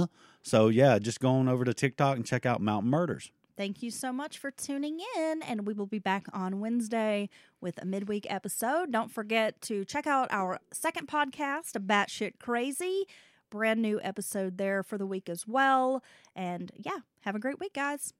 uh. 0.03 0.07
So 0.41 0.67
yeah, 0.67 0.99
just 0.99 1.19
going 1.21 1.47
over 1.47 1.63
to 1.63 1.73
TikTok 1.73 2.17
and 2.17 2.25
check 2.25 2.45
out 2.45 2.61
Mountain 2.61 2.89
Murders. 2.91 3.31
Thank 3.55 3.83
you 3.83 3.91
so 3.91 4.13
much 4.13 4.37
for 4.37 4.51
tuning 4.51 4.99
in, 5.17 5.41
and 5.43 5.67
we 5.67 5.73
will 5.73 5.85
be 5.85 5.99
back 5.99 6.25
on 6.31 6.61
Wednesday 6.61 7.27
with 7.59 7.77
a 7.81 7.85
midweek 7.85 8.25
episode. 8.29 8.89
Don't 8.91 9.11
forget 9.11 9.59
to 9.63 9.83
check 9.83 10.07
out 10.07 10.29
our 10.31 10.59
second 10.71 11.09
podcast, 11.09 11.71
Batshit 11.85 12.39
Crazy. 12.39 13.05
Brand 13.49 13.81
new 13.81 13.99
episode 14.03 14.57
there 14.57 14.83
for 14.83 14.97
the 14.97 15.05
week 15.05 15.29
as 15.29 15.47
well. 15.47 16.03
And 16.35 16.71
yeah, 16.75 16.99
have 17.21 17.35
a 17.35 17.39
great 17.39 17.59
week, 17.59 17.73
guys. 17.73 18.13